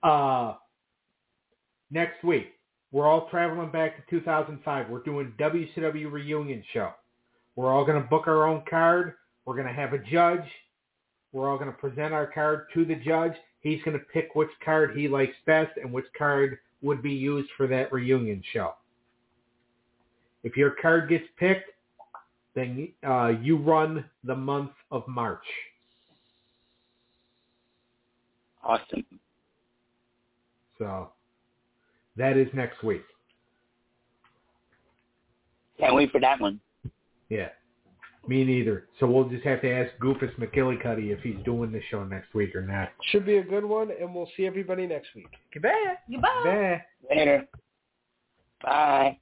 [0.02, 0.55] Uh,
[1.90, 2.55] next week,
[2.90, 4.89] we're all traveling back to 2005.
[4.89, 6.93] We're doing WCW reunion show.
[7.57, 9.15] We're all going to book our own card.
[9.45, 10.45] We're going to have a judge.
[11.33, 13.33] We're all going to present our card to the judge.
[13.61, 17.49] He's going to pick which card he likes best and which card would be used
[17.57, 18.74] for that reunion show.
[20.43, 21.70] If your card gets picked,
[22.55, 25.45] then uh, you run the month of March.
[28.62, 29.05] Awesome.
[30.79, 31.11] So
[32.16, 33.03] that is next week.
[35.79, 36.61] Can't wait for that one.
[37.32, 37.48] Yeah.
[38.28, 38.88] Me neither.
[39.00, 42.54] So we'll just have to ask Goofus McGillicuddy if he's doing the show next week
[42.54, 42.90] or not.
[43.10, 45.30] Should be a good one, and we'll see everybody next week.
[45.52, 45.94] Goodbye.
[46.10, 46.28] Goodbye.
[46.44, 46.84] Bye.
[47.10, 47.48] Later.
[48.62, 49.18] Bye.